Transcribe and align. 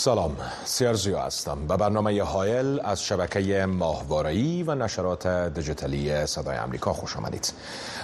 سلام 0.00 0.36
سیارزیو 0.64 1.18
هستم 1.18 1.66
به 1.66 1.76
برنامه 1.76 2.22
هایل 2.22 2.80
از 2.84 3.04
شبکه 3.04 3.66
ماهواره‌ای 3.66 4.62
و 4.62 4.74
نشرات 4.74 5.26
دیجیتالی 5.26 6.26
صدای 6.26 6.56
امریکا 6.56 6.92
خوش 6.92 7.16
آمدید. 7.16 7.52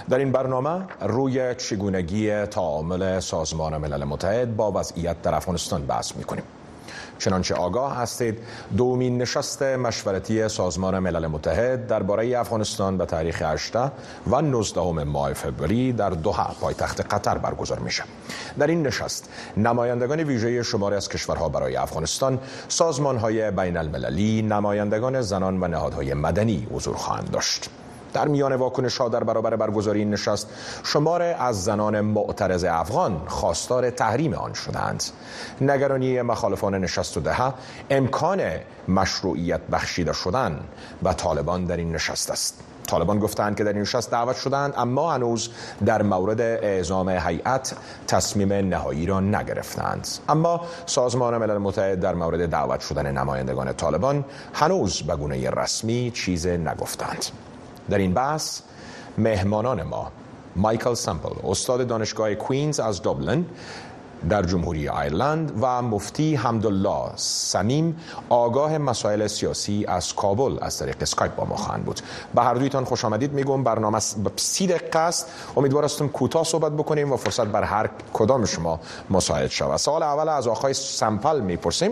در 0.09 0.17
این 0.17 0.31
برنامه 0.31 0.85
روی 1.01 1.55
چگونگی 1.55 2.45
تعامل 2.45 3.19
سازمان 3.19 3.77
ملل 3.77 4.03
متحد 4.03 4.55
با 4.55 4.71
وضعیت 4.71 5.21
در 5.21 5.35
افغانستان 5.35 5.85
بحث 5.85 6.15
می‌کنیم. 6.15 6.43
چنانچه 7.19 7.55
آگاه 7.55 7.97
هستید. 7.97 8.39
دومین 8.77 9.17
نشست 9.17 9.63
مشورتی 9.63 10.47
سازمان 10.49 10.99
ملل 10.99 11.27
متحد 11.27 11.87
درباره 11.87 12.39
افغانستان 12.39 12.97
به 12.97 13.05
تاریخ 13.05 13.41
8 13.41 13.75
و 13.75 14.41
19 14.41 14.81
ماه 15.03 15.33
فوریه 15.33 15.91
در 15.91 16.09
دوحه 16.09 16.53
پایتخت 16.61 17.13
قطر 17.13 17.37
برگزار 17.37 17.79
میشه. 17.79 18.03
در 18.59 18.67
این 18.67 18.87
نشست 18.87 19.29
نمایندگان 19.57 20.19
ویژه 20.19 20.63
شماری 20.63 20.95
از 20.95 21.09
کشورها 21.09 21.49
برای 21.49 21.75
افغانستان 21.75 22.39
سازمانهای 22.67 23.51
بین 23.51 23.77
المللی 23.77 24.41
نمایندگان 24.41 25.21
زنان 25.21 25.63
و 25.63 25.67
نهادهای 25.67 26.13
مدنی 26.13 26.67
حضور 26.71 26.95
خواهند 26.95 27.31
داشت. 27.31 27.69
در 28.17 28.27
میان 28.27 28.55
واکنش 28.55 28.97
ها 28.97 29.09
در 29.09 29.23
برابر 29.23 29.55
برگزاری 29.55 29.99
این 29.99 30.09
نشست 30.09 30.49
شمار 30.83 31.21
از 31.21 31.63
زنان 31.63 32.01
معترض 32.01 32.63
افغان 32.63 33.21
خواستار 33.27 33.89
تحریم 33.89 34.33
آن 34.33 34.53
شدند. 34.53 35.03
نگرانی 35.61 36.21
مخالفان 36.21 36.75
نشست 36.75 37.17
و 37.17 37.19
دهه 37.19 37.53
امکان 37.89 38.41
مشروعیت 38.87 39.61
بخشیده 39.71 40.13
شدن 40.13 40.59
و 41.03 41.13
طالبان 41.13 41.65
در 41.65 41.77
این 41.77 41.91
نشست 41.91 42.31
است. 42.31 42.59
طالبان 42.87 43.19
گفتند 43.19 43.57
که 43.57 43.63
در 43.63 43.73
این 43.73 43.81
نشست 43.81 44.11
دعوت 44.11 44.35
شدند 44.35 44.73
اما 44.77 45.13
هنوز 45.13 45.49
در 45.85 46.01
مورد 46.01 46.41
اعزام 46.41 47.09
هیئت 47.09 47.73
تصمیم 48.07 48.53
نهایی 48.53 49.05
را 49.05 49.19
نگرفتند. 49.19 50.07
اما 50.29 50.61
سازمان 50.85 51.37
ملل 51.37 51.57
متحد 51.57 51.99
در 51.99 52.15
مورد 52.15 52.49
دعوت 52.49 52.79
شدن 52.79 53.17
نمایندگان 53.17 53.73
طالبان 53.73 54.25
هنوز 54.53 55.01
به 55.01 55.15
گونه 55.15 55.49
رسمی 55.49 56.11
چیز 56.15 56.47
نگفتند. 56.47 57.25
در 57.89 57.97
این 57.97 58.13
بحث 58.13 58.61
مهمانان 59.17 59.83
ما 59.83 60.11
مایکل 60.55 60.93
سمپل 60.93 61.49
استاد 61.49 61.87
دانشگاه 61.87 62.35
کوینز 62.35 62.79
از 62.79 63.01
دوبلن 63.01 63.45
در 64.29 64.43
جمهوری 64.43 64.89
ایرلند 64.89 65.59
و 65.61 65.81
مفتی 65.81 66.35
حمدالله 66.35 67.11
سمیم 67.15 67.99
آگاه 68.29 68.77
مسائل 68.77 69.27
سیاسی 69.27 69.85
از 69.87 70.15
کابل 70.15 70.57
از 70.61 70.79
طریق 70.79 70.97
اسکایپ 71.01 71.35
با 71.35 71.45
ما 71.45 71.55
خواهند 71.55 71.85
بود. 71.85 71.99
به 72.35 72.41
هر 72.41 72.53
دویتان 72.53 72.83
خوش 72.85 73.05
آمدید 73.05 73.33
میگم 73.33 73.63
برنامه 73.63 73.99
سی 74.35 74.67
دقیقه 74.67 74.99
است. 74.99 75.27
امیدوار 75.57 75.85
هستم 75.85 76.07
کوتاه 76.07 76.43
صحبت 76.43 76.71
بکنیم 76.71 77.11
و 77.11 77.17
فرصت 77.17 77.45
بر 77.47 77.63
هر 77.63 77.89
کدام 78.13 78.45
شما 78.45 78.79
مساعد 79.09 79.49
شود. 79.49 79.77
سوال 79.77 80.03
اول 80.03 80.29
از 80.29 80.47
آقای 80.47 80.73
سمپل 80.73 81.39
می‌پرسیم. 81.39 81.91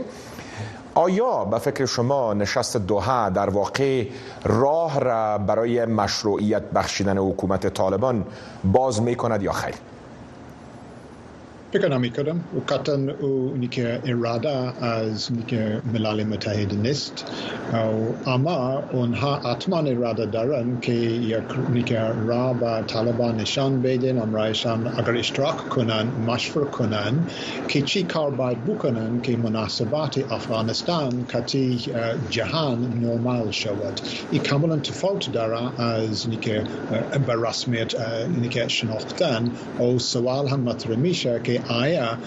آیا 0.95 1.45
به 1.45 1.57
فکر 1.57 1.85
شما 1.85 2.33
نشست 2.33 2.77
دوحه 2.77 3.29
در 3.29 3.49
واقع 3.49 4.07
راه 4.43 4.99
را 4.99 5.37
برای 5.37 5.85
مشروعیت 5.85 6.63
بخشیدن 6.63 7.17
حکومت 7.17 7.67
طالبان 7.67 8.25
باز 8.63 9.01
می 9.01 9.15
کند 9.15 9.43
یا 9.43 9.51
خیر؟ 9.51 9.75
و 11.75 12.59
قطعا 12.67 13.07
او 13.19 13.53
نیکه 13.57 14.01
اراده 14.05 14.83
از 14.85 15.31
نیکه 15.31 15.81
ملل 15.93 16.23
متحد 16.23 16.73
نیست 16.73 17.25
اما 18.25 18.83
اونها 18.91 19.35
حتما 19.35 19.77
اراده 19.77 20.25
دارن 20.25 20.79
که 20.81 20.91
یک 20.91 21.43
نیکه 21.69 21.99
را 21.99 22.53
به 22.53 22.83
طالبان 22.87 23.35
نشان 23.35 23.81
بدن 23.81 24.17
امرایشان 24.17 24.87
اگر 24.97 25.17
اشتراک 25.17 25.57
کنن 25.69 26.07
مشور 26.27 26.65
کنن 26.65 27.13
که 27.67 27.81
چی 27.81 28.03
کار 28.03 28.31
باید 28.31 28.65
بکنن 28.65 29.21
که 29.21 29.37
مناسبات 29.37 30.31
افغانستان 30.31 31.25
کتی 31.33 31.79
جهان 32.29 32.93
نرمال 33.01 33.51
شود 33.51 34.01
این 34.31 34.43
کاملا 34.43 34.77
تفاوت 34.77 35.31
داره 35.31 35.81
از 35.81 36.29
نیکه 36.29 36.63
به 37.27 37.33
رسمیت 37.49 37.93
نیکه 38.41 38.67
شناختن 38.67 39.51
او 39.79 39.99
سوال 39.99 40.47
هم 40.47 40.59
مطرح 40.59 40.95
میشه 40.95 41.39
آیا 41.67 42.17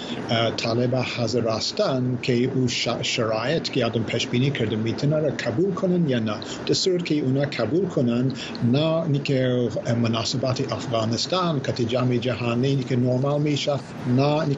طالب 0.57 0.95
حاضر 0.95 1.49
هستن 1.49 2.19
که 2.23 2.45
او 2.55 2.69
شرایط 3.03 3.69
که 3.71 3.85
آدم 3.87 4.03
پیش 4.03 4.27
بینی 4.27 4.51
کرده 4.51 4.77
می‌تونه 4.77 5.19
را 5.19 5.31
قبول 5.31 5.75
کنن 5.75 6.09
یا 6.09 6.19
نه. 6.19 6.35
دستور 6.69 7.03
که 7.03 7.15
اونا 7.21 7.41
قبول 7.41 7.89
کنن 7.89 8.33
نه 8.73 9.19
که 9.25 9.69
مناسبات 10.03 10.73
افغانستان 10.73 11.61
که 11.61 11.85
جامعه 11.85 12.19
جهانی 12.19 12.77
که 12.77 12.97
نرمال 12.97 13.41
میشه 13.41 13.73
نه 14.17 14.55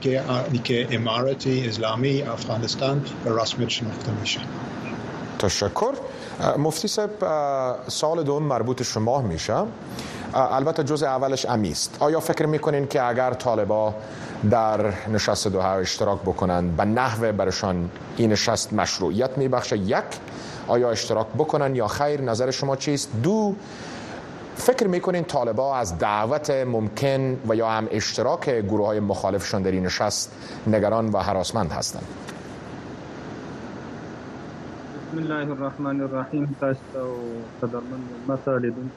که 0.65 0.87
امارت 0.91 1.47
اسلامی 1.47 2.23
افغانستان 2.23 3.05
به 3.25 3.43
رسمیت 3.43 3.69
شناخته 3.69 4.13
میشه. 4.21 4.41
تشکر. 5.39 5.93
مفتی 6.59 6.89
صاحب 6.89 7.11
سال 7.89 8.23
دوم 8.23 8.43
مربوط 8.43 8.83
شما 8.83 9.21
میشه. 9.21 9.65
البته 10.35 10.85
جزء 10.85 11.07
اولش 11.07 11.47
امیست 11.47 11.97
آیا 12.01 12.21
فکر 12.21 12.47
می‌کنین 12.47 12.87
که 12.87 13.03
اگر 13.03 13.33
طالبا 13.33 13.95
در 14.51 15.09
نشست 15.09 15.49
دوحه 15.49 15.69
اشتراک 15.69 16.19
بکنن 16.21 16.71
به 16.71 16.85
نحو 16.85 17.33
برشان 17.33 17.91
این 18.17 18.33
نشست 18.33 18.73
مشروعیت 18.73 19.39
میبخشه؟ 19.39 19.79
یک 19.79 20.05
آیا 20.69 20.91
اشتراک 20.91 21.27
بکنن 21.39 21.75
یا 21.75 21.89
خیر؟ 21.89 22.21
نظر 22.21 22.51
شما 22.51 22.77
چیست؟ 22.77 23.11
دو 23.23 23.55
فکر 24.57 24.87
می‌کنین 24.87 25.25
طالبا 25.25 25.77
از 25.77 25.99
دعوت 25.99 26.51
ممکن 26.51 27.39
و 27.49 27.55
یا 27.55 27.69
هم 27.69 27.89
اشتراک 27.91 28.51
گروه 28.51 28.87
های 28.87 29.01
مخالفشان 29.01 29.63
در 29.63 29.71
این 29.71 29.87
نشست 29.87 30.33
نگران 30.67 31.09
و 31.13 31.19
حراسمند 31.19 31.73
هستند؟ 31.73 32.05
بسم 35.11 35.19
الله 35.19 35.53
الرحمن 35.53 36.01
الرحیم 36.07 36.45
تاسو 36.61 37.05
قدرمن 37.63 38.03
مطالبون 38.31 38.91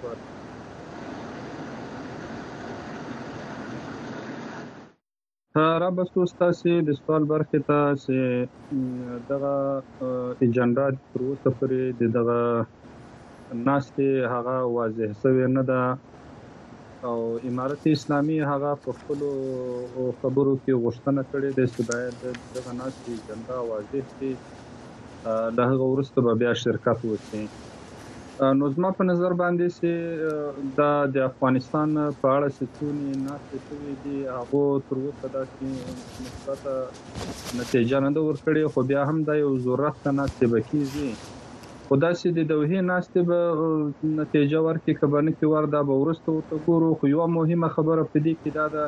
را 5.83 5.89
بسو 5.97 6.25
ستاسو 6.33 6.73
د 6.89 6.89
سوال 6.99 7.23
برخه 7.31 7.59
ته 7.69 7.79
چې 8.03 8.17
دغه 9.31 9.55
اجنډا 10.45 10.87
تر 11.11 11.21
اوسه 11.27 11.49
پورې 11.59 11.81
د 12.01 12.13
دغه 12.17 12.39
ناستې 13.67 14.09
هغه 14.33 14.57
واضح 14.77 15.09
شوی 15.21 15.47
نه 15.57 15.63
ده 15.69 15.81
او 17.09 17.17
امارت 17.51 17.83
اسلامي 17.95 18.39
هغه 18.51 18.71
په 18.85 18.91
خپل 18.99 19.19
خبرو 20.21 20.53
کې 20.63 20.73
غوښتنه 20.83 21.21
کړې 21.31 21.51
ده 21.57 21.65
چې 21.73 21.81
باید 21.91 22.15
دغه 22.57 22.71
ناستې 22.81 23.09
اجنډا 23.17 23.57
واضح 23.71 24.03
شي 24.15 24.31
د 25.57 25.59
هغه 25.71 25.85
ورسته 25.91 26.19
به 26.25 26.33
بیا 26.41 26.53
شرکت 26.63 26.99
وکړي. 27.09 27.43
نو 28.59 28.69
زما 28.75 28.89
په 28.99 29.03
نظر 29.09 29.31
باندې 29.41 29.67
چې 29.77 29.91
د 30.79 30.81
د 31.15 31.25
افغانستان 31.29 31.89
په 32.21 32.27
اړه 32.35 32.47
ستونی 32.59 33.11
ناشته 33.27 33.57
شوې 33.67 33.93
دي 34.05 34.17
هغه 34.37 34.63
تر 34.87 34.97
اوسه 35.03 35.27
دا 35.35 35.43
چې 35.53 35.65
مثبت 36.23 36.61
نتیجه 37.61 37.97
نه 38.05 38.23
ورکړي 38.27 38.63
خو 38.73 38.85
بیا 38.91 39.03
هم 39.11 39.17
د 39.29 39.39
یو 39.43 39.51
ضرورت 39.67 39.95
نه 40.07 40.13
ناشته 40.19 40.51
بکیږي 40.55 41.11
خدا 41.91 42.09
چې 42.19 42.27
د 42.37 42.49
دوه 42.51 42.81
ناشته 42.91 43.19
به 43.29 43.39
نتیجه 44.21 44.59
ورکړي 44.67 44.93
کبنه 45.01 45.31
کې 45.37 45.45
وردا 45.53 45.81
به 45.89 45.95
ورسته 46.03 46.29
ورته 46.35 46.55
ګورو. 46.67 46.89
خو 46.99 47.05
یو 47.13 47.27
مهمه 47.37 47.69
خبره 47.75 48.03
پدې 48.11 48.33
کې 48.41 48.49
دا 48.59 48.65
ده 48.75 48.85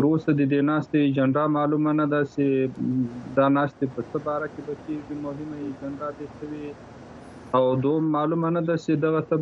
تر 0.00 0.06
اوسه 0.10 0.32
د 0.40 0.42
دې 0.52 0.60
ناشته 0.70 0.96
ایجنډا 1.06 1.44
معلومه 1.56 1.92
نه 2.00 2.06
ده 2.12 2.20
چې 2.34 2.44
دا 3.38 3.46
ناشته 3.58 3.84
په 3.96 4.02
څه 4.10 4.18
باره 4.28 4.48
کې 4.54 4.62
بکیږي 4.68 5.16
مهمه 5.26 5.58
ایجنډا 5.66 6.08
دي 6.20 6.28
شوی 6.36 6.66
او 7.58 7.64
دوم 7.84 8.04
معلومه 8.16 8.50
نه 8.56 8.62
ده 8.68 8.76
چې 8.84 8.92
دغه 9.06 9.22
ته 9.30 9.36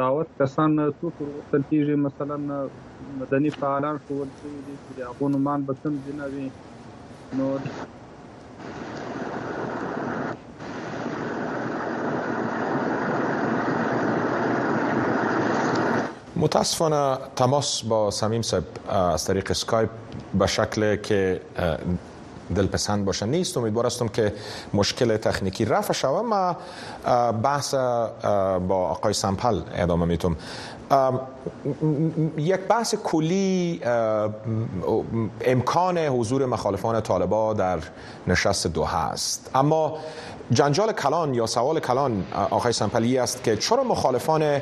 دعوت 0.00 0.28
کسان 0.42 0.76
څوک 1.00 1.14
ورسل 1.26 1.62
کیږي 1.70 1.96
مثلا 2.06 2.36
مدني 3.22 3.52
فعالان 3.60 3.96
شو 4.04 4.20
دي 4.66 4.76
چې 4.84 5.08
هغه 5.10 5.32
نومان 5.36 5.66
به 5.70 5.74
کوم 5.82 6.00
جنوي 6.08 6.48
نو 7.40 7.48
متاسفانه 16.36 17.18
تماس 17.36 17.82
با 17.82 18.10
سمیم 18.10 18.42
صاحب 18.42 18.64
از 18.88 19.24
طریق 19.24 19.50
اسکایپ 19.50 19.90
به 20.38 20.46
شکل 20.46 20.96
که 20.96 21.40
دلپسند 22.54 23.04
باشه 23.04 23.26
نیست. 23.26 23.56
امیدوار 23.56 23.86
هستم 23.86 24.08
که 24.08 24.32
مشکل 24.74 25.16
تکنیکی 25.16 25.64
رفع 25.64 25.92
شود. 25.92 26.24
ما 26.24 26.56
بحث 27.32 27.74
با 28.68 28.88
آقای 28.90 29.12
سمپل 29.12 29.60
ادامه 29.74 30.04
میتونم 30.04 30.36
یک 32.38 32.60
بحث 32.60 32.94
کلی 33.04 33.80
امکان 35.44 35.98
حضور 35.98 36.46
مخالفان 36.46 37.00
طالبا 37.00 37.54
در 37.54 37.78
نشست 38.26 38.66
دو 38.66 38.84
هست 38.84 39.50
اما 39.54 39.98
جنجال 40.50 40.92
کلان 40.92 41.34
یا 41.34 41.46
سوال 41.46 41.80
کلان 41.80 42.24
آقای 42.50 42.72
سنپلی 42.72 43.18
است 43.18 43.44
که 43.44 43.56
چرا 43.56 43.84
مخالفان 43.84 44.60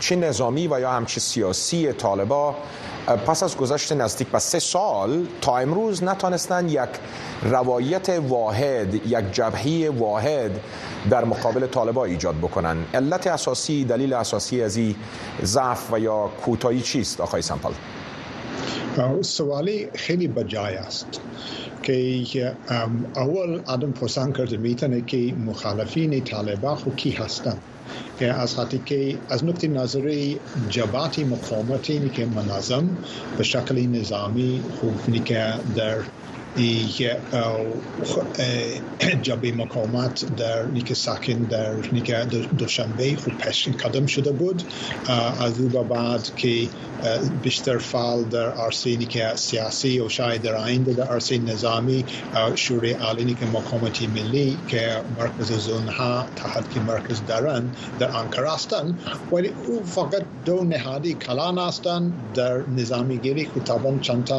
چه 0.00 0.16
نظامی 0.16 0.68
و 0.68 0.80
یا 0.80 0.90
همچه 0.90 1.20
سیاسی 1.20 1.92
طالبا 1.92 2.54
پس 3.26 3.42
از 3.42 3.56
گذشت 3.56 3.92
نزدیک 3.92 4.28
به 4.28 4.38
سه 4.38 4.58
سال 4.58 5.26
تا 5.40 5.58
امروز 5.58 6.04
نتانستند 6.04 6.70
یک 6.70 6.88
روایت 7.42 8.08
واحد 8.08 8.94
یک 8.94 9.32
جبهه 9.32 9.90
واحد 9.98 10.60
در 11.10 11.24
مقابل 11.24 11.66
طالبا 11.66 12.04
ایجاد 12.04 12.34
بکنن؟ 12.36 12.76
علت 12.94 13.26
اساسی 13.26 13.84
دلیل 13.84 14.12
اساسی 14.12 14.62
از 14.62 14.76
این 14.76 14.94
ضعف 15.44 15.92
و 15.92 15.98
یا 16.00 16.30
کوتاهی 16.44 16.80
چیست 16.80 17.20
آقای 17.20 17.42
سمپل؟ 17.42 17.70
سوالی 19.22 19.88
خیلی 19.94 20.28
بجای 20.28 20.74
است 20.74 21.20
که 21.82 22.56
اول 23.16 23.60
آدم 23.66 23.92
پرسان 23.92 24.32
کرده 24.32 24.56
می‌تونه 24.56 25.00
که 25.00 25.34
مخالفین 25.46 26.24
طالبا 26.24 26.74
خو 26.74 26.90
کی 26.90 27.10
هستند 27.10 27.62
از 28.20 28.54
خاطر 28.54 28.76
که 28.76 29.18
از 29.28 29.44
نقطه 29.44 29.68
نظری 29.68 30.40
جبات 30.68 31.18
مقاومتی 31.18 32.08
که 32.08 32.26
منظم 32.26 32.88
به 33.38 33.44
شکل 33.44 33.86
نظامی 33.86 34.62
خوب 34.80 35.24
که 35.24 35.54
در 35.76 35.96
جبه 39.22 39.52
مقاومت 39.52 40.36
در 40.36 40.64
نیک 40.64 40.92
ساکن 40.92 41.32
در 41.32 41.74
نیک 41.92 42.10
دوشنبه 42.58 43.16
خوب 43.16 43.38
پشن 43.38 43.72
قدم 43.72 44.06
شده 44.06 44.32
بود 44.32 44.62
از 45.40 45.60
او 45.60 45.68
بعد 45.68 46.34
که 46.36 46.68
بیشتر 47.42 47.78
فعال 47.78 48.24
در 48.24 48.52
عرصه 48.52 48.96
نیک 48.96 49.34
سیاسی 49.34 50.00
و 50.00 50.08
شاید 50.08 50.42
در 50.42 50.54
آینده 50.54 50.92
در 50.92 51.04
عرصه 51.04 51.38
نظامی 51.38 52.04
شورای 52.54 52.92
عالی 52.92 53.24
نیک 53.24 53.42
مقاومتی 53.42 54.06
ملی 54.06 54.58
که 54.68 54.96
مرکز 55.18 55.52
زون 55.52 55.88
ها 55.88 56.26
تحت 56.36 56.70
که 56.70 56.80
مرکز 56.80 57.20
دارن 57.26 57.70
در 57.98 58.10
آنکر 58.10 58.46
هستند 58.46 58.98
ولی 59.32 59.54
او 59.66 59.82
فقط 59.84 60.22
دو 60.44 60.64
نهادی 60.64 61.14
کلان 61.14 61.58
هستند 61.58 62.12
در 62.34 62.58
نظامی 62.76 63.18
گیری 63.18 63.44
که 63.44 63.60
طبعا 63.60 63.98
چند 63.98 64.30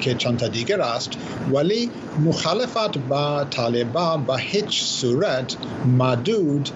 که 0.00 0.14
چند 0.14 0.48
دیگر 0.52 0.80
است 0.80 1.10
ولی 1.60 1.90
مخالفت 2.24 2.98
با 2.98 3.44
طالبان 3.44 4.24
به 4.24 4.38
هیچ 4.38 4.82
صورت 4.82 5.56
محدود 5.98 6.70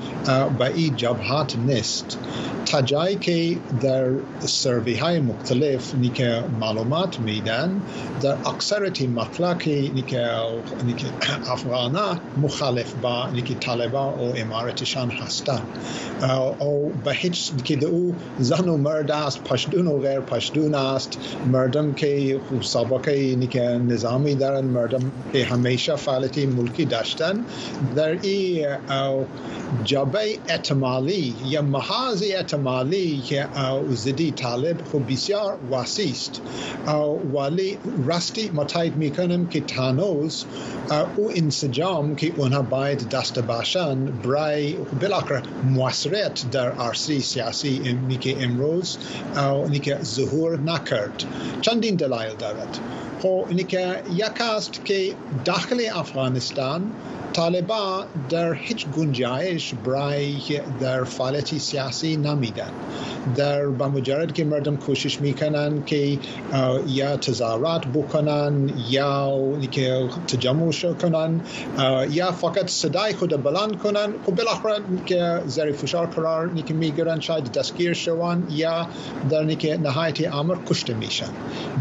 به 0.59 0.67
این 0.75 0.97
جبهات 0.97 1.57
نیست. 1.57 2.19
تا 2.67 2.83
جایی 2.83 3.17
که 3.17 3.57
در 3.83 4.11
سروی 4.41 4.97
های 4.97 5.21
مختلف 5.21 5.95
نیکه 5.95 6.45
معلومات 6.61 7.21
میدن 7.21 7.81
در 8.23 8.37
اکثرتی 8.47 9.07
مطلق 9.07 9.69
نیکه 9.69 10.31
افغانا 11.47 12.19
مخالف 12.43 12.95
با 13.03 13.27
نیکه 13.27 13.55
طالبان 13.55 14.15
و 14.15 14.33
امارتشان 14.37 15.11
هستند 15.11 15.63
او 16.59 16.93
به 17.05 17.13
هیچ 17.13 17.51
که 17.65 17.87
او 17.87 18.15
زن 18.39 18.69
و 18.69 18.77
مرد 18.77 19.11
است 19.11 19.45
پشتون 19.45 19.87
و 19.87 19.99
غیر 19.99 20.21
پشتون 20.21 20.75
است. 20.75 21.19
مردم 21.53 21.93
که 21.93 22.41
سابقه 22.61 23.37
نیکه 23.37 23.61
نظامی 23.63 24.35
دارن 24.35 24.65
مردم 24.75 25.13
که 25.33 25.45
همیشه 25.45 25.97
فعالیت 25.97 26.39
ملکی 26.39 26.85
داشتن 26.85 27.45
در 27.97 28.19
این 28.23 28.67
جبه 29.85 30.39
اعتمالی 30.49 31.35
یا 31.47 31.63
محاض 31.63 32.23
اعتمالی 32.23 33.23
که 33.27 33.47
زدی 33.95 34.31
طالب 34.31 34.77
خب 34.93 35.13
بسیار 35.13 35.59
واسیست 35.71 36.25
است. 36.25 36.41
ولی 37.35 37.79
راستی 38.07 38.51
متایید 38.55 38.97
میکنم 38.97 39.47
که 39.47 39.61
تانوز 39.61 40.45
او 41.17 41.31
انسجام 41.31 42.17
که 42.17 42.33
اونها 42.37 42.63
باید 42.63 43.09
دست 43.09 43.39
باشن 43.39 44.05
برای 44.05 44.73
بلاکر 45.01 45.43
موثریت 45.65 46.51
در 46.51 46.73
عرصه 46.73 47.19
سیاسی 47.21 47.97
که 48.21 48.43
امروز 48.45 48.99
که 49.83 49.99
ظهور 50.03 50.61
نکرد. 50.61 51.25
چندین 51.61 51.95
دلایل 51.95 52.35
دارد. 52.37 52.79
خب 53.23 53.67
که 53.69 54.03
یک 54.15 54.41
است 54.65 54.79
कि 54.87 54.99
दाखिल 55.47 55.89
अफगानिस्तान 55.89 56.83
طالبان 57.35 58.05
در 58.29 58.53
هیچ 58.53 58.87
گنجایش 58.87 59.75
برای 59.75 60.61
در 60.81 61.05
فعالیت 61.05 61.59
سیاسی 61.59 62.17
نمیدن 62.17 62.71
در 63.37 63.67
با 63.67 63.89
مجرد 63.89 64.33
که 64.33 64.45
مردم 64.45 64.77
کوشش 64.77 65.21
میکنن 65.21 65.85
که 65.85 66.19
یا 66.87 67.17
تظاهرات 67.17 67.87
بکنن 67.87 68.71
یا 68.91 69.39
که 69.71 70.09
تجمع 70.29 70.73
کنن 71.03 71.41
یا 72.11 72.33
فقط 72.33 72.71
صدای 72.71 73.15
خود 73.15 73.43
بلند 73.43 73.79
کنن 73.79 74.13
خب 74.27 74.35
بالاخره 74.35 74.75
که 75.07 75.43
زیر 75.47 75.73
فشار 75.73 76.07
قرار 76.07 76.51
نیکه 76.51 76.75
میگیرن 76.75 77.21
شاید 77.21 77.53
دستگیر 77.53 77.93
شوان 77.93 78.47
یا 78.51 78.87
در 79.31 79.43
نیکه 79.43 79.77
نهایت 79.77 80.35
امر 80.35 80.57
کشته 80.67 80.95
میشن. 80.95 81.31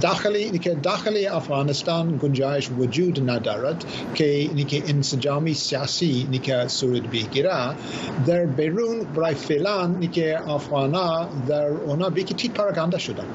داخلی 0.02 0.52
نیکه 0.52 0.74
داخل 0.74 1.28
افغانستان 1.32 2.20
گنجایش 2.22 2.70
وجود 2.80 3.30
ندارد 3.30 3.86
که 4.16 4.50
نیکه 4.56 4.84
انسجامی 5.44 5.54
سیاسی 5.54 6.28
نیکه 6.32 6.68
صورت 6.68 7.02
بگیره 7.02 7.76
در 8.28 8.46
بیرون 8.46 9.00
برای 9.16 9.36
فعلا 9.36 9.88
نیکه 9.88 10.50
افغانا 10.50 11.30
در 11.48 11.68
اونا 11.68 12.10
بیکی 12.10 12.34
تیت 12.34 12.52
پراگنده 12.52 12.98
شدن. 12.98 13.26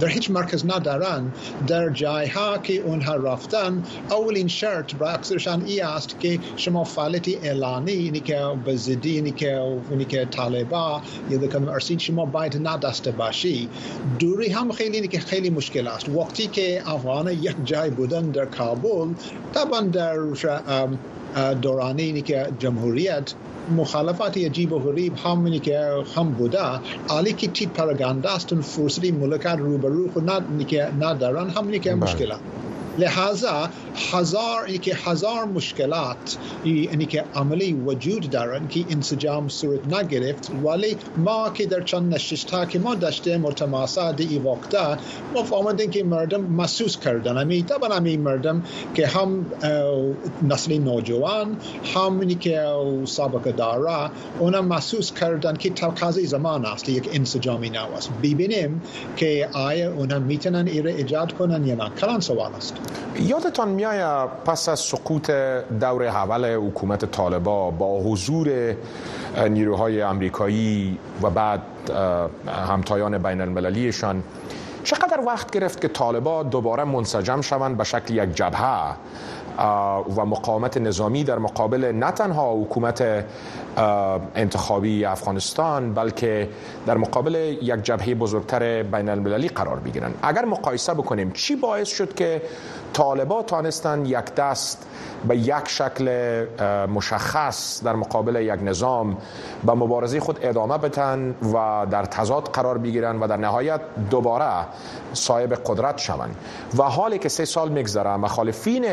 در 0.00 0.08
هیچ 0.08 0.30
مرکز 0.30 0.64
ندارن. 0.66 1.32
در 1.66 1.88
جای 1.88 2.26
ها 2.26 2.58
که 2.58 2.72
اونها 2.80 3.16
رفتن 3.16 3.82
اولین 4.10 4.48
شرط 4.48 4.94
برای 4.94 5.14
اکثرشان 5.14 5.64
ای 5.64 5.80
است 5.80 6.20
که 6.20 6.38
شما 6.56 6.84
فعالیت 6.84 7.28
اعلانی 7.44 7.92
اینی 7.92 8.20
که 8.20 8.40
به 8.64 8.76
زدی 8.76 9.10
اینی 9.10 9.30
که 9.30 9.60
اینی 9.90 10.04
که 10.04 10.24
طالبا 10.30 11.02
یا 11.30 11.38
دکم 11.38 11.68
ارسین 11.68 11.98
شما 11.98 12.24
باید 12.24 12.68
نداشته 12.68 13.10
باشی. 13.10 13.68
دوری 14.18 14.48
هم 14.48 14.72
خیلی 14.72 14.96
اینی 14.96 15.08
که 15.08 15.20
خیلی 15.20 15.50
مشکل 15.50 15.86
است. 15.88 16.08
وقتی 16.08 16.46
که 16.46 16.82
افغان 16.86 17.28
یک 17.28 17.56
جای 17.64 17.90
بودن 17.90 18.30
در 18.30 18.46
کابل 18.46 19.08
طبعا 19.54 19.80
در 19.80 20.18
دورانی 21.62 22.02
اینی 22.02 22.22
که 22.22 22.46
جمهوریت 22.58 23.34
مخالفت 23.76 24.38
عجیب 24.38 24.72
و 24.72 24.78
غریب 24.78 25.12
همونی 25.24 25.58
که 25.58 25.90
هم 26.16 26.30
بوده. 26.30 26.58
علی 27.10 27.32
که 27.32 27.48
تیت 27.48 27.68
پرگنده 27.68 28.34
است 28.34 28.54
فرصتی 28.54 29.10
ملکت 29.10 29.56
روبرو 29.58 30.10
خود 30.12 30.30
ندارن 31.00 31.50
همونی 31.50 31.78
که 31.78 31.94
مشکلات 31.94 32.40
لحاظا 32.98 33.68
هزار 34.12 34.66
که 34.82 34.94
هزار 34.94 35.44
مشکلات 35.44 36.36
یعنی 36.64 37.06
که 37.06 37.24
عملی 37.34 37.72
وجود 37.72 38.30
دارن 38.30 38.68
که 38.68 38.84
انسجام 38.90 39.48
صورت 39.48 39.94
نگرفت 39.94 40.50
ولی 40.64 40.96
ما 41.16 41.50
که 41.50 41.66
در 41.66 41.80
چند 41.80 42.14
نشست 42.14 42.50
ها 42.50 42.66
که 42.66 42.78
ما 42.78 42.94
داشته 42.94 43.38
مرتماسا 43.38 44.12
دی 44.12 44.24
ای 44.24 44.38
وقتا 44.38 44.96
ما 45.34 45.42
فهمدیم 45.42 45.90
که 45.90 46.04
مردم 46.04 46.40
محسوس 46.40 46.98
کردن. 46.98 47.38
امی 47.38 47.62
طبعا 47.62 47.96
امی 47.96 48.16
مردم 48.16 48.62
که 48.94 49.06
هم 49.06 49.46
نسل 50.42 50.78
نوجوان 50.78 51.56
هم 51.94 52.28
که 52.28 52.64
سابقه 53.04 53.52
داره 53.52 54.10
اونا 54.38 54.62
محسوس 54.62 55.12
کردن 55.12 55.56
که 55.56 55.70
تقاضی 55.70 56.26
زمان 56.26 56.66
است 56.66 56.88
یک 56.88 57.08
انسجامی 57.12 57.70
نو 57.70 57.94
است. 57.96 58.10
ببینیم 58.22 58.82
که 59.16 59.48
آیا 59.52 59.92
اونا 59.92 60.18
می‌تونن 60.18 60.66
ایره 60.66 60.92
ایجاد 60.92 61.32
کنن 61.32 61.66
یا 61.66 61.74
نه. 61.74 61.90
کلان 62.00 62.20
سوال 62.20 62.54
است. 62.54 62.74
یادتان 63.20 63.68
میآید 63.68 64.28
پس 64.46 64.68
از 64.68 64.80
سقوط 64.80 65.30
دور 65.80 66.02
اول 66.02 66.54
حکومت 66.54 67.04
طالبا 67.04 67.70
با 67.70 68.00
حضور 68.00 68.74
نیروهای 69.48 70.02
امریکایی 70.02 70.98
و 71.22 71.30
بعد 71.30 71.60
همتایان 72.68 73.18
بین 73.18 73.40
المللیشان 73.40 74.22
چقدر 74.84 75.20
وقت 75.26 75.50
گرفت 75.50 75.80
که 75.80 75.88
طالبا 75.88 76.42
دوباره 76.42 76.84
منسجم 76.84 77.40
شوند 77.40 77.76
به 77.76 77.84
شکل 77.84 78.14
یک 78.14 78.34
جبهه؟ 78.34 78.94
و 80.16 80.24
مقاومت 80.24 80.76
نظامی 80.76 81.24
در 81.24 81.38
مقابل 81.38 81.92
نه 81.92 82.10
تنها 82.10 82.54
حکومت 82.54 83.24
انتخابی 84.34 85.04
افغانستان 85.04 85.94
بلکه 85.94 86.48
در 86.86 86.96
مقابل 86.96 87.34
یک 87.62 87.82
جبهه 87.82 88.14
بزرگتر 88.14 88.82
بین 88.82 89.08
المللی 89.08 89.48
قرار 89.48 89.76
بگیرن 89.76 90.14
اگر 90.22 90.44
مقایسه 90.44 90.94
بکنیم 90.94 91.30
چی 91.30 91.56
باعث 91.56 91.88
شد 91.88 92.14
که 92.14 92.42
طالبا 92.92 93.42
تانستن 93.42 94.06
یک 94.06 94.34
دست 94.36 94.86
به 95.28 95.36
یک 95.36 95.68
شکل 95.68 96.06
مشخص 96.86 97.84
در 97.84 97.92
مقابل 97.96 98.36
یک 98.36 98.62
نظام 98.62 99.16
به 99.66 99.72
مبارزه 99.72 100.20
خود 100.20 100.38
ادامه 100.42 100.78
بتن 100.78 101.34
و 101.54 101.86
در 101.90 102.04
تضاد 102.04 102.48
قرار 102.48 102.78
بگیرن 102.78 103.20
و 103.20 103.28
در 103.28 103.36
نهایت 103.36 103.80
دوباره 104.10 104.66
صاحب 105.12 105.54
قدرت 105.54 105.98
شوند؟ 105.98 106.36
و 106.78 106.82
حالی 106.82 107.18
که 107.18 107.28
سه 107.28 107.44
سال 107.44 107.68
میگذره 107.68 108.16
مخالفین 108.16 108.84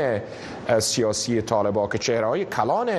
سیاسی 0.79 1.41
طالبا 1.41 1.87
که 1.87 1.97
چهره 1.97 2.27
های 2.27 2.45
کلان 2.45 2.89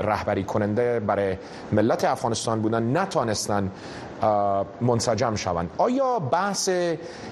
رهبری 0.00 0.44
کننده 0.44 1.00
برای 1.00 1.36
ملت 1.72 2.04
افغانستان 2.04 2.62
بودن 2.62 2.96
نتانستن 2.96 3.70
منسجم 4.80 5.34
شوند. 5.36 5.70
آیا 5.78 6.18
بحث 6.18 6.68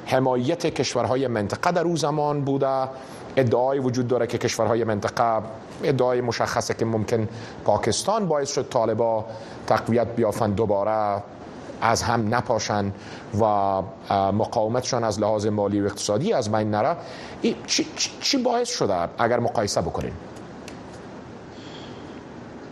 حمایت 0.06 0.66
کشورهای 0.66 1.26
منطقه 1.26 1.72
در 1.72 1.82
او 1.84 1.96
زمان 1.96 2.40
بوده؟ 2.40 2.88
ادعای 3.36 3.78
وجود 3.78 4.08
داره 4.08 4.26
که 4.26 4.38
کشورهای 4.38 4.84
منطقه 4.84 5.42
ادعای 5.82 6.20
مشخصه 6.20 6.74
که 6.74 6.84
ممکن 6.84 7.28
پاکستان 7.64 8.28
باعث 8.28 8.52
شد 8.54 8.68
طالبا 8.68 9.24
تقویت 9.66 10.06
بیافند 10.16 10.54
دوباره. 10.54 11.22
از 11.80 12.02
هم 12.02 12.34
نپاشن 12.34 12.92
و 13.40 13.44
مقاومتشان 14.32 15.04
از 15.04 15.20
لحاظ 15.20 15.46
مالی 15.46 15.80
و 15.80 15.84
اقتصادی 15.84 16.32
از 16.32 16.52
بین 16.52 16.70
نره. 16.70 16.96
چی, 17.66 17.86
چی 18.20 18.42
باعث 18.42 18.68
شده 18.68 19.08
اگر 19.18 19.40
مقایسه 19.40 19.80
بکنیم؟ 19.80 20.12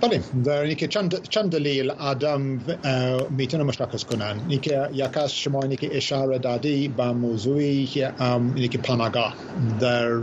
طيب 0.03 0.23
نيكي 0.47 0.87
تشندلي 0.87 1.81
الادم 1.81 2.59
ميتنا 3.31 3.65
مشتاكس 3.65 4.05
كنان 4.05 4.41
نيكي 4.49 4.89
يكاس 4.93 5.31
شما 5.31 5.67
نيكي 5.67 5.99
اشاره 5.99 6.37
دادي 6.37 6.89
بموضوعي 6.89 7.89
نيكي 8.21 8.79
باناغا 8.79 9.33
در 9.81 10.21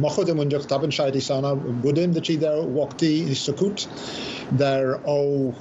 ما 0.00 0.08
خود 0.08 0.30
من 0.30 0.48
جق 0.48 0.66
طبعا 0.66 0.90
شاید 0.90 1.14
ایسانا 1.14 1.54
بودیم 1.54 2.10
در 2.10 2.20
چی 2.20 2.36
در 2.36 2.56
وقتی 2.56 3.34
سکوت 3.34 3.86
در 4.58 4.84
او 5.04 5.54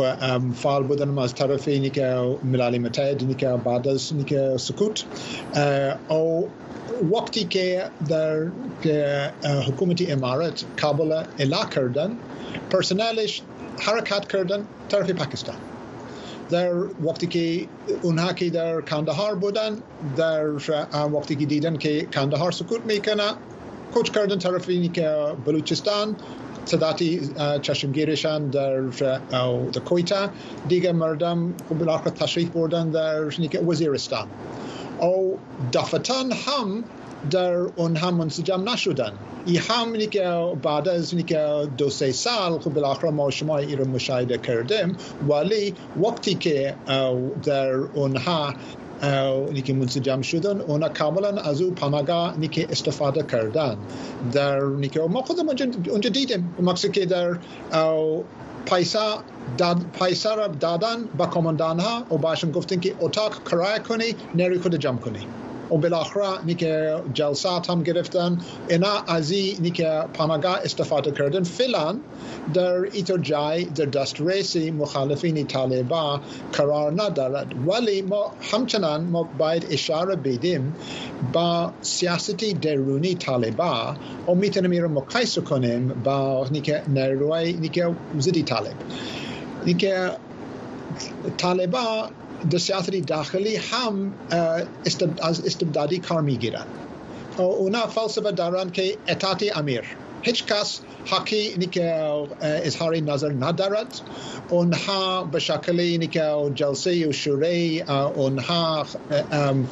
فعال 0.53 0.83
بودن 0.83 1.19
از 1.19 1.33
طرف 1.33 1.67
نيكي 1.67 2.35
ملالی 2.43 2.79
متعد 2.79 3.23
نيكي 3.23 3.57
بعد 3.65 3.87
از 3.87 4.13
نيكي 4.13 4.57
سکوت 4.57 5.05
او 6.09 6.49
وقتی 7.11 7.43
که 7.43 7.83
در 8.09 8.51
حکومت 9.67 10.11
امارت 10.11 10.65
کابل 10.81 11.23
الا 11.39 11.65
کردن 11.65 12.11
پرسنلش 12.69 13.41
حرکت 13.79 14.27
کردن 14.27 14.65
طرف 14.89 15.09
پاکستان 15.11 15.55
در 16.49 16.75
وقتی 16.75 17.27
که 17.27 17.67
اونها 18.01 18.33
که 18.33 18.49
در 18.49 18.81
کندهار 18.81 19.35
بودن 19.35 19.77
در 20.17 20.45
وقتی 21.13 21.35
که 21.35 21.45
دیدن 21.45 21.77
که 21.77 22.07
کندهار 22.13 22.51
سکوت 22.51 22.81
میکنه 22.85 23.33
کوچ 23.93 24.11
کردن 24.11 24.39
طرف 24.39 24.69
اینی 24.69 24.89
که 24.89 25.15
بلوچستان 25.45 26.15
صداتی 26.65 27.21
چشمگیرشان 27.61 28.49
در 28.49 28.81
در 29.71 29.81
کویتا 29.85 30.29
دیگه 30.67 30.91
مردم 30.91 31.53
بالاخره 31.79 32.11
تشریف 32.11 32.49
بردن 32.49 32.89
در 32.89 33.21
وزیرستان 33.67 34.27
او 34.99 35.39
دفتان 35.73 36.31
هم 36.31 36.83
در 37.31 37.53
اونها 37.53 38.11
منسجم 38.11 38.69
نشدن. 38.69 39.13
ای 39.45 39.57
هم 39.57 39.97
که 39.97 40.53
بعد 40.63 40.87
از 40.87 41.15
که 41.15 41.67
دو 41.77 41.89
سه 41.89 42.11
سال 42.11 42.59
خب 42.59 42.73
بالاخره 42.73 43.09
ما 43.09 43.29
شما 43.29 43.57
ای 43.57 43.75
رو 43.75 43.87
مشاهده 43.87 44.37
کردیم 44.37 44.97
ولی 45.29 45.75
وقتی 46.03 46.33
که 46.33 46.75
در 47.43 47.71
اونها 47.73 48.53
نیکی 49.51 49.73
منسجم 49.73 50.21
شدن 50.21 50.61
اونا 50.61 50.89
کاملا 50.89 51.41
از 51.41 51.61
او 51.61 51.71
پناهگاه 51.71 52.39
نیکی 52.39 52.63
استفاده 52.63 53.23
کردن. 53.23 53.77
در 54.31 54.59
نیکی 54.59 54.99
ما 54.99 55.21
خودم 55.21 55.49
اونجا 55.89 56.09
دیدیم. 56.09 56.55
مقصد 56.61 56.91
که 56.91 57.05
در 57.05 57.37
پیسا 58.65 59.23
داد 59.57 59.77
پیسا 59.99 60.35
را 60.35 60.47
دادن 60.47 60.97
با 61.17 61.25
کماندان 61.25 61.79
ها 61.79 62.05
و 62.11 62.17
باشون 62.17 62.51
گفتن 62.51 62.79
که 62.79 62.95
اتاق 62.99 63.49
کرایه 63.49 63.79
کنی 63.79 64.15
نری 64.35 64.59
خود 64.59 64.75
جمع 64.75 64.97
کنی 64.97 65.27
و 65.71 65.77
بالاخره 65.77 66.45
نیکه 66.45 66.95
جلسات 67.13 67.69
هم 67.69 67.83
گرفتن. 67.83 68.37
اینا 68.69 69.03
از 69.07 69.31
نیکه 69.31 70.03
پناهگاه 70.13 70.59
استفاده 70.63 71.11
کردن. 71.11 71.43
فعلا 71.43 71.95
در 72.53 72.75
ایتر 72.93 73.17
جای 73.17 73.63
در 73.63 73.85
دسترسی 73.85 74.71
مخالفین 74.71 75.47
طالبا 75.47 76.21
قرار 76.53 76.91
ندارد. 76.91 77.47
ولی 77.67 78.01
ما 78.01 78.31
همچنان 78.51 79.03
ما 79.03 79.29
باید 79.37 79.67
اشاره 79.71 80.15
بدیم 80.15 80.75
با 81.33 81.73
سیاستی 81.81 82.53
درونی 82.53 83.15
طالبا. 83.15 83.95
و 84.27 84.33
می‌تونیم 84.35 84.71
این 84.71 84.81
کنیم 85.41 85.87
با 86.03 86.47
نیکه 86.51 86.81
نیروی 86.87 87.53
نیکه 87.53 87.95
زدی 88.19 88.43
طالب. 88.43 88.73
نیکه 89.65 90.11
طالبا 91.37 92.09
سیاست 92.57 92.91
داخلی 92.91 93.55
هم 93.55 94.13
از 95.21 95.45
استبدادی 95.45 95.99
کار 95.99 96.21
می‌گیرن. 96.21 96.65
اونا 97.37 97.87
فلسفه 97.87 98.31
دارن 98.31 98.69
که 98.69 98.97
اطاعت 99.07 99.57
امیر. 99.57 99.83
هیچ 100.21 100.45
کس 100.45 100.79
حقی 101.05 101.67
که 101.71 102.11
اظهار 102.41 102.95
نظر 102.95 103.33
ندارد. 103.39 104.01
اونها 104.49 105.23
به 105.23 105.39
شکل 105.39 105.79
اینی 105.79 106.07
که 106.07 106.33
جلسه 106.55 107.07
و 107.07 107.11
شوره 107.11 107.83
اونها 108.15 108.85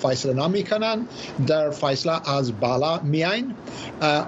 فیصله 0.02 0.34
نمی 0.48 0.64
کنن 0.64 1.08
در 1.48 1.70
فیصله 1.70 2.30
از 2.30 2.60
بالا 2.60 3.00
میاین 3.00 3.56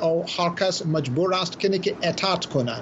او 0.02 0.26
هر 0.38 0.50
کس 0.60 0.86
مجبور 0.86 1.34
است 1.34 1.60
که 1.60 1.96
اطاعت 2.02 2.46
کنن. 2.46 2.82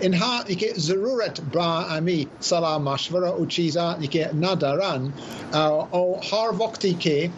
اینها 0.00 0.44
که 0.44 0.72
ضرورت 0.78 1.40
با 1.52 1.84
امی 1.84 2.26
سلام 2.40 2.82
مشوره 2.82 3.30
و 3.30 3.46
چیزا 3.46 3.94
که 3.94 4.30
ندارن 4.40 5.12
او 5.90 6.20
هر 6.32 6.62
وقتی 6.62 6.94
که 6.94 7.30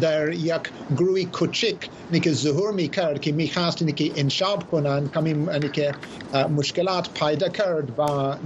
در 0.00 0.32
یک 0.32 0.60
گروه 0.96 1.24
کوچک 1.24 1.76
که 2.18 2.32
ظهور 2.32 2.72
می‌کرد 2.72 3.20
که 3.20 3.32
می‌خواست 3.32 3.96
که 3.96 4.10
انشاب 4.16 4.70
کنن 4.70 5.08
کمی 5.08 5.70
که 5.72 5.94
مشکلات 6.56 7.08
پیدا 7.14 7.48
کرد 7.48 7.96
با 7.96 8.36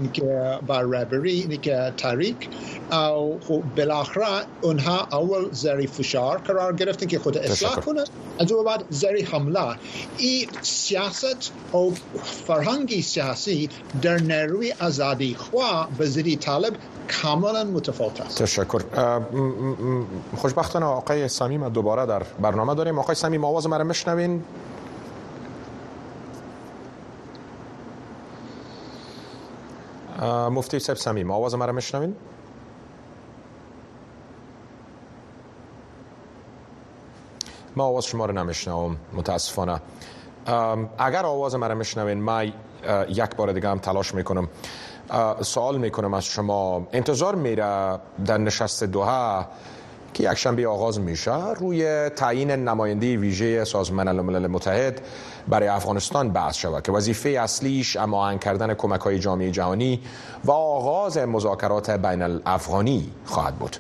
با 0.67 0.81
ربری 0.81 1.59
که 1.63 1.93
تاریک 1.97 2.49
او 2.93 3.41
خب 3.49 3.63
بالاخره 3.77 4.27
اونها 4.61 5.09
اول 5.13 5.49
زری 5.53 5.87
فشار 5.87 6.39
قرار 6.39 6.77
گرفتن 6.77 7.07
که 7.07 7.19
خود 7.19 7.39
اصلاح 7.39 7.75
کنه 7.75 8.05
از 8.39 8.53
او 8.53 8.65
بعد 8.65 8.85
زری 8.91 9.23
حمله. 9.23 9.77
این 10.19 10.49
سیاست 10.63 11.53
او 11.73 11.95
فرهنگی 12.47 13.03
سیاسی 13.03 13.69
در 14.03 14.19
نیروی 14.19 14.75
ازادی 14.81 15.35
خواه 15.35 15.89
به 15.99 16.37
طالب 16.37 16.73
کاملا 17.23 17.65
متفاوت 17.65 18.21
است. 18.21 18.43
تشکر. 18.43 18.83
خوشبختانه 20.37 20.87
آقای 20.87 21.29
سمیم 21.29 21.69
دوباره 21.69 22.07
در 22.07 22.23
برنامه 22.41 22.75
داریم. 22.75 22.99
آقای 22.99 23.15
سمیم 23.15 23.45
آواز 23.55 23.67
مرا 23.67 23.85
مشنوین 23.85 24.45
مفتی 30.51 30.79
سب 30.79 30.95
سمیم 30.95 31.31
آواز 31.31 31.55
مرا 31.55 31.73
مشنوین 31.73 32.17
ما 37.77 37.85
آواز 37.85 38.05
شما 38.05 38.27
رو 38.27 38.33
نمیشنوم 38.33 38.97
متاسفانه. 39.13 39.81
اگر 40.99 41.27
آواز 41.27 41.55
مرا 41.55 41.75
میشنوین 41.75 42.19
من 42.19 42.53
یک 43.09 43.37
بار 43.37 43.53
دیگه 43.53 43.69
هم 43.69 43.79
تلاش 43.79 44.15
می‌کنم. 44.15 44.49
سوال 45.41 45.79
می‌کنم 45.79 46.15
از 46.15 46.25
شما. 46.25 46.87
انتظار 46.93 47.35
میره 47.35 47.99
در 48.27 48.39
نشست 48.39 48.85
دوها 48.85 49.47
که 50.15 50.31
یک 50.31 50.39
شنبه 50.39 50.69
آغاز 50.69 51.01
میشه 51.01 51.53
روی 51.53 52.09
تعیین 52.09 52.51
نماینده 52.51 53.17
ویژه 53.17 53.65
سازمان 53.65 54.09
الملل 54.09 54.47
متحد 54.47 55.01
برای 55.49 55.69
افغانستان 55.69 56.29
بحث 56.29 56.57
شود 56.57 56.83
که 56.83 56.93
وظیفه 56.93 57.29
اصلیش 57.29 57.97
اما 57.97 58.35
کردن 58.39 58.75
کمک 58.75 59.01
های 59.01 59.19
جامعه 59.19 59.51
جهانی 59.51 60.01
و 60.45 60.51
آغاز 60.51 61.19
مذاکرات 61.19 61.91
بین 61.91 62.23
الافغانی 62.23 63.11
خواهد 63.25 63.55
بود. 63.57 63.77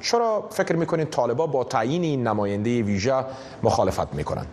چرا 0.00 0.48
فکر 0.50 0.76
می‌کنید 0.76 1.10
طالبا 1.10 1.46
با 1.46 1.64
تعیین 1.64 2.02
این 2.02 2.26
نماینده 2.26 2.82
ویژه 2.82 3.24
مخالفت 3.62 4.14
می‌کنند 4.14 4.46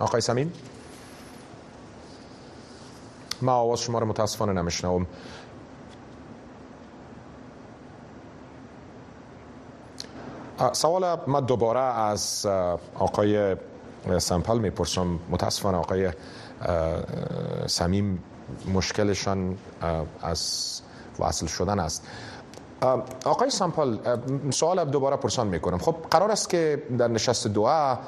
آقای 0.00 0.20
سمیم؟ 0.20 0.52
ما 3.42 3.52
آواز 3.52 3.80
شما 3.80 3.98
رو 3.98 4.06
متاسفانه 4.06 4.52
نمیشنوم. 4.52 5.06
سوال 10.72 11.18
ما 11.26 11.40
دوباره 11.40 11.80
از 11.80 12.46
آقای 12.94 13.56
سمپل 14.18 14.58
می‌پرسم. 14.58 15.18
متاسفانه 15.30 15.78
آقای 15.78 16.10
سمیم 17.66 18.22
مشکلشان 18.74 19.58
از 20.22 20.80
وصل 21.18 21.46
شدن 21.46 21.78
است. 21.78 22.06
آقای 23.24 23.50
سامپال 23.50 23.98
سوال 24.50 24.84
دوباره 24.84 25.16
پرسان 25.16 25.46
می‌کنم. 25.46 25.78
خب 25.78 25.96
قرار 26.10 26.30
است 26.30 26.50
که 26.50 26.82
در 26.98 27.08
نشست 27.08 27.46
دوها 27.46 27.98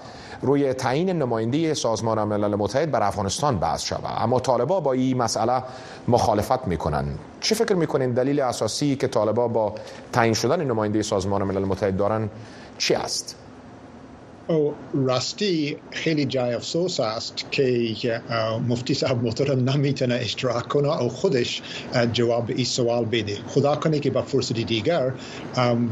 روی 0.42 0.72
تعیین 0.72 1.10
نماینده 1.10 1.74
سازمان 1.74 2.24
ملل 2.24 2.54
متحد 2.54 2.90
بر 2.90 3.02
افغانستان 3.02 3.58
بحث 3.58 3.82
شود. 3.82 4.00
اما 4.04 4.40
طالبا 4.40 4.80
با 4.80 4.92
این 4.92 5.16
مسئله 5.16 5.62
مخالفت 6.08 6.66
می‌کنن 6.66 7.04
چی 7.40 7.54
فکر 7.54 7.74
می‌کنین؟ 7.74 8.12
دلیل 8.12 8.40
اساسی 8.40 8.96
که 8.96 9.08
طالبا 9.08 9.48
با 9.48 9.74
تعیین 10.12 10.34
شدن 10.34 10.64
نماینده 10.64 11.02
سازمان 11.02 11.42
ملل 11.42 11.64
متحد 11.64 11.96
دارن 11.96 12.30
چی 12.78 12.94
است؟ 12.94 13.36
راستی 14.94 15.76
خیلی 15.90 16.24
جای 16.24 16.54
افسوس 16.54 17.00
است 17.00 17.44
که 17.50 18.22
مفتی 18.68 18.94
صاحب 18.94 19.24
محترم 19.24 19.70
نمی‌تونه 19.70 20.14
اشتراک 20.14 20.68
کنه 20.68 21.02
او 21.02 21.08
خودش 21.08 21.62
جواب 22.12 22.50
این 22.50 22.64
سوال 22.64 23.04
بده. 23.04 23.38
خدا 23.46 23.76
کنه 23.76 24.00
که 24.00 24.10
با 24.10 24.22
فرصتی 24.22 24.64
دیگر 24.64 25.12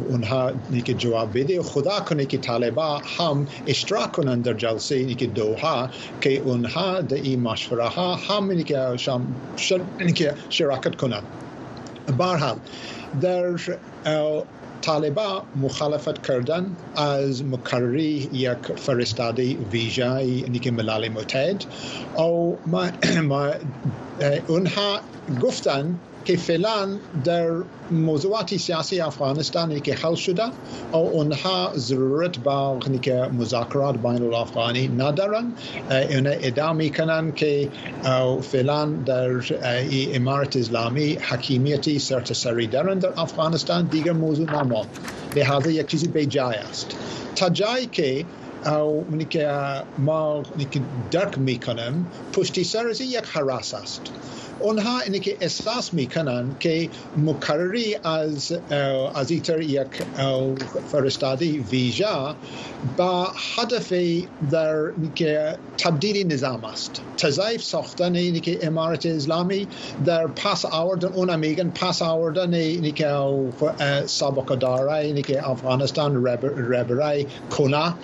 اونها 0.09 0.52
که 0.85 0.94
جواب 0.94 1.38
بده. 1.38 1.62
خدا 1.62 2.00
کنه 2.00 2.26
که 2.26 2.38
طالبا 2.38 3.00
هم 3.18 3.47
اشتراک 3.66 4.12
کنن 4.12 4.40
در 4.40 4.54
جلسه 4.54 5.14
که 5.14 5.26
دوها 5.26 5.90
که 6.21 6.38
اونها 6.38 7.00
در 7.00 7.16
این 7.16 7.40
مشوره 7.40 7.88
ها 7.88 8.14
هم 8.14 8.62
که 10.14 10.35
شراکت 10.50 10.97
کنن. 10.97 11.23
برحال 12.18 12.56
در 13.21 13.56
طالبا 14.82 15.42
مخالفت 15.56 16.26
کردن 16.26 16.76
از 16.96 17.44
مقرری 17.44 18.28
یک 18.32 18.58
فرستاده 18.76 19.54
ویژه 19.72 20.22
نیک 20.48 20.66
ملل 20.66 21.08
متحد. 21.08 21.64
او 22.16 22.58
ما, 22.66 22.88
ما 23.22 23.50
اونها 24.46 25.00
گفتن 25.42 25.98
که 26.25 26.37
فعلا 26.37 26.88
در 27.25 27.50
موضوعات 27.91 28.57
سیاسی 28.57 29.00
افغانستان 29.00 29.81
که 29.81 29.95
حل 29.95 30.14
شده 30.14 30.43
و 30.93 30.97
اونها 30.97 31.73
ضرورت 31.76 32.38
با 32.38 32.79
که 33.02 33.14
مذاکرات 33.14 33.97
بین 33.97 34.23
الافغانی 34.23 34.88
ندارن 34.88 35.52
اون 35.91 36.26
ادامه 36.26 36.88
کنن 36.88 37.33
که 37.33 37.69
فعلا 38.43 38.87
در 38.87 39.31
امارت 40.14 40.57
اسلامی 40.57 41.12
حکیمیتی 41.14 41.99
سرتسری 41.99 42.67
دارن 42.67 42.99
در 42.99 43.12
افغانستان. 43.17 43.87
دیگر 43.87 44.12
موضوع 44.12 44.50
نمان 44.50 44.87
لحاظا 45.37 45.71
یک 45.71 45.87
چیزی 45.87 46.09
به 46.09 46.26
جای 46.26 46.57
است. 46.57 46.97
تا 47.37 47.49
جایی 47.49 47.87
که 47.87 48.25
او 48.66 49.07
که 49.31 49.49
ما 49.99 50.42
درک 51.11 51.38
میکنم 51.38 52.07
پشتی 52.33 52.64
سر 52.64 52.90
یک 53.00 53.25
حراس 53.33 53.75
است. 53.75 54.02
اونها 54.61 55.00
اینه 55.00 55.19
که 55.19 55.37
احساس 55.40 55.95
میکنن 55.95 56.57
که 56.61 56.88
مکرری 57.16 57.97
از 58.04 58.52
از 59.14 59.31
ایتر 59.31 59.61
یک 59.61 59.87
فرستادی 60.92 61.59
ویژه 61.59 62.07
با 62.97 63.28
هدف 63.57 63.92
در 64.50 64.90
که 65.14 65.57
تبدیلی 65.78 66.25
نظام 66.25 66.64
است. 66.64 67.00
تضعیف 67.16 67.62
ساختن 67.62 68.14
اینه 68.14 68.40
که 68.40 68.66
امارت 68.66 69.07
اسلامی 69.07 69.69
در 70.04 70.26
پس 70.26 70.64
آوردن 70.64 71.12
اون 71.12 71.37
میگن 71.37 71.71
پس 71.71 72.02
آوردن 72.02 72.54
اینه 72.54 72.90
که 72.90 73.07
سابقه 74.07 74.57
داره 74.57 74.92
اینه 74.92 75.23
که 75.23 75.50
افغانستان 75.50 76.26
ربرای 76.57 77.26
کنه 77.50 77.95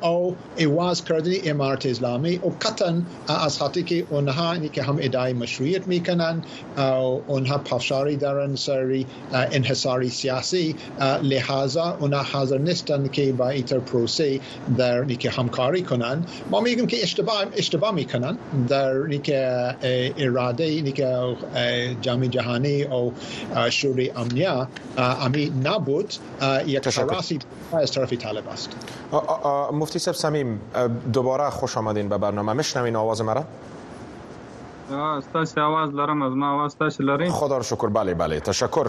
او 0.00 0.36
ایواز 0.56 1.04
کردن 1.04 1.32
امارت 1.44 1.86
اسلامی. 1.86 2.36
و 2.36 2.48
قطعا 2.60 3.02
از 3.28 3.62
حتی 3.62 3.82
که 3.82 4.06
اونها 4.10 4.52
اینه 4.52 4.68
که 4.68 4.82
هم 4.82 4.98
ادعای 5.00 5.32
مشروعیت 5.32 5.86
میکنن 5.86 6.42
اونها 7.26 7.58
پافشاری 7.58 8.16
دارن 8.16 8.54
سری 8.54 9.06
انحصاری 9.32 10.08
سیاسی. 10.08 10.76
لحاظا 11.22 11.96
اونها 12.00 12.22
حاضر 12.22 12.58
نیستن 12.58 13.08
که 13.08 13.32
با 13.32 13.48
ایتر 13.48 13.78
پروسه 13.78 14.40
در 14.76 15.00
نیکه 15.00 15.30
همکاری 15.30 15.82
کنن. 15.82 16.24
ما 16.50 16.60
میگیم 16.60 16.86
که 16.86 17.02
اشتباه 17.02 17.44
اشتباه 17.56 17.94
میکنن 17.94 18.38
در 18.68 18.92
نیکه 18.92 19.74
اراده 20.18 20.82
نیکه 20.82 21.36
جامعه 22.00 22.28
جهانی 22.28 22.84
و 22.84 23.10
شوری 23.70 24.10
امنیا 24.10 24.68
امی 24.96 25.52
نبود. 25.64 26.14
یک 26.66 26.86
حراسی 26.86 27.38
از 27.72 27.92
طرف 27.92 28.12
طالب 28.12 28.48
است 28.48 28.70
مفتی 29.72 29.98
سب 29.98 30.12
سمیم 30.12 30.60
دوباره 31.12 31.50
خوش 31.50 31.76
آمدین 31.76 32.08
به 32.08 32.18
برنامه 32.18 32.52
مشنوین 32.52 32.96
آواز 32.96 33.22
مرا؟ 33.22 33.44
ستاسی 35.20 35.60
آواز 35.60 35.94
لرم 35.94 36.22
از 36.22 36.32
ما 36.32 36.52
آواز 36.52 36.72
ستاسی 36.72 37.02
لرین؟ 37.02 37.30
خدا 37.30 37.56
رو 37.56 37.62
شکر 37.62 37.86
بله 37.88 38.14
بله 38.14 38.40
تشکر 38.40 38.86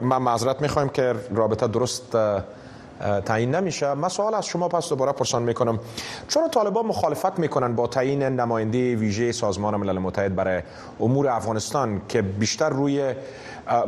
ما 0.00 0.18
معذرت 0.18 0.62
می‌خوایم 0.62 0.88
که 0.88 1.14
رابطه 1.34 1.66
درست 1.66 2.16
تعیین 3.00 3.54
نمیشه. 3.54 3.94
من 3.94 4.08
سوال 4.08 4.34
از 4.34 4.46
شما 4.46 4.68
پس 4.68 4.88
دوباره 4.88 5.12
پرسان 5.12 5.42
می‌کنم. 5.42 5.78
چرا 6.28 6.48
طالبان 6.48 6.86
مخالفت 6.86 7.38
می‌کنن 7.38 7.74
با 7.74 7.86
تعیین 7.86 8.22
نماینده 8.22 8.96
ویژه 8.96 9.32
سازمان 9.32 9.76
ملل 9.76 9.98
متحد 9.98 10.34
برای 10.36 10.62
امور 11.00 11.28
افغانستان 11.28 12.00
که 12.08 12.22
بیشتر 12.22 12.68
روی 12.70 13.14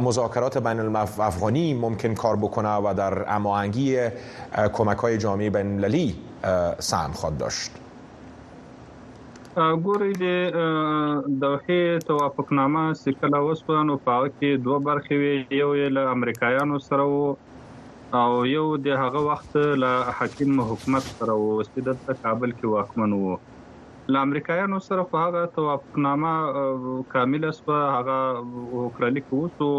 مذاکرات 0.00 0.58
بین 0.58 0.80
الافغانی 0.80 1.74
ممکن 1.74 2.14
کار 2.14 2.36
بکنه 2.36 2.76
و 2.76 2.94
در 2.96 3.34
اماهنگی 3.36 3.98
کمک 4.72 4.98
های 4.98 5.18
جامعه 5.18 5.50
بین 5.50 5.66
المللی 5.66 6.14
سهم 6.78 7.12
خواهد 7.12 7.38
داشت؟ 7.38 7.70
ګوري 9.56 10.12
د 10.20 10.24
دوحه 11.42 11.98
توافقنامه 12.06 12.94
سکله 12.94 13.38
وسو 13.44 13.76
نو 13.90 13.96
په 14.08 14.26
کې 14.28 14.64
دوه 14.64 14.80
برخې 14.88 15.54
یو 15.60 15.70
له 15.98 16.02
امریکایانو 16.16 16.80
او 18.14 18.46
یو 18.46 18.66
د 18.86 18.88
هغه 19.02 19.20
وخت 19.30 19.52
له 19.82 19.92
حکیم 20.18 20.60
حکومت 20.70 21.04
سره 21.18 21.34
وو 21.42 21.54
چې 21.70 21.78
د 21.86 22.18
کابل 22.24 22.50
کې 22.58 22.66
واکمن 22.74 23.12
وو. 23.18 23.36
له 24.14 24.18
امریکایانو 24.26 24.78
سره 24.88 25.02
په 25.12 25.22
هغه 25.24 25.40
توافقنامه 25.56 26.34
کامل 27.14 27.46
سو 27.58 27.78
هغه 27.96 28.18
وکړل 28.80 29.16
کوسو 29.30 29.70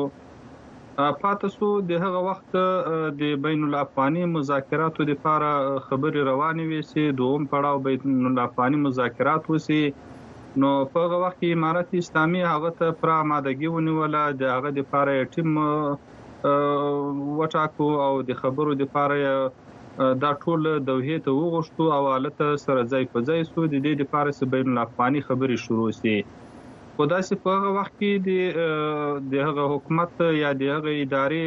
پاتې 1.22 1.48
سو 1.56 1.68
د 1.90 2.04
هغه 2.04 2.20
وخت 2.28 2.58
د 3.22 3.40
بین 3.46 3.64
الافغاني 3.70 4.26
مذاکراتو 4.34 5.08
لپاره 5.12 5.80
خبري 5.88 6.22
روانې 6.30 6.64
وي 6.70 6.82
چې 6.92 7.18
دوم 7.22 7.48
پړاو 7.52 7.84
بین 7.88 8.30
الافغاني 8.32 8.84
مذاکرات 8.88 9.50
وسی 9.54 9.82
نو 10.62 10.70
په 10.92 11.06
هغه 11.06 11.18
وخت 11.24 11.38
کې 11.40 11.58
امارت 11.58 11.98
اسلامي 12.02 12.44
هغه 12.52 12.72
ته 12.80 13.00
پر 13.02 13.14
آمادګي 13.16 13.74
ونیول 13.76 14.20
د 14.42 14.54
هغه 14.56 14.70
د 14.78 14.80
لپاره 14.84 15.30
ټیم 15.36 15.60
وټاکو 17.40 17.88
او 18.06 18.14
د 18.30 18.40
خبرو 18.42 18.72
د 18.80 18.82
لپاره 18.88 19.16
دا 20.24 20.32
ټول 20.44 20.68
دوه 20.88 21.20
ته 21.26 21.32
وغوښتو 21.36 21.86
او 21.98 22.04
حالت 22.14 22.42
سره 22.66 22.82
ځای 22.92 23.04
په 23.14 23.24
ځای 23.28 23.42
سو. 23.52 23.60
د 23.74 23.76
دې 23.86 23.94
لپاره 24.02 24.50
بین 24.56 24.68
الافغاني 24.74 25.22
خبري 25.30 25.58
شروع 25.66 25.92
سي. 26.00 26.18
خو 26.98 27.06
داسې 27.14 27.34
په 27.46 27.56
هغه 27.56 27.72
وخت 27.78 27.94
کې 28.00 28.12
د 29.32 29.34
هغه 29.48 29.64
حکومت 29.74 30.22
یا 30.44 30.52
د 30.62 30.74
هغه 30.76 30.92
ادارې 31.04 31.46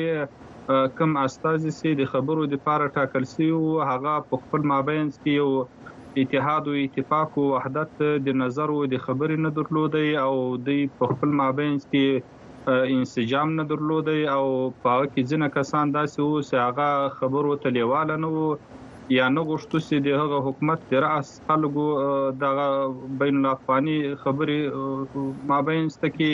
کم 0.99 1.17
استازي 1.27 1.73
سي 1.77 1.95
د 2.01 2.11
خبرو 2.11 2.43
د 2.51 2.59
لپاره 2.59 2.93
ټاکل 2.97 3.25
سي 3.35 3.49
او 3.59 3.63
هغه 3.91 4.15
په 4.33 4.43
خپل 4.43 4.67
مابین 4.73 5.09
کې 5.23 5.33
یو 5.41 5.51
اتحاد 6.23 6.69
او 6.71 6.77
اتفاق 6.83 7.39
او 7.41 7.47
وحدت 7.55 8.05
د 8.29 8.39
نظر 8.43 8.75
او 8.77 8.83
د 8.93 9.03
خبرې 9.07 9.37
نه 9.47 9.51
درلودي 9.59 10.11
او 10.27 10.35
د 10.69 10.79
په 11.01 11.11
خپل 11.15 11.35
مابین 11.41 11.75
کې 11.91 12.07
انسجام 12.69 13.55
نه 13.59 13.65
درلودي 13.71 14.21
او 14.35 14.45
په 14.83 14.95
کې 15.13 15.23
ځینې 15.31 15.49
کسان 15.57 15.93
داسې 15.99 16.19
وو 16.25 16.43
چې 16.49 16.57
هغه 16.67 16.89
خبرو 17.19 17.57
ته 17.63 17.69
لیواله 17.77 18.17
نه 18.25 18.31
وو 18.35 18.49
یا 19.17 19.29
نه 19.37 19.43
غوښتو 19.49 19.79
چې 19.87 19.97
د 20.07 20.09
هغه 20.23 20.39
حکومت 20.47 20.83
د 20.91 21.03
راس 21.05 21.31
خلکو 21.47 21.87
د 22.43 22.61
بین 23.23 23.41
الافغاني 23.41 23.99
خبرې 24.25 24.61
مابین 25.53 25.89
ستکي 25.97 26.33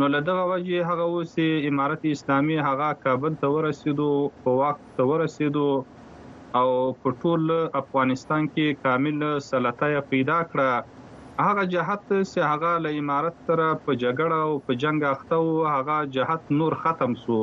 نو 0.00 0.10
له 0.14 0.20
دغه 0.28 0.44
وجه 0.52 0.90
هغه 0.90 1.06
اوسې 1.14 1.70
امارت 1.70 2.04
اسلامي 2.12 2.58
هغه 2.68 2.88
کابل 3.06 3.38
ته 3.44 3.52
ورسېدو 3.54 4.10
په 4.44 4.58
وخت 4.60 4.84
ته 4.98 5.08
ورسېدو 5.10 5.68
او 6.60 6.68
په 7.02 7.16
ټول 7.22 7.56
افغانستان 7.82 8.52
کې 8.52 8.78
کامل 8.84 9.26
سلطه 9.48 10.04
پیدا 10.12 10.38
کړه 10.52 10.70
هغه 11.44 11.62
جهت 11.72 12.04
چې 12.10 12.40
هغه 12.50 12.72
له 12.84 12.90
امارت 12.98 13.40
سره 13.46 13.64
په 13.86 13.92
جګړه 14.02 14.38
او 14.48 14.52
په 14.66 14.72
جنگ 14.82 15.08
اخته 15.14 15.40
او 15.40 15.48
هغه 15.74 15.96
جهت 16.16 16.52
نور 16.60 16.76
ختم 16.84 17.16
سو 17.24 17.40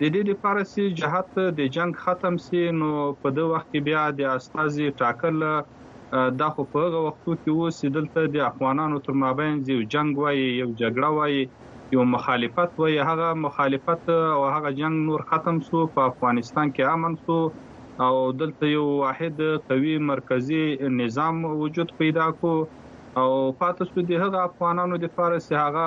د 0.00 0.02
دې 0.14 0.22
لپاره 0.30 0.62
چې 0.72 0.82
جهاد 1.00 1.38
د 1.58 1.68
جنگ 1.76 2.00
ختم 2.04 2.40
سي 2.46 2.62
نو 2.80 2.90
په 3.22 3.32
دغه 3.36 3.52
وخت 3.52 3.68
کې 3.72 3.80
بیا 3.88 4.02
د 4.20 4.30
استازي 4.38 4.88
ټاکل 5.00 5.46
دا 6.40 6.48
خو 6.54 6.62
په 6.72 6.84
هغه 6.84 7.00
وختو 7.06 7.36
کې 7.42 7.50
وو 7.56 7.68
چې 7.78 7.86
دلته 7.96 8.20
د 8.36 8.46
افغانانو 8.50 9.00
تر 9.06 9.18
مابین 9.22 9.62
یو 9.72 9.82
جنگ 9.94 10.22
وای 10.22 10.38
یو 10.60 10.68
جګړه 10.80 11.10
وای 11.18 11.36
یو 11.94 12.08
مخالفت 12.14 12.82
وای 12.82 12.98
هغه 13.10 13.28
مخالفت 13.44 14.10
او 14.16 14.42
هغه 14.54 14.74
جنگ 14.80 15.06
نور 15.10 15.26
ختم 15.30 15.62
سو 15.68 15.84
په 15.94 16.10
افغانستان 16.10 16.74
کې 16.74 16.82
امن 16.94 17.14
سو 17.24 17.38
او 18.08 18.14
دلته 18.42 18.74
یو 18.74 18.84
واحد 19.04 19.40
قوي 19.70 19.96
مرکزی 20.10 20.66
نظام 21.00 21.42
وجود 21.62 21.98
پیدا 22.02 22.28
کو 22.42 22.52
او 23.18 23.30
پاتې 23.60 23.84
سو 23.92 24.02
د 24.08 24.22
هغه 24.24 24.42
افغانانو 24.48 24.98
د 25.04 25.12
فارس 25.14 25.46
هغه 25.52 25.86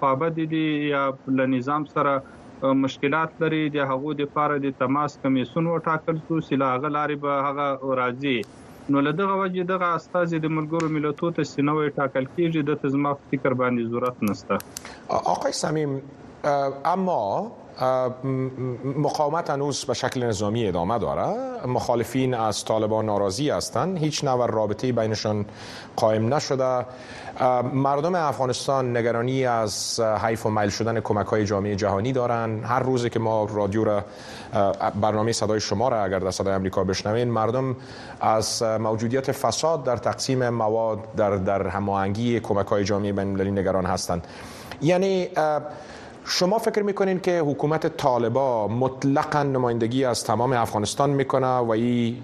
خوابه 0.00 0.28
دي 0.38 0.64
یا 0.94 1.04
له 1.40 1.46
نظام 1.54 1.86
سره 1.94 2.74
مشکلات 2.84 3.42
لري 3.42 3.60
د 3.76 3.90
هغو 3.90 4.14
د 4.20 4.28
لپاره 4.28 4.58
د 4.64 4.74
تماس 4.78 5.18
کمیسون 5.24 5.68
وټاکل 5.72 6.16
شو 6.24 6.40
چې 6.46 6.62
لا 6.62 6.70
غلاري 6.84 7.16
به 7.26 7.36
هغه 7.48 7.68
راځي. 8.00 8.38
نو 8.94 9.00
له 9.06 9.12
دغه 9.20 9.38
وجه 9.42 9.64
دغه 9.70 9.88
استاد 10.00 10.34
د 10.44 10.52
ملګرو 10.58 10.92
ملتونو 10.96 11.36
ته 11.38 11.50
سينوي 11.52 11.88
ټاکل 12.00 12.28
کیږي 12.34 12.66
د 12.68 12.82
تزما 12.84 13.14
فکر 13.32 13.56
باندې 13.62 13.82
ضرورت 13.92 14.22
نشته. 14.28 14.54
آقای 15.34 15.56
سمیم 15.62 15.96
اما 16.94 17.18
مقاومت 18.84 19.50
هنوز 19.50 19.84
به 19.84 19.94
شکل 19.94 20.24
نظامی 20.24 20.66
ادامه 20.66 20.98
داره. 20.98 21.36
مخالفین 21.66 22.34
از 22.34 22.64
طالبان 22.64 23.06
ناراضی 23.06 23.50
هستند. 23.50 23.98
هیچ 23.98 24.24
نوع 24.24 24.46
رابطه 24.46 24.92
بینشان 24.92 25.46
قائم 25.96 26.34
نشده. 26.34 26.86
مردم 27.72 28.14
افغانستان 28.14 28.96
نگرانی 28.96 29.46
از 29.46 30.00
حیف 30.00 30.46
و 30.46 30.50
میل 30.50 30.68
شدن 30.68 31.00
کمک 31.00 31.26
های 31.26 31.44
جامعه 31.44 31.76
جهانی 31.76 32.12
دارن. 32.12 32.64
هر 32.64 32.80
روزی 32.80 33.10
که 33.10 33.18
ما 33.18 33.44
رادیو 33.44 33.84
را 33.84 34.04
برنامه 35.00 35.32
صدای 35.32 35.60
شما 35.60 35.88
را 35.88 36.04
اگر 36.04 36.18
در 36.18 36.30
صدای 36.30 36.54
امریکا 36.54 36.84
بشنوین 36.84 37.30
مردم 37.30 37.76
از 38.20 38.62
موجودیت 38.62 39.32
فساد 39.32 39.84
در 39.84 39.96
تقسیم 39.96 40.48
مواد 40.48 40.98
در 41.16 41.36
در 41.36 41.66
هماهنگی 41.66 42.40
کمک 42.40 42.66
های 42.66 42.84
جامعه 42.84 43.12
بین 43.12 43.58
نگران 43.58 43.86
هستند. 43.86 44.26
یعنی 44.82 45.28
شما 46.30 46.58
فکر 46.58 46.82
می‌کنین 46.82 47.20
که 47.20 47.40
حکومت 47.40 47.96
طالبا 47.96 48.68
مطلقا 48.68 49.42
نمایندگی 49.42 50.04
از 50.04 50.24
تمام 50.24 50.52
افغانستان 50.52 51.10
می‌کنه 51.10 51.46
و 51.46 51.70
این 51.70 52.22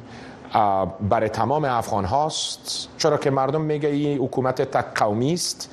برای 1.09 1.29
تمام 1.29 1.65
افغان 1.65 2.05
هاست؟ 2.05 2.89
چرا 2.99 3.17
که 3.17 3.31
مردم 3.31 3.61
میگه 3.61 3.89
این 3.89 4.19
حکومت 4.19 4.63
تک 4.63 4.99
قومی 4.99 5.33
است 5.33 5.71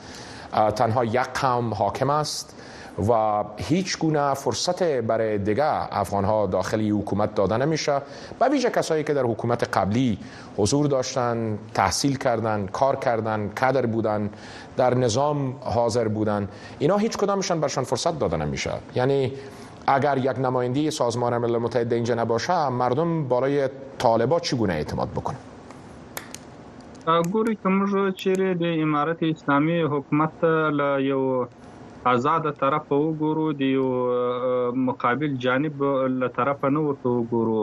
تنها 0.76 1.06
یک 1.06 1.20
قوم 1.20 1.74
حاکم 1.74 2.10
است. 2.10 2.56
و 3.10 3.44
هیچ 3.58 3.98
گونه 4.00 4.34
فرصت 4.34 4.84
برای 4.84 5.38
دیگه 5.38 5.98
افغان 6.00 6.26
ها 6.26 6.48
داخلی 6.48 6.90
حکومت 6.90 7.36
داده 7.36 7.58
نمیشه. 7.58 8.02
و 8.40 8.50
ویژه 8.50 8.70
کسایی 8.70 9.04
که 9.04 9.14
در 9.14 9.24
حکومت 9.24 9.78
قبلی 9.78 10.18
حضور 10.58 10.88
داشتن 10.88 11.60
تحصیل 11.74 12.18
کردن 12.18 12.68
کار 12.68 12.96
کردن 12.96 13.52
کادر 13.60 13.86
بودن 13.86 14.30
در 14.78 14.94
نظام 14.94 15.56
حاضر 15.62 16.08
بودن 16.08 16.48
اینا 16.80 16.98
هیچ 16.98 17.18
کدامشان 17.18 17.60
برشان 17.60 17.84
فرصت 17.84 18.20
داده 18.20 18.38
نمیشه. 18.38 18.72
یعنی 18.96 19.34
اگر 19.88 20.18
یک 20.18 20.40
نمایندی 20.40 20.92
سازمان 20.92 21.38
ملل 21.38 21.58
متحد 21.58 21.94
اینجا 21.94 22.16
نباشه 22.16 22.70
مردم 22.70 23.28
بالای 23.28 23.70
طالبا 23.98 24.40
چگونه 24.40 24.74
اعتماد 24.74 25.10
بکنه 25.10 25.38
ګوري 27.08 27.56
کوم 27.62 27.78
چې 28.22 28.58
د 28.62 28.82
امارت 28.82 29.22
اسلامي 29.28 29.78
حکومت 29.94 30.44
له 30.80 30.90
یو 31.06 31.22
آزاد 32.10 32.48
طرف 32.62 32.86
وګورو 32.92 33.46
د 33.62 33.68
یو 33.72 33.88
مقابل 34.90 35.36
جانب 35.46 35.84
له 36.22 36.30
طرف 36.38 36.64
نه 36.76 36.82
ورته 36.86 37.12
وګورو. 37.18 37.62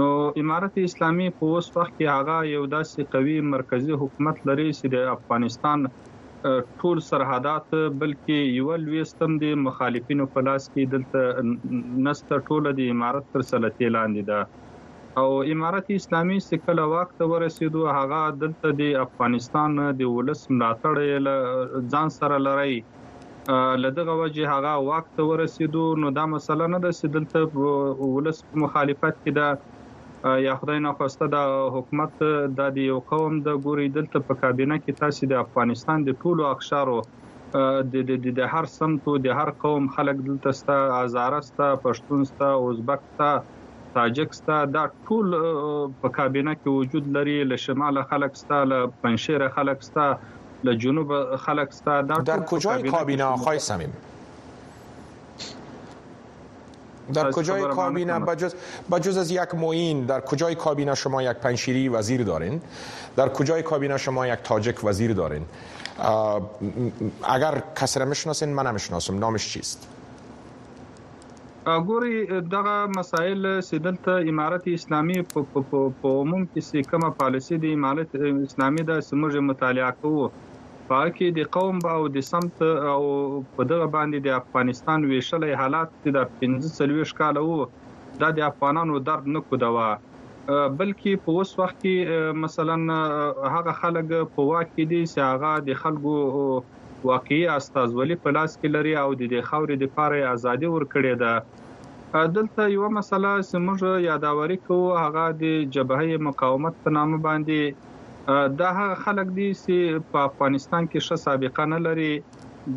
نو 0.00 0.08
امارت 0.42 0.76
اسلامي 0.82 1.28
په 1.38 1.52
اوس 1.54 1.70
وخت 1.76 1.94
کې 1.96 2.06
هغه 2.16 2.36
یو 2.50 2.62
داسې 2.74 3.08
قوي 3.14 3.36
مرکزی 3.54 3.98
حکومت 4.02 4.44
لري 4.50 4.68
چې 4.78 4.92
د 4.96 5.08
افغانستان 5.14 5.86
ټول 6.82 7.00
سرحدات 7.08 7.66
بلکې 8.04 8.38
یو 8.60 8.76
لويستم 8.84 9.36
د 9.44 9.58
مخالفینو 9.66 10.28
په 10.36 10.46
لاس 10.50 10.68
کې 10.72 10.82
دلته 10.94 11.20
نست 12.08 12.28
ټوله 12.48 12.76
د 12.80 12.94
امارت 12.96 13.28
تر 13.36 13.48
سلطې 13.52 13.88
لاندې 13.96 14.22
ده. 14.32 14.40
او 15.20 15.28
امارت 15.54 15.92
اسلامي 15.98 16.38
سکل 16.50 16.78
وخت 16.94 17.16
ورسېدو 17.30 17.82
هغه 17.98 18.20
دلته 18.44 18.76
د 18.80 19.04
افغانستان 19.06 19.82
د 20.00 20.16
ولس 20.16 20.48
ملاتړ 20.54 20.94
ځان 21.94 22.08
سره 22.20 22.38
لري 22.48 22.76
لدغه 23.50 24.12
وجه 24.22 24.48
هغه 24.54 24.74
وخت 24.90 25.20
ورسېدو 25.20 25.84
نو 26.02 26.10
دا 26.18 26.24
مسله 26.34 26.66
نه 26.74 26.78
ده 26.84 26.90
چې 26.98 27.06
دلته 27.14 27.38
ولس 28.16 28.38
مخالفت 28.64 29.14
کې 29.22 29.32
ده. 29.38 29.48
یا 30.46 30.54
خدای 30.56 30.80
نه 30.82 30.92
خواسته 30.98 31.26
د 31.34 31.36
حکومت 31.76 32.12
د 32.58 32.76
یو 32.82 32.98
قوم 33.12 33.38
د 33.46 33.56
ګوري 33.64 33.88
دلته 33.96 34.18
په 34.28 34.34
کابینه 34.42 34.76
کې 34.82 34.92
تاسو 35.00 35.28
د 35.32 35.40
افغانستان 35.44 36.04
د 36.08 36.14
ټولو 36.22 36.46
اقشارو 36.50 36.98
د 37.94 38.04
د 38.10 38.28
د 38.38 38.52
هر 38.52 38.70
سمتو 38.74 39.14
د 39.24 39.34
هر 39.38 39.50
قوم 39.64 39.88
خلک 39.96 40.22
دلته 40.28 40.52
ستا 40.60 40.76
ازارستا 41.00 41.68
پښتونستا 41.86 42.52
ازبکستا 42.68 43.32
تاجکستا 43.96 44.58
دا 44.76 44.84
ټول 45.08 45.34
په 46.04 46.08
کابینه 46.18 46.54
کې 46.60 46.76
وجود 46.78 47.10
لري 47.16 47.36
له 47.50 47.62
شمال 47.64 48.00
خلک 48.12 48.38
ستا 48.42 48.60
له 48.70 48.78
پنځشیر 49.02 49.48
خلک 49.58 49.84
ستا 49.88 50.06
له 50.64 50.76
جنوب 50.76 51.36
خلق 51.36 51.70
ستا 51.72 52.02
در, 52.02 52.14
در 52.14 52.40
کجای 52.44 52.90
کابینه 52.90 53.24
آقای 53.24 53.58
سمیم 53.58 53.92
در 57.12 57.30
کجای 57.30 57.62
کابینه؟ 57.62 58.18
بجز, 58.18 58.54
بجز 58.92 59.16
از 59.16 59.30
یک 59.30 59.54
معین 59.54 60.04
در 60.06 60.20
کجای 60.20 60.54
کابینه 60.54 60.94
شما 60.94 61.22
یک 61.22 61.36
پنشیری 61.36 61.88
وزیر 61.88 62.22
دارین؟ 62.22 62.60
در 63.16 63.28
کجای 63.28 63.62
کابینه 63.62 63.96
شما 63.96 64.26
یک 64.26 64.38
تاجک 64.44 64.84
وزیر 64.84 65.12
دارین؟ 65.12 65.44
اگر 67.22 67.62
کسی 67.76 68.00
را 68.00 68.06
می‌شناسین 68.06 68.54
من 68.54 68.66
نمی‌شناسم 68.66 69.18
نامش 69.18 69.52
چیست؟ 69.52 69.88
ګوري 71.66 72.40
دغه 72.52 72.86
مسایل 72.98 73.60
سیدلته 73.60 74.14
امارت 74.28 74.64
اسلامي 74.68 75.18
په 75.34 75.44
عموم 76.04 76.48
کې 76.54 76.88
کومه 76.92 77.10
پالیسی 77.20 77.58
د 77.64 77.74
امارت 77.74 78.16
اسلامي 78.22 78.82
د 78.88 79.04
سمجه 79.08 79.42
مطالعه 79.50 79.90
کوو. 80.00 80.24
پاکي 80.92 81.28
د 81.38 81.50
قوم 81.58 81.84
او 81.94 82.00
د 82.16 82.26
سمت 82.30 82.64
او 82.94 83.02
په 83.56 83.68
دغه 83.74 83.86
باندې 83.96 84.18
د 84.26 84.28
افغانستان 84.40 85.10
ویشلې 85.10 85.60
حالات 85.60 86.12
د 86.16 86.18
15 86.40 87.18
کال 87.20 87.42
وو. 87.44 87.60
دا 88.20 88.28
د 88.38 88.40
افغانانو 88.50 88.98
درد 89.08 89.28
نه 89.34 89.40
کودوا 89.50 89.90
بلکې 90.78 91.22
په 91.24 91.34
اوس 91.40 91.50
وخت 91.60 91.76
کې 91.82 92.38
مثلا 92.44 92.76
هغه 93.54 93.72
خلک 93.82 94.08
په 94.34 94.46
واکې 94.50 94.84
دي 94.92 95.02
چې 95.12 95.20
هغه 95.30 95.52
د 95.68 95.78
خلکو 95.82 96.14
واقعي 97.10 97.44
استازولي 97.56 98.16
په 98.24 98.34
لاس 98.36 98.56
کې 98.60 98.68
لري 98.76 98.94
او 99.02 99.08
د 99.20 99.34
خاورې 99.48 99.76
د 99.82 99.92
پاره 99.96 100.32
ازادي 100.34 100.72
ورکړي 100.72 101.14
ده. 101.22 101.34
دلته 102.36 102.68
یو 102.74 102.90
مسله 102.98 103.30
سمجه 103.52 103.92
یاداوري 104.08 104.58
کوو 104.66 104.98
هغه 105.02 105.24
د 105.42 105.54
جبهه 105.76 106.20
مقاومت 106.28 106.74
په 106.84 106.94
نامه 106.96 107.22
باندې 107.26 107.60
دا 108.28 108.68
هغه 108.78 108.94
خلک 109.04 109.30
دي 109.36 109.48
چې 109.62 110.02
په 110.10 110.18
افغانستان 110.28 110.82
کې 110.90 110.98
ښه 111.06 111.16
سابقه 111.26 111.64
نه 111.74 111.78
لري. 111.86 112.12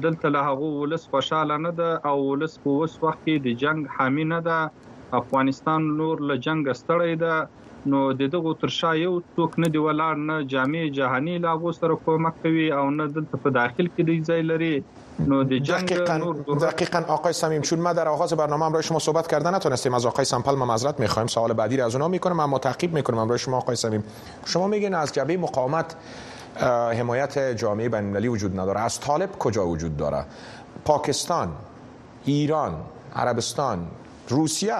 دلته 0.06 0.28
له 0.36 0.40
هغه 0.48 0.70
ولس 0.82 1.04
خوشاله 1.12 1.58
نه 1.66 1.72
ده 1.80 1.90
او 2.12 2.16
ولس 2.30 2.54
په 2.64 2.70
اوس 2.78 2.94
وخت 3.04 3.20
کې 3.26 3.36
د 3.46 3.48
جنگ 3.64 3.92
حامی 3.98 4.26
نه 4.32 4.40
ده. 4.48 4.60
افغانستان 5.22 5.82
نور 6.00 6.24
له 6.30 6.36
جنگ 6.46 6.72
ستړی 6.82 7.14
ده. 7.24 7.36
نو 7.94 8.00
د 8.20 8.32
دغه 8.36 8.52
ترشا 8.62 8.92
یو 9.02 9.14
څوک 9.36 9.52
نه 9.64 9.68
دی 9.74 9.80
ولاړ 9.86 10.14
نه 10.30 10.36
جامع 10.54 10.84
جهاني 10.98 11.36
لاغو 11.46 11.74
سره 11.80 12.02
کومک 12.06 12.42
کوي 12.46 12.68
او 12.78 12.86
نه 12.98 13.06
دلته 13.18 13.44
په 13.44 13.56
داخل 13.60 13.86
کې 13.94 14.02
دی 14.10 14.18
ځای 14.30 14.42
لري 14.52 14.74
نو 15.20 15.44
د 15.44 15.58
جنگ 15.58 15.94
دقیقاً, 15.94 16.34
دقیقاً 16.62 17.04
آقای 17.08 17.34
سمیم 17.34 17.62
چون 17.62 17.80
ما 17.80 17.94
در 17.94 18.08
آغاز 18.08 18.34
برنامه 18.34 18.66
همراه 18.66 18.82
شما 18.82 19.00
صحبت 19.00 19.28
کردن 19.28 19.56
نتونستیم. 19.56 19.94
از 19.94 20.06
آقای 20.06 20.26
سمپل 20.26 20.56
ما 20.56 20.66
معذرت 20.66 21.00
می‌خوایم. 21.00 21.28
سوال 21.28 21.54
بعدی 21.54 21.82
از 21.82 21.96
اونها 21.96 22.08
می‌کنم 22.08 22.40
اما 22.40 22.60
تعقیب 22.60 22.94
می‌کنم. 22.94 23.20
همراه 23.20 23.38
شما 23.38 23.58
آقای 23.58 23.76
سمیم 23.76 24.04
شما 24.46 24.68
میگین 24.68 24.94
از 24.94 25.14
جبهه 25.14 25.38
مقاومت 25.38 25.96
حمایت 27.00 27.40
جامعه 27.40 27.90
بین 27.90 28.00
المللی 28.00 28.28
وجود 28.28 28.60
نداره. 28.60 28.80
از 28.80 29.00
طالب 29.00 29.30
کجا 29.40 29.68
وجود 29.68 29.98
داره؟ 29.98 30.26
پاکستان 30.86 31.52
ایران 32.26 32.82
عربستان 33.16 33.88
روسیه 34.30 34.76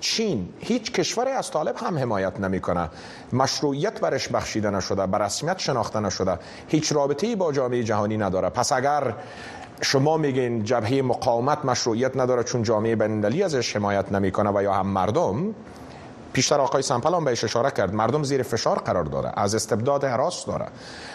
چین. 0.00 0.48
هیچ 0.60 0.92
کشوری 0.92 1.30
از 1.30 1.50
طالب 1.50 1.76
هم 1.76 1.98
حمایت 1.98 2.40
نمی‌کنه. 2.40 2.90
مشروعیت 3.32 4.00
برش 4.00 4.28
بخشیده 4.28 4.70
نشده 4.70 5.06
بر 5.06 5.18
رسمیت 5.18 5.58
شناخته 5.58 6.00
نشده. 6.00 6.38
هیچ 6.68 6.92
رابطه‌ای 6.92 7.36
با 7.36 7.52
جامعه 7.52 7.82
جهانی 7.82 8.16
نداره. 8.16 8.48
پس 8.48 8.72
اگر 8.72 9.14
شما 9.80 10.16
میگین 10.16 10.64
جبهه 10.64 11.02
مقاومت 11.02 11.64
مشروعیت 11.64 12.16
نداره 12.16 12.42
چون 12.42 12.62
جامعه 12.62 12.96
بین‌المللی 12.96 13.42
ازش 13.42 13.76
حمایت 13.76 14.12
نمی‌کنه 14.12 14.50
و 14.54 14.62
یا 14.62 14.72
هم 14.74 14.86
مردم. 14.86 15.54
پیشتر 16.32 16.60
آقای 16.60 16.82
سمپل 16.82 17.14
هم 17.14 17.24
بهش 17.24 17.44
اشاره 17.44 17.70
کرد. 17.70 17.94
مردم 17.94 18.22
زیر 18.22 18.42
فشار 18.42 18.78
قرار 18.78 19.04
داره 19.04 19.32
از 19.36 19.54
استبداد 19.54 20.04
حراس 20.04 20.46
داره. 20.46 20.66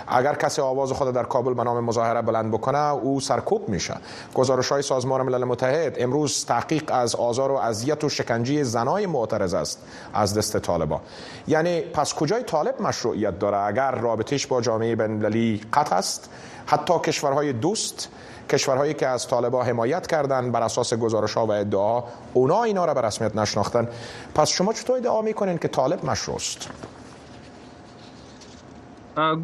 اگر 0.07 0.35
کسی 0.35 0.61
آواز 0.61 0.91
خود 0.91 1.13
در 1.13 1.23
کابل 1.23 1.53
به 1.53 1.63
نام 1.63 1.83
مظاهره 1.83 2.21
بلند 2.21 2.51
بکنه 2.51 2.77
او 2.77 3.19
سرکوب 3.19 3.69
میشه. 3.69 3.93
گزارش 4.33 4.71
های 4.71 4.81
سازمان 4.81 5.21
ملل 5.21 5.43
متحد 5.43 5.95
امروز 5.99 6.45
تحقیق 6.45 6.91
از 6.93 7.15
آزار 7.15 7.51
و 7.51 7.55
اذیت 7.55 8.03
و 8.03 8.09
شکنجه 8.09 8.63
زنای 8.63 9.05
معترض 9.05 9.53
است 9.53 9.79
از 10.13 10.37
دست 10.37 10.57
طالبا. 10.57 11.01
یعنی 11.47 11.81
پس 11.81 12.13
کجای 12.13 12.43
طالب 12.43 12.81
مشروعیت 12.81 13.39
داره؟ 13.39 13.57
اگر 13.57 13.91
رابطش 13.91 14.47
با 14.47 14.61
جامعه 14.61 14.95
بین‌المللی 14.95 15.61
قطع 15.73 15.95
است 15.95 16.29
حتی 16.65 16.93
کشورهای 16.99 17.53
دوست 17.53 18.09
کشورهایی 18.53 18.93
که 18.93 19.07
از 19.07 19.27
طالبا 19.27 19.63
حمایت 19.63 20.07
کردن 20.07 20.51
بر 20.51 20.63
اساس 20.63 20.93
گزارش 20.93 21.33
ها 21.33 21.45
و 21.45 21.51
ادعا 21.51 22.03
اونا 22.33 22.63
اینا 22.63 22.85
را 22.85 22.93
به 22.93 23.01
رسمیت 23.01 23.35
نشناختن. 23.35 23.87
پس 24.35 24.49
شما 24.49 24.73
چطور 24.73 24.97
ادعا 24.97 25.21
میکنین 25.21 25.57
که 25.57 25.67
طالب 25.67 26.05
مشروع 26.05 26.35
است 26.35 26.69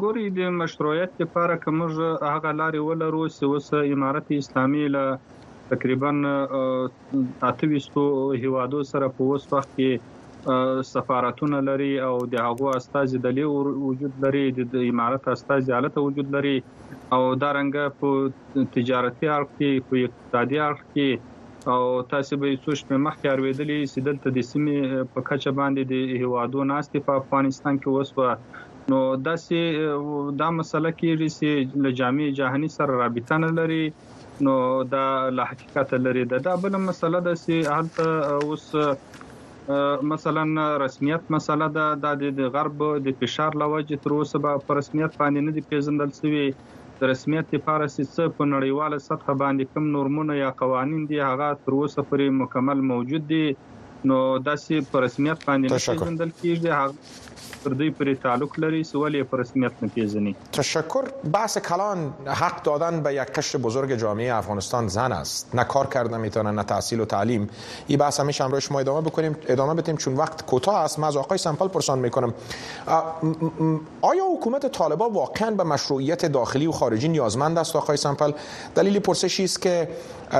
ګوري 0.02 0.26
د 0.36 0.38
مشروعیت 0.58 1.18
لپاره 1.22 1.56
کومه 1.64 1.86
هغه 2.34 2.52
لارې 2.60 2.80
ولرو 2.84 3.24
چې 3.28 3.42
اوس 3.48 3.66
امارت 3.96 4.30
اسلامي 4.36 4.84
له 4.94 5.18
تقریبا 5.72 6.12
28 7.42 7.98
هیوادو 8.44 8.80
سره 8.92 9.10
په 9.18 9.26
اوس 9.34 9.44
وخت 9.52 9.74
کې 9.80 9.90
سفارتونه 10.92 11.60
لري 11.68 11.90
او 12.06 12.14
د 12.34 12.46
هغو 12.46 12.70
استاذ 12.78 13.16
د 13.26 13.36
لی 13.38 13.46
وجود 13.50 14.24
لري 14.26 14.44
د 14.60 14.78
امارت 14.92 15.28
استاذ 15.34 15.70
حالت 15.76 15.98
وجود 16.06 16.34
لري 16.36 16.56
او 17.14 17.22
دا 17.42 17.50
رنګ 17.58 17.74
په 18.00 18.08
تجارتي 18.76 19.26
اړخ 19.36 19.50
کې 19.58 19.70
په 19.88 19.94
اقتصادي 20.06 20.58
اړخ 20.68 20.80
کې. 20.94 21.10
او 21.72 21.82
تاسو 22.12 22.36
به 22.40 22.48
څه 22.64 22.72
شپه 22.80 22.96
مخکې 23.06 23.26
اړوېدلې 23.34 23.78
چې 23.92 23.98
دلته 24.08 24.28
د 24.36 24.38
سیمې 24.50 24.76
په 25.14 25.20
کچه 25.28 25.50
باندې 25.58 25.82
د 25.92 25.94
هیوادو 26.22 26.60
ناستې 26.72 26.98
په 27.06 27.12
افغانستان 27.20 27.74
کې 27.82 27.88
وسوه. 27.96 28.30
نو 28.90 28.98
داسې 29.28 29.58
دا 30.42 30.48
مسله 30.58 30.90
کې 30.98 31.10
چې 31.38 31.50
له 31.86 31.90
جامع 31.98 32.28
جهاني 32.38 32.70
سره 32.76 33.00
رابطه 33.02 33.40
نه 33.44 33.50
لري. 33.58 33.84
نو 34.46 34.54
دا 34.94 35.04
له 35.36 35.44
حقیقت 35.50 35.94
لري 36.06 36.24
دا 36.32 36.54
بل 36.64 36.78
مسله 36.88 37.20
ده 37.26 37.34
چې 37.44 37.54
حالت 37.74 37.96
اوس 38.44 38.66
مثلا 40.12 40.44
رسمیت 40.84 41.32
مسله 41.36 41.68
ده. 41.76 41.86
د 42.40 42.40
غرب 42.56 42.84
د 43.06 43.18
فشار 43.22 43.60
لوجه 43.62 44.00
تر 44.04 44.16
اوسه 44.18 44.42
په 44.46 44.78
رسمیت 44.80 45.18
باندې 45.22 45.40
نه 45.46 45.52
دي 45.56 45.62
پیژندل 45.72 46.10
شوی 46.20 46.46
د 47.00 47.02
رسمیت 47.12 47.46
لپاره 47.56 47.84
چې 47.94 48.02
په 48.38 48.44
نړیواله 48.54 48.98
سطح 49.08 49.28
باندې 49.42 49.64
کوم 49.72 49.84
نورمونه 49.96 50.32
یا 50.44 50.50
قوانين 50.62 51.02
دي 51.10 51.18
هغه 51.30 51.48
تر 51.64 51.72
اوسه 51.80 52.00
پورې 52.10 52.26
مکمل 52.42 52.78
موجود 52.92 53.22
دي. 53.32 53.46
نو 54.08 54.18
داسې 54.48 54.74
په 54.90 54.96
رسمیت 55.04 55.38
باندې 55.48 55.66
نه 55.74 55.78
پیژندل 55.88 56.30
کیږي 56.40 56.70
هغه 56.80 56.94
پر 57.68 57.74
دوی 57.74 57.90
پرې 57.90 58.22
تعلق 58.22 58.58
لري 58.64 58.82
سوالی 58.90 59.22
پر 59.22 59.38
رسمیت 59.38 59.82
نپیزنی 59.82 60.34
تشکر. 60.52 61.08
بحث 61.32 61.58
کلان 61.58 62.14
حق 62.26 62.62
دادن 62.62 63.02
به 63.02 63.14
یک 63.14 63.32
قشر 63.38 63.58
بزرگ 63.58 63.94
جامعه 63.94 64.34
افغانستان 64.34 64.88
زن 64.88 65.12
است. 65.12 65.54
نه 65.54 65.64
کار 65.64 65.86
کردن 65.86 66.20
می‌تونن 66.20 66.54
نه 66.54 66.62
تحصیل 66.62 67.00
و 67.00 67.04
تعلیم. 67.04 67.48
این 67.86 67.98
بحث 67.98 68.20
همیشه 68.20 68.44
هم 68.44 68.58
شما 68.58 68.80
ادامه 68.80 69.00
بکنیم. 69.00 69.36
ادامه 69.46 69.74
بدیم 69.74 69.96
چون 69.96 70.14
وقت 70.14 70.46
کوتاه 70.46 70.76
است. 70.76 70.98
من 70.98 71.08
از 71.08 71.16
آقای 71.16 71.38
سمپل 71.38 71.68
پرسان 71.68 71.98
می‌کنم. 71.98 72.34
آیا 74.02 74.24
حکومت 74.36 74.66
طالبان 74.66 75.12
واقعا 75.12 75.50
به 75.50 75.64
مشروعیت 75.64 76.26
داخلی 76.26 76.66
و 76.66 76.72
خارجی 76.72 77.08
نیازمند 77.08 77.58
است؟ 77.58 77.76
آقای 77.76 77.96
سمپل 77.96 78.32
دلیل 78.74 78.98
پرسشی 78.98 79.44
است 79.44 79.62
که 79.62 79.88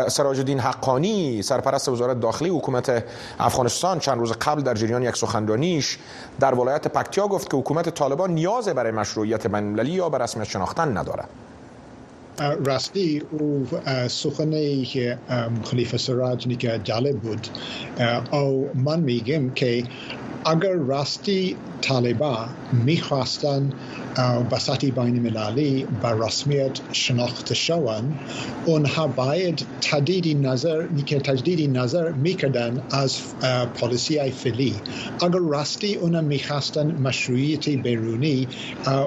سراج 0.09 0.39
الدین 0.39 0.61
حقانی 0.61 1.43
سرپرست 1.43 1.89
وزارت 1.89 2.21
داخلی 2.21 2.49
حکومت 2.49 3.05
افغانستان 3.41 3.99
چند 3.99 4.19
روز 4.19 4.33
قبل 4.33 4.63
در 4.63 4.75
جریان 4.75 5.03
یک 5.03 5.17
سخنرانیش 5.17 5.99
در 6.41 6.55
ولایت 6.55 6.89
پکتیا 6.89 7.18
گفت 7.27 7.51
که 7.51 7.57
حکومت 7.57 7.89
طالبان 7.89 8.31
نیاز 8.31 8.69
برای 8.69 8.93
مشروعیت 8.93 9.47
بین‌المللی 9.47 9.91
یا 9.91 10.09
به 10.09 10.19
رسمیت 10.19 10.49
شناختن 10.49 10.97
نداره. 10.97 11.25
راستی 12.65 13.23
او 13.31 13.67
سخنی 14.09 14.85
که 14.85 15.19
خلیفه 15.65 15.99
سراج 15.99 16.57
که 16.57 16.81
جالب 16.85 17.17
بود. 17.17 17.49
او 18.33 18.71
من 18.75 19.01
میگم 19.01 19.51
که 19.51 19.85
اگر 20.45 20.73
راستی 20.73 21.57
طالبا 21.81 22.47
می‌خواستن 22.73 23.73
سطح 24.59 24.91
بین 24.91 25.23
ملالی 25.23 25.87
به 26.03 26.27
رسمیت 26.27 26.81
شناخته 26.93 27.55
شوند 27.55 28.19
اونها 28.65 29.07
باید 29.07 29.67
تجدید 29.81 30.47
نظر 30.47 30.87
که 31.07 31.19
تجدید 31.19 31.77
نظر 31.79 32.11
می‌کردن 32.11 32.83
از 32.91 33.21
پالیسی 33.81 34.31
فعلی 34.31 34.75
اگر 35.23 35.39
راستی 35.39 35.95
اونا 35.95 36.21
می‌خواستن 36.21 36.87
مشروعیت 36.87 37.69
بیرونی 37.69 38.49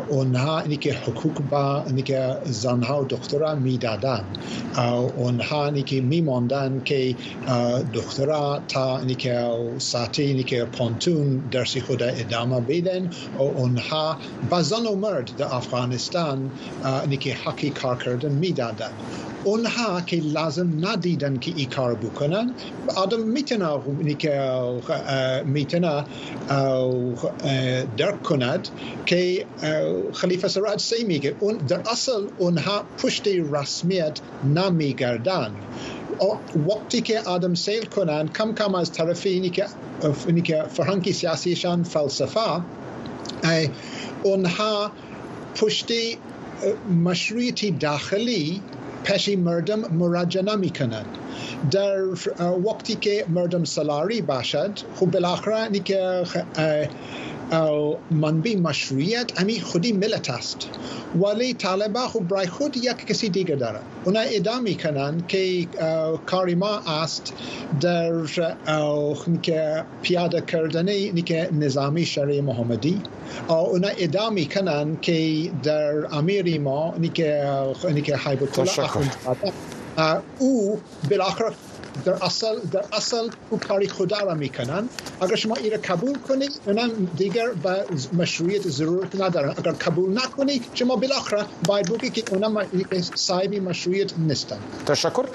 اونها 0.09 0.61
که 0.61 0.93
حقوق 0.93 1.41
با 1.49 1.85
که 2.05 2.37
زنها 2.45 3.01
و 3.01 3.05
دخترها 3.05 3.55
می‌دادن. 3.55 4.23
اونها 5.17 5.71
که 5.71 6.01
میماندن 6.01 6.81
که 6.85 7.15
دخترها 7.93 8.61
تا 8.67 9.05
که 9.05 9.49
ساعتی 9.77 10.43
که 10.43 10.65
پانتون 10.65 11.37
درسی 11.51 11.81
خود 11.81 12.03
ادامه 12.03 12.60
بدن 12.69 13.09
و 13.37 13.41
اونها 13.41 14.17
به 14.49 14.61
زن 14.61 14.85
و 14.85 14.95
مرد 14.95 15.31
در 15.37 15.55
افغانستان 15.55 16.51
که 17.19 17.33
حقی 17.33 17.69
کار 17.69 17.95
کردن 17.95 18.31
میدادن 18.31 18.91
اونها 19.43 20.01
که 20.01 20.21
لازم 20.23 20.69
ندیدن 20.87 21.37
که 21.37 21.53
ای 21.55 21.65
کار 21.65 21.95
بکنن 21.95 22.53
آدم 22.95 23.19
میتونه 23.19 23.79
که 24.19 24.41
میتونه 25.45 26.03
درک 27.97 28.23
کند 28.23 28.67
که 29.05 29.45
خلیفه 30.13 30.47
سراج 30.47 30.79
سی 30.79 31.03
میگه 31.03 31.35
اون 31.39 31.57
در 31.57 31.79
اصل 31.91 32.27
اونها 32.37 32.83
پشت 32.97 33.27
رسمیت 33.51 34.19
نمیگردن 34.55 35.51
وقتی 36.69 37.01
که 37.01 37.19
آدم 37.19 37.53
سیل 37.53 37.85
کنن 37.85 38.27
کم 38.27 38.55
کم 38.55 38.75
از 38.75 38.91
طرف 38.91 39.25
اینی 39.25 39.49
که 39.49 39.65
اینی 40.27 40.41
که 40.41 40.63
فرهنگ 40.69 41.11
سیاسیشان 41.11 41.83
فلسفه 41.83 42.61
اونها 44.23 44.91
پشتی 45.55 46.17
مشروعیتی 47.03 47.71
داخلی 47.71 48.61
پیش 49.03 49.29
مردم 49.29 49.79
مراجعه 49.79 50.43
نمی 50.43 50.69
کنند 50.69 51.17
در 51.71 51.97
وقتی 52.65 52.95
که 52.95 53.25
مردم 53.29 53.63
سلاری 53.63 54.21
باشد 54.21 54.71
خب 54.95 55.05
بالاخره 55.05 55.79
که 55.79 56.23
منبع 58.11 58.55
مشروعیت 58.55 59.41
امی 59.41 59.61
خودی 59.61 59.91
ملت 59.91 60.29
است. 60.29 60.67
ولی 61.21 61.53
طالبا 61.53 62.07
خب 62.07 62.19
برای 62.19 62.47
خود 62.47 62.77
یک 62.77 63.05
کسی 63.07 63.29
دیگر 63.29 63.55
داره. 63.55 63.79
اونا 64.05 64.19
ادامه 64.19 64.73
کنن 64.73 65.23
که 65.27 65.67
کاری 66.25 66.55
ما 66.55 66.81
است 66.87 67.33
در 67.81 68.11
که 69.41 69.83
پیاده 70.01 70.41
کردن 70.41 71.15
که 71.21 71.49
نظامی 71.51 72.05
شرع 72.05 72.41
محمدی. 72.41 73.01
اونا 73.47 73.87
ادامه 73.97 74.45
کنن 74.45 74.97
که 75.01 75.49
در 75.63 76.15
امیر 76.15 76.59
ما 76.59 76.93
که 77.13 78.17
حیبت 78.25 78.59
الله 78.59 80.21
او 80.39 80.79
بالاخره 81.09 81.51
در 82.05 82.13
اصل 82.23 82.59
در 82.71 82.83
اصل 82.93 83.29
او 83.49 83.59
کاری 83.59 83.87
خدا 83.87 84.19
را 84.19 84.33
می‌کنن. 84.33 84.89
اگر 85.21 85.35
شما 85.35 85.55
ایره 85.55 85.77
قبول 85.77 86.17
کنید 86.27 86.61
اونم 86.67 86.89
دیگر 87.17 87.47
به 87.63 87.85
مشروعیت 88.13 88.67
ضرورت 88.67 89.21
ندارن. 89.21 89.49
اگر 89.57 89.71
قبول 89.71 90.17
نکنید 90.17 90.65
شما 90.73 90.95
بالاخره 90.95 91.45
باید 91.67 91.91
بگی 91.91 92.09
که 92.09 92.23
اونم 92.31 92.65
صاحبی 93.15 93.59
مشروعیت 93.59 94.11
نیستن. 94.17 94.57
تشکر. 94.85 95.25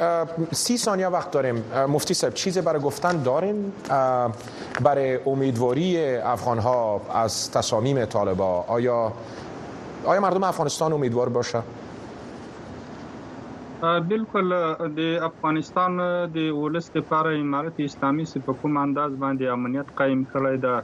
سی 0.52 0.78
ثانیه 0.78 1.08
وقت 1.08 1.30
داریم. 1.30 1.64
مفتی 1.88 2.14
صاحب 2.14 2.34
چیزی 2.34 2.60
برای 2.60 2.82
گفتن 2.82 3.22
داریم 3.22 3.72
برای 4.82 5.18
امیدواری 5.26 6.16
افغان 6.16 6.58
ها 6.58 7.00
از 7.14 7.50
تصامیم 7.50 8.04
طالبا 8.04 8.64
آیا 8.68 9.12
آیا 10.04 10.20
مردم 10.20 10.44
افغانستان 10.44 10.92
امیدوار 10.92 11.28
باشه؟ 11.28 11.62
بالکل 13.82 14.52
د 14.98 15.00
افغانستان 15.24 15.98
د 16.36 16.44
ولست 16.58 16.94
لپاره 16.98 17.32
امارت 17.40 17.80
اسلامي 17.86 18.24
په 18.46 18.52
کوم 18.60 18.78
انداز 18.82 19.16
باندې 19.24 19.52
امنیت 19.54 19.90
قائم 19.98 20.22
کړی 20.30 20.62
دا 20.62 20.76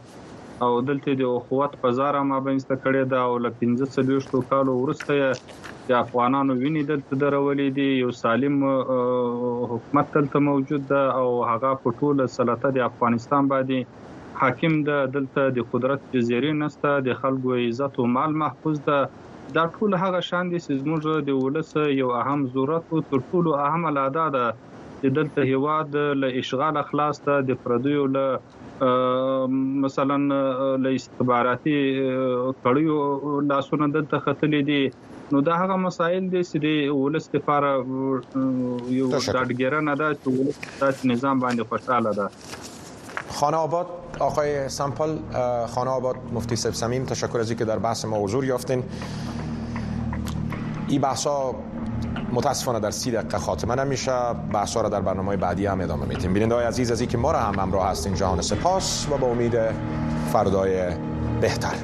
او 0.66 0.68
دلته 0.88 1.14
د 1.20 1.30
اخوت 1.36 1.78
فزار 1.84 2.18
ما 2.32 2.40
بینسته 2.48 2.76
کړی 2.82 3.08
دا 3.12 3.22
او 3.28 3.38
ل 3.44 3.54
15 3.62 4.42
کالو 4.50 4.74
ورسته 4.80 5.30
د 5.88 5.96
افغانانو 6.00 6.58
ویني 6.64 6.82
دلته 6.90 7.20
درولې 7.22 7.68
دي. 7.78 7.88
یو 8.02 8.10
سالم 8.20 8.60
حکومت 9.72 10.12
دلته 10.18 10.44
موجود 10.50 10.86
ده 10.92 11.02
او 11.22 11.26
هغه 11.52 11.72
په 11.86 11.96
ټوله 12.02 12.30
سلطه 12.36 12.74
د 12.78 12.86
افغانستان 12.90 13.52
باندې 13.54 13.78
حاکم 14.42 14.78
ده. 14.90 14.98
دلته 15.16 15.48
د 15.60 15.70
قدرت 15.72 16.06
جزیره 16.14 16.52
نسته 16.62 16.94
د 17.10 17.20
خلکو 17.24 17.58
عزت 17.64 18.00
او 18.02 18.14
مال 18.18 18.40
محفوظ 18.44 18.80
ده 18.90 19.00
دا 19.56 19.64
ټول 19.76 19.90
هغه 20.02 20.20
شان 20.28 20.44
دي 20.52 20.58
چې 20.64 20.72
زموږ 20.82 21.00
د 21.28 21.30
ولس 21.44 21.70
یو 22.00 22.08
اهم 22.20 22.40
ضرورت 22.56 22.84
او 22.92 23.00
تر 23.12 23.20
ټولو 23.30 23.50
اهم 23.66 23.82
الادا 23.90 24.26
ده. 24.36 24.46
چې 25.02 25.08
دلته 25.18 25.40
هواد 25.52 25.96
له 26.22 26.28
اشغال 26.40 26.76
خلاص 26.90 27.16
ته 27.28 27.34
د 27.46 27.56
پردیو 27.62 28.02
له 28.16 28.26
مثلا 29.84 30.18
له 30.84 30.90
استخباراتي 30.98 31.78
کړیو 32.64 32.98
لاسونه 33.52 33.88
دلته 33.96 34.16
خطلې 34.26 34.60
دي. 34.70 34.82
نو 35.32 35.40
دا 35.48 35.54
هغه 35.62 35.76
مسایل 35.86 36.24
دي 36.34 36.42
چې 36.50 36.56
د 36.64 36.68
ولس 37.02 37.26
لپاره 37.34 37.68
یو 38.98 39.06
دادګرانه 39.14 39.94
ده 40.00 40.08
چې 40.20 40.28
ولس 40.38 40.58
د 40.80 41.12
نظام 41.12 41.36
باندې 41.44 41.62
خوشاله 41.70 42.12
ده 42.18 42.26
خانه 43.32 43.56
آباد 43.56 43.86
آقای 44.18 44.68
سمپل 44.68 45.18
خانه 45.66 45.90
آباد 45.90 46.16
مفتی 46.32 46.56
سب 46.56 46.72
سمیم 46.72 47.04
تشکر 47.04 47.40
از 47.40 47.50
اینکه 47.50 47.64
در 47.64 47.78
بحث 47.78 48.04
ما 48.04 48.18
حضور 48.18 48.44
یافتین. 48.44 48.84
این 50.88 51.00
بحثا 51.00 51.54
متاسفانه 52.32 52.80
در 52.80 52.90
سی 52.90 53.10
دقیقه 53.10 53.38
خاتمه 53.38 53.74
نمیشه. 53.74 54.32
بحثا 54.52 54.80
را 54.80 54.88
در 54.88 55.00
برنامه 55.00 55.36
بعدی 55.36 55.66
هم 55.66 55.80
ادامه 55.80 56.06
میدیم. 56.06 56.32
بیننده 56.32 56.54
های 56.54 56.64
عزیز 56.64 56.90
از 56.90 57.00
اینکه 57.00 57.18
ما 57.18 57.32
را 57.32 57.38
هم 57.38 57.58
همراه 57.58 57.88
هستین 57.88 58.14
جهان 58.14 58.40
سپاس 58.40 59.06
و 59.10 59.16
با 59.16 59.26
امید 59.26 59.58
فردای 60.32 60.90
بهتر. 61.40 61.74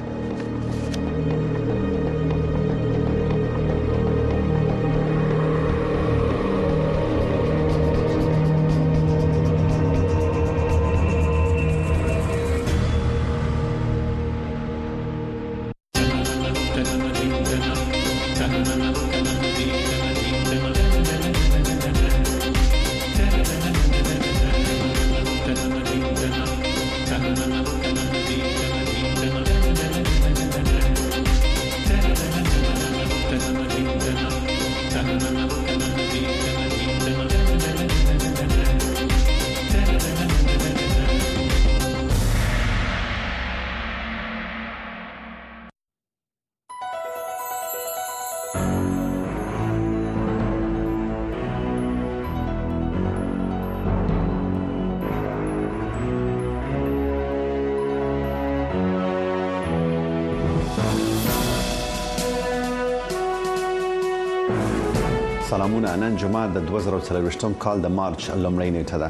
سلامونه 65.69 65.95
نن 65.95 66.15
جمعه 66.15 66.47
د 66.53 66.63
2023م 66.67 67.57
کال 67.63 67.81
د 67.81 67.91
مارچ 67.97 68.29
لومړۍ 68.29 68.69
نیټه 68.75 68.97
ده. 69.01 69.09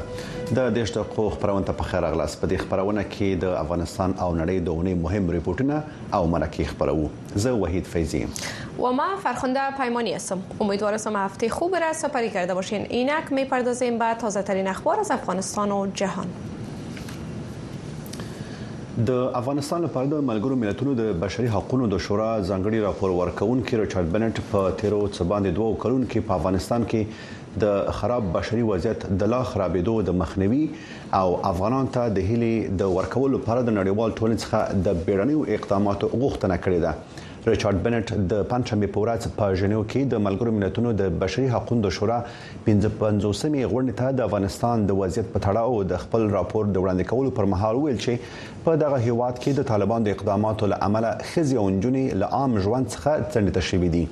د 0.56 0.74
دیش 0.78 0.90
د 0.96 1.06
قوخ 1.12 1.36
خبرونه 1.36 1.74
په 1.78 1.86
خیر 1.92 2.06
اغلاس 2.08 2.34
په 2.40 2.50
دې 2.50 2.64
خبرونه 2.64 3.04
کې 3.04 3.38
د 3.44 3.54
افغانستان 3.60 4.14
او 4.24 4.28
نړۍ 4.40 4.66
د 4.66 4.68
اونۍ 4.74 4.94
مهم 5.04 5.30
ریپورتونه 5.36 5.78
او 6.18 6.20
مرکه 6.34 6.68
خبرو 6.74 7.08
زه 7.46 7.54
وحید 7.62 7.90
فیضی 7.94 8.22
و 8.78 8.92
ما 9.00 9.08
فرخنده 9.22 9.70
پیمانی 9.80 10.14
هستم. 10.18 10.44
امیدوارم 10.66 11.16
هفته 11.22 11.48
خوب 11.48 11.80
را 11.86 11.92
سپری 12.02 12.30
کرده 12.36 12.54
باشین. 12.60 12.86
اینک 13.00 13.32
میپردازیم 13.40 13.98
به 13.98 14.14
تازه 14.24 14.42
ترین 14.52 14.72
اخبار 14.76 15.00
از 15.00 15.10
افغانستان 15.20 15.72
و 15.72 15.86
جهان 16.02 16.26
د 19.08 19.10
افغانستان 19.38 19.84
لپاره 19.84 20.08
د 20.12 20.22
ملګرو 20.28 20.56
ملتونو 20.60 20.92
د 21.00 21.10
بشري 21.20 21.50
حقوقو 21.50 21.86
د 21.92 22.00
شورا 22.06 22.30
ځانګړي 22.48 22.80
راپور 22.86 23.12
ورکونکي 23.18 23.78
ریچارډ 23.80 24.10
بنټ 24.16 24.42
په 24.50 24.72
تیرو 24.80 24.98
څه 25.04 25.28
باندې 25.30 25.56
دوه 25.58 25.78
کلونو 25.84 26.08
کې 26.10 26.26
په 26.30 26.34
افغانستان 26.40 26.84
کې 26.90 27.62
د 27.64 27.94
خراب 28.00 28.26
بشري 28.34 28.66
وضعیت 28.70 29.06
د 29.22 29.32
لا 29.34 29.40
خرابېدو 29.52 29.94
د 30.08 30.18
مخنیوي 30.22 30.60
او 31.20 31.38
افغانان 31.52 31.90
ته 31.96 32.12
د 32.18 32.28
هيلې 32.32 32.52
د 32.82 32.92
ورکولو 32.98 33.32
لپاره 33.38 33.64
د 33.68 33.76
نړیوال 33.78 34.16
ټولنې 34.18 34.38
څخه 34.44 34.84
د 34.88 35.02
بیړنیو 35.08 35.48
اقداماتو 35.58 36.12
غوښتنه 36.16 36.60
کړې 36.64 36.80
ده 36.86 36.92
ریچارډ 37.46 37.76
بنټ 37.84 38.16
د 38.30 38.40
پنځمې 38.48 38.88
په 38.94 39.02
ورځ 39.02 39.30
په 39.36 39.54
ژنیو 39.60 39.84
کې 39.90 40.08
د 40.14 40.20
ملګرو 40.24 40.56
ملتونو 40.56 40.90
د 40.96 41.14
بشري 41.22 41.46
حقوقو 41.52 41.92
شورا 41.98 42.18
55مې 42.66 43.70
غونډې 43.70 43.94
ته 44.00 44.16
د 44.18 44.26
افغانستان 44.28 44.84
د 44.90 44.98
وضعیت 44.98 45.30
په 45.36 45.42
تړاو 45.46 45.78
د 45.92 46.02
خپل 46.02 46.26
راپور 46.34 46.68
د 46.68 46.84
وړاندې 46.84 47.08
کولو 47.12 47.32
پر 47.38 47.48
مهال 47.52 47.80
ویل 47.84 48.02
چې 48.04 48.60
په 48.66 48.82
دغه 48.82 49.00
هیواد 49.06 49.40
کې 49.40 49.60
د 49.60 49.68
طالبان 49.72 50.08
د 50.08 50.16
اقداماتو 50.16 50.68
لامل 50.74 51.08
ښځې 51.30 51.58
او 51.62 51.66
انجونی 51.72 52.04
له 52.24 52.40
عام 52.40 52.58
ژوند 52.66 52.92
څخه 52.94 53.32
څنډه 53.32 53.62
شوې 53.70 53.88
دي. 53.96 54.04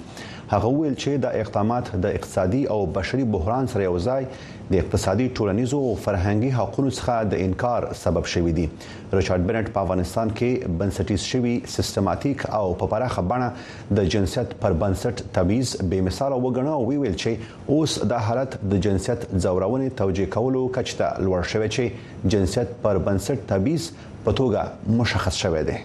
هغه 0.55 0.69
ویل 0.79 0.95
چې 0.95 1.21
د 1.25 1.37
اقدامات 1.45 1.91
د 2.05 2.17
اقتصادي 2.19 2.63
او 2.77 2.79
بشري 2.99 3.25
بحران 3.35 3.67
سره 3.75 3.89
یو 3.89 3.99
ځای 3.99 4.23
د 4.71 4.75
اقتصادي 4.83 5.27
ټولنیزو 5.37 5.79
او 5.89 5.93
فرهنګي 6.05 6.51
حقوقو 6.59 6.91
څخه 6.99 7.29
د 7.35 7.43
انکار 7.47 7.87
سبب 8.05 8.27
شوې 8.33 8.53
دي. 8.59 8.67
ریچارډ 9.13 9.47
بنټ 9.51 9.73
په 9.77 9.85
افغانستان 9.87 10.33
کې 10.41 10.73
بنسټیز 10.83 11.27
شوی 11.33 11.55
سیستماتیک 11.75 12.47
او 12.61 12.65
په 12.83 12.91
پراخه 12.95 13.27
بڼه 13.33 13.99
د 14.01 14.11
جنسیت 14.15 14.57
پر 14.65 14.79
بنسټ 14.85 15.35
تبعیض 15.39 15.75
به 15.93 16.09
مثال 16.09 16.39
وګڼه 16.39 16.73
او 16.79 16.87
ویل 16.89 17.21
چې 17.23 17.77
اوس 17.77 17.99
د 18.15 18.27
حالت 18.31 18.59
د 18.73 18.83
جنسیت 18.89 19.29
ځورونې 19.29 20.01
توجیه 20.03 20.33
کولو 20.39 20.67
کچته 20.81 21.13
لوړ 21.29 21.53
شوی 21.55 21.69
چې 21.77 22.35
جنسیت 22.37 22.81
پر 22.83 23.05
بنسټ 23.11 23.53
تبعیض 23.55 23.93
په 24.25 24.41
توګه 24.43 24.99
مشخص 25.05 25.47
شوی 25.47 25.71
دی 25.71 25.79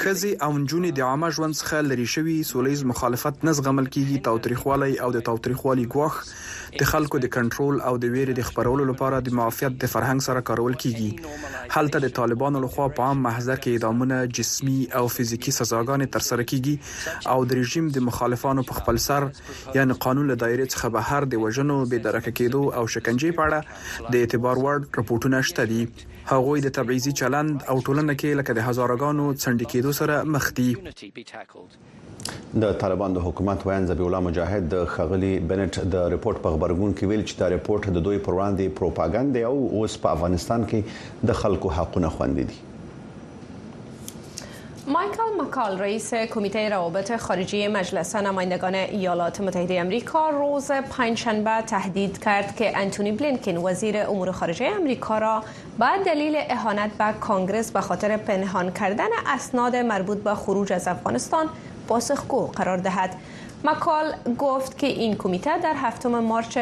خزي 0.00 0.28
او 0.46 0.50
نجونې 0.58 0.90
د 0.96 1.00
عامه 1.04 1.28
ژوند 1.36 1.56
څخه 1.60 1.86
لري 1.86 2.04
شوی 2.10 2.34
سولېز 2.50 2.84
مخالفت 2.90 3.40
نه 3.48 3.54
زغمل 3.58 3.88
کیږي 3.94 4.20
تاوتریخوالي 4.28 4.98
او 5.06 5.08
د 5.16 5.24
تاوتریخوالي 5.28 5.86
ګواخ 5.94 6.20
د 6.82 6.88
خلکو 6.90 7.20
د 7.24 7.32
کنټرول 7.38 7.80
او 7.88 7.98
د 8.04 8.12
ویرې 8.12 8.36
د 8.38 8.46
خبرولو 8.50 8.86
لپاره 8.92 9.18
د 9.28 9.36
معافیت 9.40 9.80
د 9.86 9.92
فرهنګ 9.96 10.26
سره 10.28 10.44
کارول 10.52 10.78
کیږي 10.84 11.74
هلته 11.74 12.04
د 12.06 12.14
طالبانو 12.20 12.62
لخوا 12.66 12.88
په 13.00 13.08
عام 13.08 13.26
محضر 13.26 13.64
کې 13.64 13.74
اعدامونه 13.78 14.22
جسمي 14.40 14.78
او 15.02 15.04
فزیکی 15.16 15.58
سزاګانې 15.58 16.14
تر 16.18 16.28
سره 16.30 16.48
کیږي 16.54 17.28
او 17.36 17.50
د 17.50 17.62
رژیم 17.64 17.92
د 18.00 18.08
مخالفانو 18.12 18.68
په 18.72 18.80
خپل 18.80 19.04
سر 19.08 19.30
یعنی 19.80 20.00
قانون 20.08 20.34
له 20.34 20.42
دایره 20.46 20.72
څخه 20.72 20.96
بهر 21.00 21.32
د 21.36 21.46
وژنو 21.46 21.84
به 21.94 22.08
درکه 22.08 22.38
کېدو 22.38 22.64
او 22.80 22.88
شکنجې 22.96 23.30
په 23.38 23.42
اړه 23.46 24.10
د 24.16 24.26
اعتبار 24.26 24.66
وړ 24.66 24.98
رپورټونه 25.02 25.48
شته 25.52 25.72
دي 25.76 25.84
هغوی 26.28 26.60
د 26.64 26.68
تبعیضي 26.76 27.12
چلند 27.20 27.64
او 27.70 27.74
ټولنه 27.86 28.14
کې 28.20 28.36
لکه 28.40 28.52
د 28.58 28.60
هزارګانو 28.66 29.24
څنډې 29.42 29.66
کېدو 29.72 29.90
سره 29.98 30.14
مخ 30.36 30.46
دي. 30.58 30.70
د 32.62 32.72
طالبان 32.82 33.16
د 33.16 33.24
حکومت 33.26 33.66
ویان 33.66 33.88
ذبیح 33.90 34.04
الله 34.06 34.20
مجاهد 34.26 34.70
د 34.74 34.86
ښاغلي 34.92 35.32
بنټ 35.50 35.88
د 35.94 36.06
ریپورت 36.14 36.40
په 36.46 36.54
غبرګون 36.54 36.94
کې 36.98 37.04
ویل 37.10 37.24
چې 37.24 37.34
دا 37.42 37.48
ریپورت 37.54 37.88
د 37.96 38.06
دوی 38.06 38.18
پر 38.28 38.38
وړاندې 38.38 38.76
پروپاګاندا 38.78 39.42
او 39.50 39.56
اوس 39.80 39.96
په 40.04 40.16
افغانستان 40.18 40.64
کې 40.70 41.28
د 41.32 41.38
خلکو 41.42 41.74
حقوقونه 41.78 42.12
خوندي 42.16 42.46
دي 42.52 42.58
مایکل 44.86 45.42
مکال 45.42 45.78
رئیس 45.78 46.14
کمیته 46.14 46.68
روابط 46.68 47.16
خارجی 47.16 47.68
مجلس 47.68 48.16
نمایندگان 48.16 48.74
ایالات 48.74 49.40
متحده 49.40 49.80
امریکا 49.80 50.28
روز 50.30 50.70
پنجشنبه 50.70 51.62
تهدید 51.66 52.24
کرد 52.24 52.56
که 52.56 52.78
انتونی 52.78 53.12
بلینکن 53.12 53.56
وزیر 53.56 53.96
امور 53.96 54.32
خارجه 54.32 54.66
امریکا 54.66 55.18
را 55.18 55.42
به 55.78 55.86
دلیل 56.06 56.36
اهانت 56.36 56.90
به 56.90 57.14
کانگرس 57.20 57.70
به 57.70 57.80
خاطر 57.80 58.16
پنهان 58.16 58.72
کردن 58.72 59.08
اسناد 59.26 59.76
مربوط 59.76 60.18
به 60.18 60.34
خروج 60.34 60.72
از 60.72 60.88
افغانستان 60.88 61.48
پاسخگو 61.88 62.46
قرار 62.46 62.76
دهد. 62.78 63.16
مکال 63.64 64.14
گفت 64.38 64.78
که 64.78 64.86
این 64.86 65.16
کمیته 65.16 65.58
در 65.58 65.74
هفتم 65.76 66.18
مارچ 66.18 66.58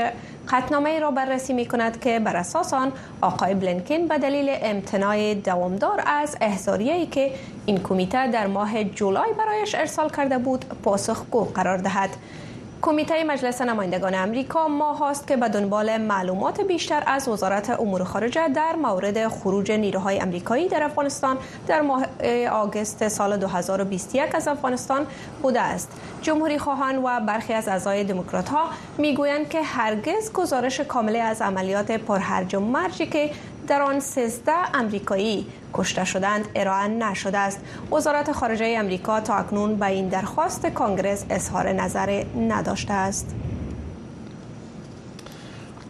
قطنامه 0.49 0.99
را 0.99 1.11
بررسی 1.11 1.53
می 1.53 1.67
کند 1.67 2.01
که 2.01 2.19
بر 2.19 2.37
اساس 2.37 2.75
آن 2.75 2.93
آقای 3.21 3.55
بلنکن 3.55 4.07
به 4.07 4.19
دلیل 4.19 4.47
امتناع 4.51 5.35
دوامدار 5.35 6.03
از 6.07 6.37
احضاریه‌ای 6.41 7.07
که 7.07 7.31
این 7.67 7.83
کمیته 7.83 8.31
در 8.31 8.47
ماه 8.47 8.85
جولای 8.85 9.33
برایش 9.39 9.75
ارسال 9.75 10.11
کرده 10.11 10.39
بود 10.39 10.65
پاسخگو 10.65 11.45
قرار 11.45 11.79
دهد. 11.79 12.11
کمیته 12.83 13.25
مجلس 13.25 13.61
نمایندگان 13.63 14.15
امریکا 14.15 14.69
ماه 14.69 14.99
هاست 14.99 15.27
که 15.27 15.37
به 15.37 15.49
دنبال 15.49 15.97
معلومات 15.97 16.61
بیشتر 16.61 17.03
از 17.07 17.29
وزارت 17.29 17.71
امور 17.71 18.05
خارجه 18.05 18.49
در 18.49 18.77
مورد 18.77 19.29
خروج 19.29 19.73
نیروهای 19.73 20.21
امریکایی 20.21 20.69
در 20.69 20.83
افغانستان 20.83 21.39
در 21.67 21.81
ماه 21.81 22.07
آگوست 22.51 23.09
سال 23.09 23.37
2021 23.37 24.35
از 24.35 24.49
افغانستان 24.49 25.07
بوده 25.43 25.61
است. 25.61 25.93
جمهوری 26.23 26.59
خواهان 26.59 26.99
و 26.99 27.21
برخی 27.21 27.53
از 27.53 27.69
اعضای 27.69 28.05
دموکرات 28.05 28.49
ها 28.49 28.65
می‌گویند 28.99 29.49
که 29.49 29.63
هرگز 29.63 30.33
گزارش 30.33 30.81
کامل 30.81 31.17
از 31.17 31.43
عملیات 31.43 31.91
پرهرج 31.91 32.55
و 32.55 32.61
مرجی 32.61 33.07
که 33.07 33.31
در 33.69 33.83
آن 33.83 34.01
13 34.01 34.53
امریکایی 34.75 35.47
کشته 35.73 36.05
شدند 36.05 36.45
ارائه 36.57 36.89
نشده 36.89 37.39
است. 37.39 37.61
وزارت 37.93 38.33
خارجه 38.33 38.75
امریکا 38.79 39.21
تا 39.21 39.35
اکنون 39.35 39.77
به 39.77 39.87
این 39.87 40.09
درخواست 40.09 40.67
کانگرس 40.67 41.25
اظهار 41.31 41.73
نظر 41.73 42.25
نداشته 42.49 42.93
است. 42.93 43.35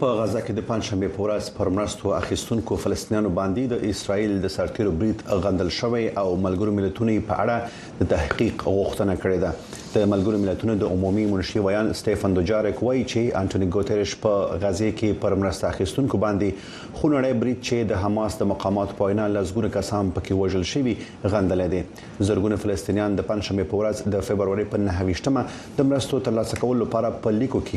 په 0.03 0.07
غزا 0.19 0.41
کې 0.41 0.53
د 0.59 0.65
پنځشنبه 0.69 1.09
په 1.17 1.25
ورځ 1.25 1.51
پر 1.57 1.69
مرستو 1.75 2.13
اخیستونکو 2.15 2.77
فلسطینیانو 2.85 3.29
باندې 3.35 3.63
د 3.73 3.85
اسرایل 3.91 4.33
د 4.45 4.51
سرتیرو 4.55 4.95
بریټ 5.03 5.37
غندل 5.45 5.71
شوی 5.77 6.09
او 6.23 6.25
ملګرو 6.47 6.73
ملتونو 6.79 7.15
په 7.29 7.35
اړه 7.43 7.57
د 8.01 8.11
تحقیق 8.15 8.65
غوښتنه 8.65 9.15
کړې 9.23 9.39
ده. 9.45 9.82
د 9.95 10.05
ملګرو 10.11 10.39
ملتونو 10.43 10.75
د 10.81 10.93
عمومي 10.93 11.23
منشي 11.31 11.63
ویان 11.65 11.89
سټيفن 11.93 12.35
دوجارک 12.37 12.79
وایي 12.83 13.01
چې 13.01 13.33
انټونی 13.41 13.67
ګوتریش 13.73 14.13
په 14.21 14.61
غزا 14.61 14.87
کې 15.01 15.19
پر 15.25 15.35
مرستو 15.41 15.67
اخیستونکو 15.71 16.21
باندې 16.23 16.71
خونړی 17.01 17.33
بریټ 17.43 17.59
چې 17.67 17.91
د 17.91 18.01
حماس 18.05 18.39
د 18.43 18.49
مقامات 18.53 18.95
پوینا 19.01 19.27
لزګونه 19.33 19.71
کسان 19.75 20.13
پکې 20.19 20.39
وژل 20.43 20.65
شوی 20.71 20.95
غندل 21.35 21.65
دي. 21.75 21.81
زرګونه 22.29 22.61
فلسطینیان 22.63 23.19
د 23.19 23.27
پنځشنبه 23.33 23.71
په 23.73 23.83
ورځ 23.83 24.15
د 24.15 24.25
فبرवरी 24.31 24.65
په 24.77 24.81
9 24.87 25.45
د 25.81 25.91
مرستو 25.91 26.23
ترلاسه 26.31 26.61
کولو 26.63 26.81
لپاره 26.85 27.13
په 27.29 27.35
لیکو 27.43 27.63
کې 27.69 27.77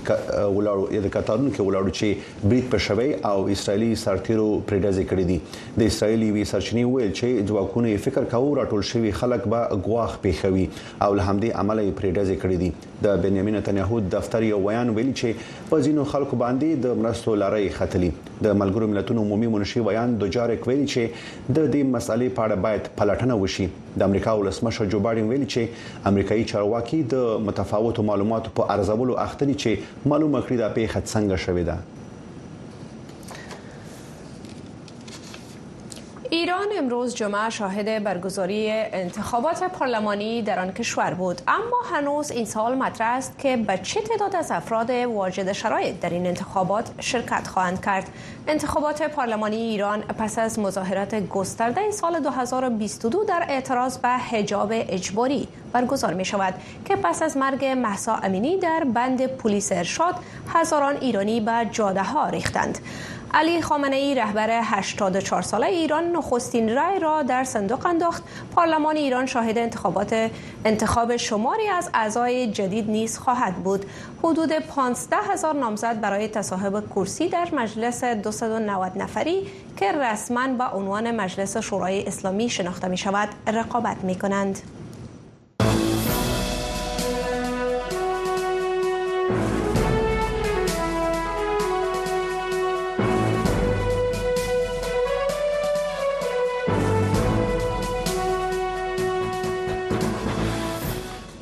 ولاړو 0.59 1.03
د 1.07 1.13
کتارونو 1.17 1.53
کې 1.57 1.67
ولاړو 1.67 1.91
چې 1.99 2.47
برید 2.53 2.71
په 2.77 2.85
شوی 2.87 3.09
او 3.33 3.35
اسرایلی 3.57 3.91
سرتیرو 4.05 4.47
پریډازي 4.71 5.05
کړی 5.11 5.25
دي. 5.33 5.37
د 5.83 5.93
اسرایلی 5.93 6.31
وی 6.39 6.47
سرچینی 6.55 6.87
ویل 6.93 7.11
چې 7.11 7.51
ځواکونه 7.51 8.07
فکر 8.07 8.31
کاوه 8.37 8.57
راټول 8.63 8.89
شوی 8.93 9.13
خلک 9.21 9.51
به 9.57 9.83
غواخ 9.91 10.17
پیښوي 10.25 10.65
او 11.03 11.13
له 11.21 11.29
همدې 11.29 11.49
عمله 12.05 12.13
پریډازي 12.13 12.35
کړی 12.41 12.57
دي. 12.57 12.71
د 13.03 13.21
بنیامین 13.23 13.55
نتنیاهو 13.55 13.99
دفتر 14.11 14.43
یو 14.43 14.59
بیان 14.65 14.89
ویلي 14.97 15.13
چې 15.13 15.69
په 15.69 15.79
ځینو 15.87 16.03
خلکو 16.11 16.39
باندې 16.43 16.83
د 16.85 16.99
مرستو 17.01 17.35
لاري 17.41 17.69
خطلی 17.77 18.11
د 18.45 18.53
ملګرو 18.61 18.87
ملتونو 18.93 19.25
عمومي 19.27 19.47
منشي 19.55 19.81
بیان 19.89 20.15
د 20.23 20.31
جارک 20.37 20.67
ویلي 20.67 20.87
چې 20.93 21.55
د 21.57 21.71
دې 21.73 21.81
مسالې 21.95 22.29
په 22.37 22.47
اړه 22.47 22.55
باید 22.67 22.91
پلټنه 23.01 23.39
وشي. 23.43 23.67
د 23.97 24.07
امریکا 24.09 24.37
ولسمشر 24.43 24.93
جو 24.93 24.99
بایدن 25.07 25.33
ویلي 25.33 25.49
چې 25.55 26.07
امریکایي 26.13 26.47
چارواکي 26.53 27.01
د 27.15 27.43
متفاوتو 27.49 28.07
معلوماتو 28.11 28.55
په 28.61 28.77
ارزولو 28.77 29.19
اخته 29.27 29.51
دي 29.51 29.59
چې 29.65 30.07
معلومه 30.13 30.41
کړي 30.47 30.57
د 30.63 30.73
پیښه 30.79 30.99
څنګه 31.13 31.35
شوې 31.47 31.63
ده 31.71 31.94
ایران 36.29 36.67
امروز 36.77 37.15
جمعه 37.15 37.49
شاهد 37.49 38.03
برگزاری 38.03 38.71
انتخابات 38.71 39.63
پارلمانی 39.63 40.41
در 40.41 40.59
آن 40.59 40.71
کشور 40.71 41.13
بود. 41.13 41.41
اما 41.47 41.77
هنوز 41.91 42.31
این 42.31 42.45
سال 42.45 42.75
مطرح 42.75 43.17
است 43.17 43.39
که 43.39 43.57
به 43.57 43.79
چه 43.83 44.01
تعداد 44.01 44.35
از 44.35 44.51
افراد 44.51 44.89
واجد 44.89 45.51
شرایط 45.51 45.99
در 45.99 46.09
این 46.09 46.27
انتخابات 46.27 46.91
شرکت 46.99 47.47
خواهند 47.47 47.85
کرد. 47.85 48.09
انتخابات 48.47 49.01
پارلمانی 49.01 49.55
ایران 49.55 50.01
پس 50.01 50.39
از 50.39 50.59
مظاهرات 50.59 51.15
گسترده 51.27 51.91
سال 51.91 52.19
2022 52.19 53.23
در 53.23 53.45
اعتراض 53.49 53.97
به 53.97 54.09
حجاب 54.09 54.69
اجباری 54.71 55.47
برگزار 55.73 56.13
می 56.13 56.25
شود 56.25 56.53
که 56.85 56.95
پس 56.95 57.21
از 57.21 57.37
مرگ 57.37 57.65
محسا 57.65 58.15
امینی 58.15 58.57
در 58.57 58.83
بند 58.93 59.27
پلیس 59.27 59.71
ارشاد 59.71 60.15
هزاران 60.53 60.97
ایرانی 60.97 61.39
به 61.41 61.69
جاده 61.71 62.03
ها 62.03 62.29
ریختند. 62.29 62.79
علی 63.35 63.61
خامنه 63.61 63.95
ای 63.95 64.15
رهبر 64.15 64.49
84 64.63 65.41
ساله 65.41 65.67
ایران 65.67 66.11
نخستین 66.11 66.75
رای 66.75 66.99
را 66.99 67.23
در 67.23 67.43
صندوق 67.43 67.85
انداخت 67.85 68.23
پارلمان 68.55 68.95
ایران 68.95 69.25
شاهد 69.25 69.57
انتخابات 69.57 70.31
انتخاب 70.65 71.17
شماری 71.17 71.67
از 71.67 71.89
اعضای 71.93 72.51
جدید 72.51 72.89
نیز 72.89 73.17
خواهد 73.17 73.55
بود 73.55 73.85
حدود 74.23 74.51
15 74.51 75.17
هزار 75.31 75.55
نامزد 75.55 76.01
برای 76.01 76.27
تصاحب 76.27 76.83
کرسی 76.95 77.29
در 77.29 77.47
مجلس 77.53 78.03
290 78.03 78.91
نفری 78.97 79.47
که 79.77 79.91
رسما 79.91 80.47
با 80.47 80.65
عنوان 80.65 81.15
مجلس 81.15 81.57
شورای 81.57 82.07
اسلامی 82.07 82.49
شناخته 82.49 82.87
می 82.87 82.97
شود 82.97 83.29
رقابت 83.47 83.97
می 84.03 84.15
کنند. 84.15 84.61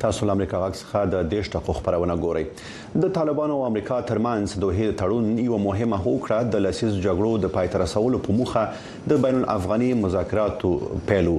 تاسو 0.04 0.30
امریکا 0.36 0.62
غږ 0.64 0.80
څخه 0.82 1.12
د 1.16 1.28
دیش 1.34 1.50
ټکو 1.56 1.78
خبرونه 1.80 2.16
ګورئ. 2.26 2.44
د 3.02 3.12
طالبانو 3.18 3.58
او 3.58 3.66
امریکا 3.72 4.00
ترمنځ 4.12 4.62
دوحې 4.64 4.94
تړون 5.02 5.42
یو 5.48 5.58
مهمه 5.66 5.98
هوکړه 6.06 6.54
د 6.54 6.64
لسیز 6.68 6.94
جګړو 6.94 7.44
د 7.44 7.52
پای 7.58 7.74
تر 7.74 7.84
رسولو 7.86 8.24
په 8.28 8.38
موخه 8.40 8.64
د 9.12 9.26
بین 9.26 9.42
الافغاني 9.42 9.92
مذاکراتو 10.06 10.72
پیلو 11.10 11.38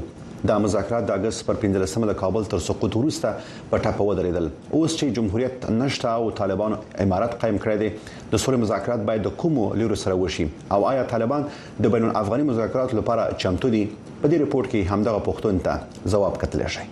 دا 0.49 0.57
مذاکرات 0.63 1.07
د 1.09 1.11
اگست 1.19 1.45
پر 1.45 1.55
15مه 1.61 2.09
د 2.09 2.17
کابل 2.17 2.43
تر 2.49 2.59
سقوط 2.65 2.97
وروسته 2.97 3.29
په 3.69 3.77
ټاپه 3.85 4.07
ودرېدل. 4.09 4.49
اوس 4.79 4.97
چې 4.97 5.15
جمهوریت 5.19 5.69
نشته 5.77 6.11
او 6.17 6.27
طالبان 6.41 6.75
امارات 7.05 7.37
قائم 7.45 7.57
کړی 7.63 7.77
دي 7.83 7.89
د 8.33 8.43
سولې 8.43 8.57
مذاکرات 8.65 9.07
باید 9.11 9.25
د 9.29 9.33
کومو 9.43 9.69
لوري 9.83 10.01
سره 10.03 10.19
وشي؟ 10.25 10.49
او 10.77 10.81
آیا 10.91 11.07
طالبان 11.15 11.47
د 11.87 11.95
بین 11.95 12.09
الافغاني 12.09 12.51
مذاکراتو 12.51 13.01
لپاره 13.01 13.39
چمتو 13.45 13.73
دي؟ 13.77 13.87
په 13.95 14.27
دې 14.27 14.37
رپورت 14.45 14.71
کې 14.75 14.93
همدغه 14.93 15.25
پوښتنه 15.31 15.65
ته 15.69 16.13
جواب 16.17 16.39
کتلی 16.45 16.69
شي 16.77 16.87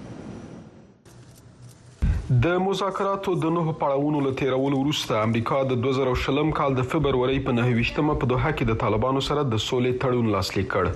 د 2.41 2.53
مذاکراتو 2.65 3.31
د 3.39 3.51
نوو 3.55 3.71
پړاوونو 3.79 4.19
له 4.25 4.35
تیرولو 4.41 4.77
وروسته 4.83 5.17
امریکا 5.23 5.57
د 5.71 5.79
2020 5.85 6.53
کال 6.59 6.77
د 6.77 6.85
فبرवरी 6.93 7.41
په 7.47 7.55
9مه 7.57 8.15
په 8.21 8.29
دوحه 8.31 8.51
کې 8.53 8.69
د 8.69 8.79
طالبانو 8.83 9.21
سره 9.25 9.43
د 9.49 9.61
سولې 9.65 9.99
تړون 10.03 10.31
لاسلیک 10.35 10.69
کړ. 10.75 10.87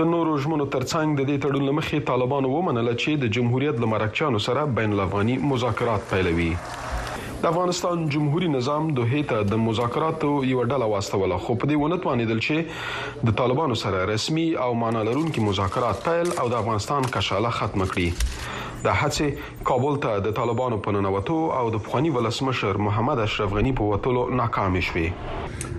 د 0.00 0.08
نورو 0.14 0.32
ژمنو 0.46 0.66
ترڅنګ 0.72 1.20
د 1.20 1.28
دې 1.28 1.44
تړون 1.44 1.68
لمخې 1.70 2.08
طالبانو 2.10 2.50
ومنله 2.54 2.96
چې 3.02 3.22
د 3.24 3.32
جمهوریت 3.38 3.84
لمرکچانو 3.84 4.42
سره 4.48 4.66
بین 4.80 4.96
الافغاني 4.96 5.38
مذاکرات 5.52 6.10
پیلوي. 6.14 6.50
د 7.44 7.46
افغانستان 7.52 8.04
جمهوریت 8.16 8.56
نظام 8.56 8.90
دوه 8.98 9.22
ته 9.34 9.46
د 9.52 9.64
مذاکراتو 9.68 10.32
یو 10.50 10.60
ډله 10.64 10.90
واستوله 10.96 11.40
خو 11.46 11.58
په 11.62 11.72
دې 11.72 11.84
ونه 11.84 12.02
توانیدل 12.08 12.44
چې 12.48 13.28
د 13.30 13.38
طالبانو 13.44 13.80
سره 13.86 14.04
رسمي 14.14 14.50
او 14.66 14.68
معنا 14.84 15.06
لرونکي 15.12 15.48
مذاکرات 15.52 16.04
پیل 16.10 16.36
او 16.36 16.52
د 16.54 16.62
افغانستان 16.64 17.10
کشاله 17.18 17.56
ختم 17.62 17.90
کړي 17.90 18.10
د 18.86 18.98
هڅې 19.00 19.64
کابل 19.70 20.00
ته 20.06 20.24
د 20.28 20.36
طالبانو 20.40 20.80
په 20.86 20.96
ننوتو 20.98 21.38
او 21.60 21.64
د 21.76 21.84
فخوانی 21.86 22.14
ولسمشر 22.18 22.82
محمد 22.88 23.24
اشرف 23.26 23.58
غنی 23.60 23.72
په 23.82 23.92
وټولو 23.92 24.40
ناکام 24.42 24.80
شوي 24.88 25.08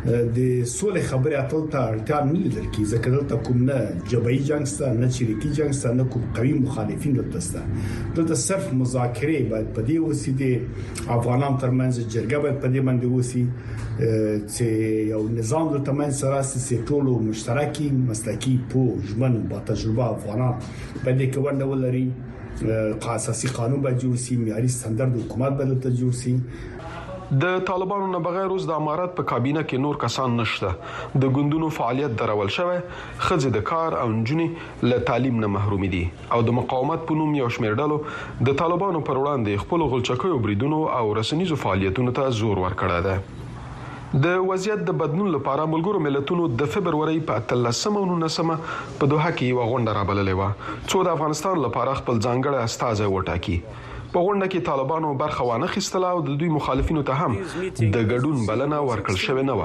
د 0.07 0.39
سولې 0.71 1.01
خبرې 1.09 1.35
اتل 1.39 1.63
ته 1.71 1.79
اړتیا 1.91 2.19
نه 2.27 2.41
لیدل 2.43 2.67
کی 2.75 2.83
ځکه 2.91 3.13
دلته 3.15 3.39
کوم 3.47 3.63
نه 3.69 3.79
جبهي 4.13 4.37
جنگ 4.49 4.69
سته 4.73 4.91
نه 4.99 5.09
چریکي 5.17 5.49
جنگ 5.57 5.77
سته 5.79 5.93
نه 5.99 6.05
کوم 6.13 6.27
قوي 6.37 6.53
مخالفین 6.59 7.17
دلته 7.17 7.41
سته 7.47 7.61
دلته 8.19 8.39
صرف 8.43 8.69
مذاکره 8.81 9.41
باید 9.53 9.73
په 9.79 9.87
دې 9.89 9.97
وسی 10.05 10.35
دي 10.41 10.51
افغانان 11.17 11.59
ترمنځ 11.63 11.95
جرګه 12.13 12.37
باید 12.45 12.61
په 12.63 12.67
دې 12.73 12.81
باندې 12.87 13.07
وسی 13.15 13.43
چې 13.97 14.65
یو 15.11 15.21
نظام 15.41 15.69
د 15.75 15.83
تمن 15.91 16.15
سره 16.21 16.41
سي 16.53 16.79
ټولو 16.89 17.19
مشترکي 17.27 17.89
مسلکی 17.99 18.55
پو 18.73 18.87
ژمن 19.11 19.37
با 19.53 19.61
تجربه 19.71 20.09
افغانان 20.15 20.53
په 21.03 21.11
دې 21.17 21.25
کې 21.31 21.39
ونډه 21.45 21.65
ولري 21.71 22.07
اساسي 22.63 23.47
قانون 23.47 23.81
به 23.81 23.91
جوړ 23.99 24.15
شي 24.25 24.35
معیاري 24.37 24.67
ستاندرد 24.75 25.17
حکومت 25.21 25.57
به 25.61 25.79
ته 25.85 25.89
جوړ 26.01 26.13
شي 26.21 26.35
د 27.43 27.59
طالبانو 27.67 28.05
نه 28.11 28.19
بغیر 28.25 28.53
اوس 28.55 28.65
د 28.67 28.77
امارات 28.81 29.15
په 29.15 29.27
کابینه 29.31 29.63
کې 29.63 29.83
نور 29.85 29.97
کسان 30.03 30.37
نشته. 30.41 30.69
د 31.23 31.33
ګوندونو 31.37 31.69
فعالیت 31.77 32.13
درول 32.21 32.51
شوی 32.57 32.77
خځه 32.79 33.49
د 33.55 33.65
کار 33.71 33.97
او 34.01 34.05
نجونی 34.11 34.45
له 34.83 34.99
تعلیم 35.09 35.41
نه 35.45 35.53
محروم 35.55 35.83
دي. 35.95 36.03
او 36.37 36.39
د 36.49 36.55
مقاومت 36.59 37.03
په 37.09 37.21
نوم 37.23 37.35
یو 37.39 37.49
شمېر 37.57 37.81
ډلو 37.81 37.97
د 38.51 38.61
طالبانو 38.61 39.01
پر 39.09 39.19
وړاندې 39.23 39.65
خپل 39.65 39.89
غلچکیو 39.95 40.39
بریدونو 40.47 40.79
او 41.01 41.03
رسنیزو 41.19 41.59
فعالیتونو 41.65 42.15
ته 42.21 42.37
زور 42.39 42.63
ورکړی 42.67 42.99
دی 43.09 43.46
د 44.25 44.35
وضعیت 44.49 44.83
د 44.89 44.95
بدلون 44.99 45.27
لپاره 45.35 45.63
ملګرو 45.71 46.03
ملتونو 46.03 46.45
د 46.59 46.69
فبرवरी 46.75 47.19
په 47.31 47.41
13مه 47.49 48.03
او 48.03 48.05
19مه 48.11 48.55
په 49.01 49.09
دوحه 49.13 49.31
کې 49.37 49.49
یو 49.51 49.65
غونډه 49.71 49.95
رابللې 49.97 50.35
و 50.39 50.91
څو 50.93 51.01
د 51.07 51.17
افغانستان 51.17 51.61
لپاره 51.65 51.97
خپل 52.01 52.21
ځانګړی 52.25 52.69
استازي 52.69 53.09
وټاکي 53.15 53.57
په 54.13 54.19
غونډه 54.25 54.47
کې 54.51 54.65
طالبانو 54.69 55.13
برخه 55.21 55.47
وانه 55.49 55.67
خستله 55.73 56.11
او 56.15 56.21
د 56.27 56.37
دوی 56.41 56.49
مخالفینو 56.55 57.03
ته 57.09 57.13
هم 57.21 57.37
د 57.95 57.97
ګډون 58.11 58.45
بلنه 58.49 58.79
ورکړل 58.89 59.17
شوې 59.25 59.43
نه 59.49 59.55
و 59.59 59.61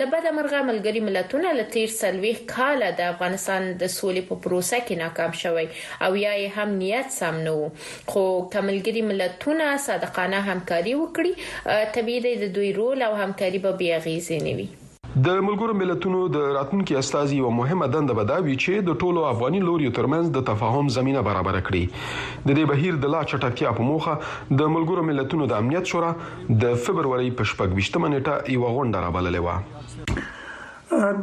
لبد 0.00 0.28
مرغه 0.38 0.62
ملګری 0.70 1.04
ملتونه 1.08 1.52
ل 1.60 1.68
تیر 1.76 1.94
سلوي 1.98 2.32
کال 2.54 2.86
د 3.00 3.06
افغانستان 3.14 3.70
د 3.84 3.92
سولې 3.96 4.28
په 4.32 4.42
پروسه 4.48 4.82
کې 4.86 5.02
ناکام 5.04 5.38
شوی 5.44 5.66
او 6.08 6.12
یا 6.24 6.34
هم 6.58 6.76
نیت 6.82 7.16
سم 7.20 7.40
نه 7.46 7.56
وو 7.60 7.70
خو 8.12 8.26
کملګری 8.56 9.06
ملتونه 9.12 9.70
صادقانه 9.88 10.44
همکاري 10.50 10.98
وکړي 11.00 11.90
طبيعي 11.98 12.36
د 12.44 12.54
دوی 12.60 12.76
رول 12.82 13.08
او 13.10 13.16
همکاري 13.24 13.66
به 13.66 13.82
بیا 13.84 14.04
غیزي 14.08 14.44
نه 14.46 14.60
وي 14.60 14.70
د 15.14 15.38
ملګرو 15.44 15.74
ملتونو 15.74 16.18
د 16.34 16.42
راتلونکي 16.56 16.96
استازي 16.98 17.36
یو 17.36 17.48
مهمه 17.54 17.86
دنده 17.92 18.14
بداوي 18.18 18.52
چې 18.64 18.82
د 18.88 18.98
ټولو 19.04 19.24
افغاني 19.30 19.62
لوري 19.68 19.88
ترمنځ 19.96 20.28
د 20.36 20.44
تفاهم 20.50 20.92
زمينه 20.96 21.22
برابر 21.28 21.58
کړي. 21.68 21.80
د 22.44 22.48
دې 22.58 22.64
بهیر 22.72 23.00
د 23.04 23.10
لا 23.14 23.22
چټکتیا 23.32 23.72
په 23.78 23.86
موخه 23.88 24.14
د 24.60 24.70
ملګرو 24.74 25.06
ملتونو 25.08 25.48
د 25.54 25.58
امنیت 25.64 25.90
شورا 25.94 26.12
د 26.62 26.78
فبرवरी 26.84 27.34
په 27.42 27.48
شپږ 27.54 27.74
وشتمه 27.80 28.12
نیټه 28.14 28.54
یو 28.56 28.70
غونډه 28.76 28.98
رابللې 29.06 29.40
و 29.46 29.48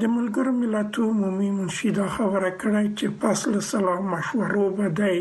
د 0.04 0.14
ملګرو 0.18 0.52
ملتونو 0.60 1.10
عمومي 1.14 1.50
منشي 1.56 1.96
دا 2.02 2.12
خبره 2.20 2.52
کړې 2.62 2.86
چې 2.98 3.08
پس 3.24 3.48
له 3.56 3.66
سلام 3.72 4.14
مشورو 4.18 4.70
بده 4.84 5.16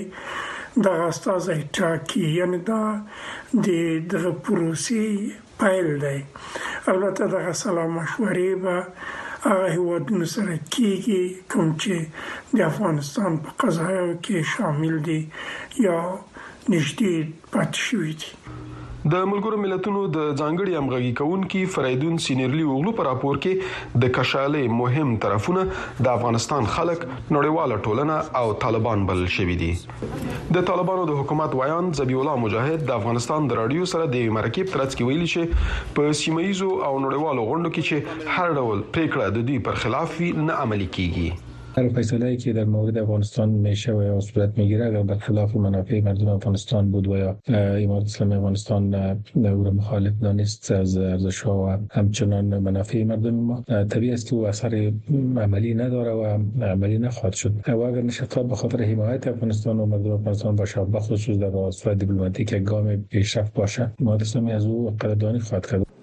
د 0.84 0.86
استازي 1.08 1.60
ټاکي. 1.76 2.26
یعنی 2.42 2.64
دا 2.74 2.82
د 3.64 3.68
د 4.12 4.30
پروسې 4.44 5.04
پیل 5.60 5.88
دی. 6.04 6.18
البته 6.92 7.26
دغه 7.34 7.52
سلام 7.62 7.90
مشورې 7.98 8.50
به 8.62 8.76
هغه 9.46 9.68
هیوادونو 9.76 10.26
سره 10.34 10.54
کیږي 10.74 11.22
کوم 11.52 11.68
چې 11.82 11.94
د 12.56 12.64
افغانستان 12.70 13.38
په 13.44 13.50
قضایو 13.64 14.08
کې 14.24 14.36
شامل 14.56 14.98
دي 15.08 15.20
یا 15.86 15.98
نږدې 16.72 17.14
پاتې 17.52 17.78
شوي 17.88 18.12
دي 18.20 18.30
د 19.10 19.26
ملګرو 19.30 19.58
ملتونو 19.62 20.00
د 20.14 20.22
ځانګړي 20.28 20.72
امغږی 20.78 21.10
کونکي 21.18 21.60
فریدون 21.74 22.16
سینیرلی 22.24 22.64
اوغلو 22.70 22.94
پر 23.00 23.06
راپور 23.08 23.36
کې 23.44 24.00
د 24.04 24.10
کشالې 24.16 24.72
مهم 24.78 25.12
طرفونه 25.24 25.62
د 26.06 26.08
افغانستان 26.14 26.66
خلک 26.78 27.04
نړیواله 27.10 27.78
ټولنه 27.84 28.42
او 28.42 28.56
طالبان 28.66 29.06
بلل 29.12 29.30
شوې 29.36 29.56
دي. 29.62 29.70
د 30.58 30.66
طالبانو 30.72 31.06
د 31.12 31.22
حکومت 31.22 31.56
ویان 31.62 31.94
زبی 32.02 32.20
الله 32.22 32.44
مجاهد 32.48 32.90
د 32.92 32.98
افغانستان 32.98 33.50
د 33.52 33.62
رادیو 33.62 33.90
سره 33.96 34.12
د 34.18 34.36
مرکب 34.40 34.76
ترڅ 34.76 34.98
کې 34.98 35.10
ویلي 35.10 35.32
چې 35.34 35.94
په 35.98 36.20
سیمایزو 36.24 36.72
او 36.88 36.94
نړیوالو 37.06 37.48
غونډو 37.50 37.74
کې 37.76 37.82
چې 37.88 38.36
هر 38.38 38.60
ډول 38.60 38.86
پریکړه 38.96 39.36
د 39.38 39.50
دوی 39.50 39.66
پر 39.70 39.84
خلاف 39.84 40.22
نه 40.24 40.64
عملي 40.64 40.94
کیږي 40.98 41.55
هر 41.78 41.88
فیصله 41.88 42.36
که 42.36 42.52
در 42.52 42.64
مورد 42.64 42.98
افغانستان 42.98 43.48
میشه 43.48 43.92
و 43.92 44.02
یا 44.02 44.20
صورت 44.20 44.58
می‌گیره 44.58 44.86
اگر 44.86 45.02
برخلاف 45.02 45.56
منافع 45.56 46.00
مردم 46.00 46.28
افغانستان 46.28 46.90
بود 46.90 47.08
و 47.08 47.16
یا 47.16 47.38
امارت 47.48 48.04
اسلامی 48.04 48.34
افغانستان 48.34 48.94
او 49.34 49.64
را 49.64 49.70
مخالف 49.70 50.12
دانست 50.20 50.70
از 50.70 50.96
ارزش 50.96 51.42
ها 51.42 51.64
و 51.64 51.78
همچنان 51.90 52.58
منافع 52.58 53.04
مردم 53.04 53.34
ما 53.34 53.64
طبیعی 53.90 54.12
است 54.12 54.28
که 54.28 54.34
او 54.34 54.46
اثر 54.46 54.92
عملی 55.36 55.74
نداره 55.74 56.10
و 56.10 56.38
عملی 56.64 56.98
نخواهد 56.98 57.32
شد. 57.32 57.52
و 57.68 57.78
اگر 57.78 58.02
نشست 58.02 58.38
به 58.38 58.54
خاطر 58.54 58.82
حمایت 58.82 59.28
افغانستان 59.28 59.80
و 59.80 59.86
مردم 59.86 60.10
افغانستان 60.10 60.56
باشه 60.56 60.84
بخصوص 60.84 61.30
در 61.30 61.70
صورت 61.70 61.98
دیپلماتیک 61.98 62.54
گام 62.54 62.96
پیشرفت 62.96 63.54
باشه 63.54 63.90
امارت 64.00 64.22
اسلامی 64.22 64.52
از 64.52 64.66
او 64.66 64.90
قدردانی 64.90 65.38
خواهد 65.38 65.66
کرد. 65.66 65.95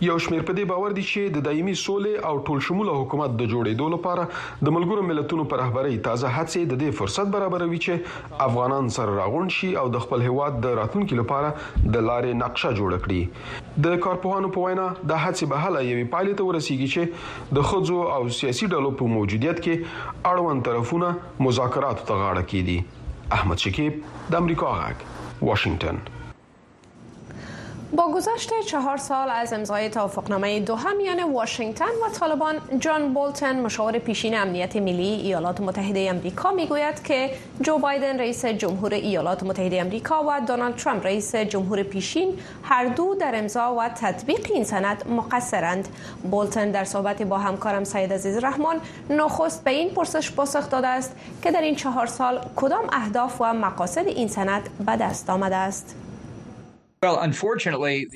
یو 0.00 0.18
شمیر 0.18 0.42
په 0.42 0.54
دې 0.56 0.64
باور 0.70 0.94
دي 0.98 1.02
چې 1.08 1.34
د 1.34 1.44
دایمي 1.46 1.74
سولې 1.80 2.24
او 2.30 2.38
ټول 2.46 2.62
شموله 2.68 2.94
حکومت 3.00 3.34
د 3.40 3.50
جوړېدو 3.52 3.90
لپاره 3.94 4.64
د 4.68 4.74
ملګرو 4.76 5.06
ملتونو 5.10 5.44
پر 5.52 5.60
رهبرۍ 5.62 6.00
تازه 6.06 6.32
هڅې 6.36 6.72
د 6.72 6.80
دې 6.82 6.98
فرصت 7.00 7.30
برابروي 7.36 7.78
چې 7.84 8.40
افغانان 8.48 8.90
سره 8.96 9.14
راغونډ 9.18 9.52
شي 9.58 9.70
او 9.82 9.86
د 9.96 10.04
خپل 10.06 10.26
هیواد 10.28 10.58
د 10.66 10.74
راتلونکو 10.80 11.20
لپاره 11.20 11.52
د 11.96 12.06
لارې 12.08 12.40
نقشه 12.40 12.72
جوړ 12.80 12.98
کړي. 13.06 13.22
د 13.86 14.02
کارپوهانو 14.08 14.52
په 14.56 14.66
وینا 14.66 14.88
د 15.12 15.22
هڅې 15.24 15.44
به 15.54 15.62
هله 15.66 15.84
یوې 15.90 16.10
پایلې 16.16 16.34
ته 16.40 16.48
ورسیږي 16.50 16.88
چې 16.94 17.54
د 17.60 17.70
ښځو 17.70 18.02
او 18.16 18.34
سیاسي 18.40 18.72
ډلو 18.74 18.92
په 19.02 19.14
موجودیت 19.14 19.64
کې 19.64 19.74
اړوند 20.32 20.68
طرفونه 20.70 21.14
مذاکرات 21.48 22.04
ته 22.10 22.20
غاړه 22.24 22.44
کړي 22.50 22.78
احمد 23.38 23.58
شکیب 23.68 24.02
د 24.30 24.42
امریکا 24.42 24.76
غاک 24.82 25.08
واشنگټن 25.42 26.23
با 27.96 28.12
گذشت 28.12 28.60
چهار 28.66 28.96
سال 28.96 29.28
از 29.30 29.52
امضای 29.52 29.90
توافقنامه 29.90 30.60
دوحه 30.60 30.92
میان 30.92 31.32
واشنگتن 31.32 31.84
و 31.84 32.08
طالبان 32.20 32.54
جان 32.80 33.14
بولتن 33.14 33.60
مشاور 33.60 33.98
پیشین 33.98 34.38
امنیت 34.38 34.76
ملی 34.76 35.02
ایالات 35.02 35.60
متحده 35.60 36.06
امریکا 36.10 36.52
می‌گوید 36.52 37.02
که 37.02 37.30
جو 37.60 37.78
بایدن 37.78 38.18
رئیس 38.18 38.46
جمهور 38.46 38.94
ایالات 38.94 39.42
متحده 39.42 39.80
امریکا 39.80 40.24
و 40.28 40.40
دونالد 40.46 40.76
ترامپ 40.76 41.06
رئیس 41.06 41.36
جمهور 41.36 41.82
پیشین 41.82 42.38
هر 42.62 42.84
دو 42.84 43.14
در 43.14 43.38
امضا 43.38 43.74
و 43.74 43.88
تطبیق 43.88 44.50
این 44.54 44.64
سند 44.64 45.08
مقصرند. 45.08 45.88
بولتن 46.30 46.70
در 46.70 46.84
صحبت 46.84 47.22
با 47.22 47.38
همکارم 47.38 47.84
سید 47.84 48.12
عزیز 48.12 48.44
رحمان 48.44 48.76
نخست 49.10 49.64
به 49.64 49.70
این 49.70 49.90
پرسش 49.90 50.32
پاسخ 50.32 50.70
داده 50.70 50.88
است 50.88 51.16
که 51.42 51.50
در 51.50 51.60
این 51.60 51.74
چهار 51.74 52.06
سال 52.06 52.40
کدام 52.56 52.84
اهداف 52.92 53.40
و 53.40 53.52
مقاصد 53.52 54.06
این 54.06 54.28
سند 54.28 54.68
به 54.86 54.96
دست 54.96 55.30
آمده 55.30 55.56
است. 55.56 55.96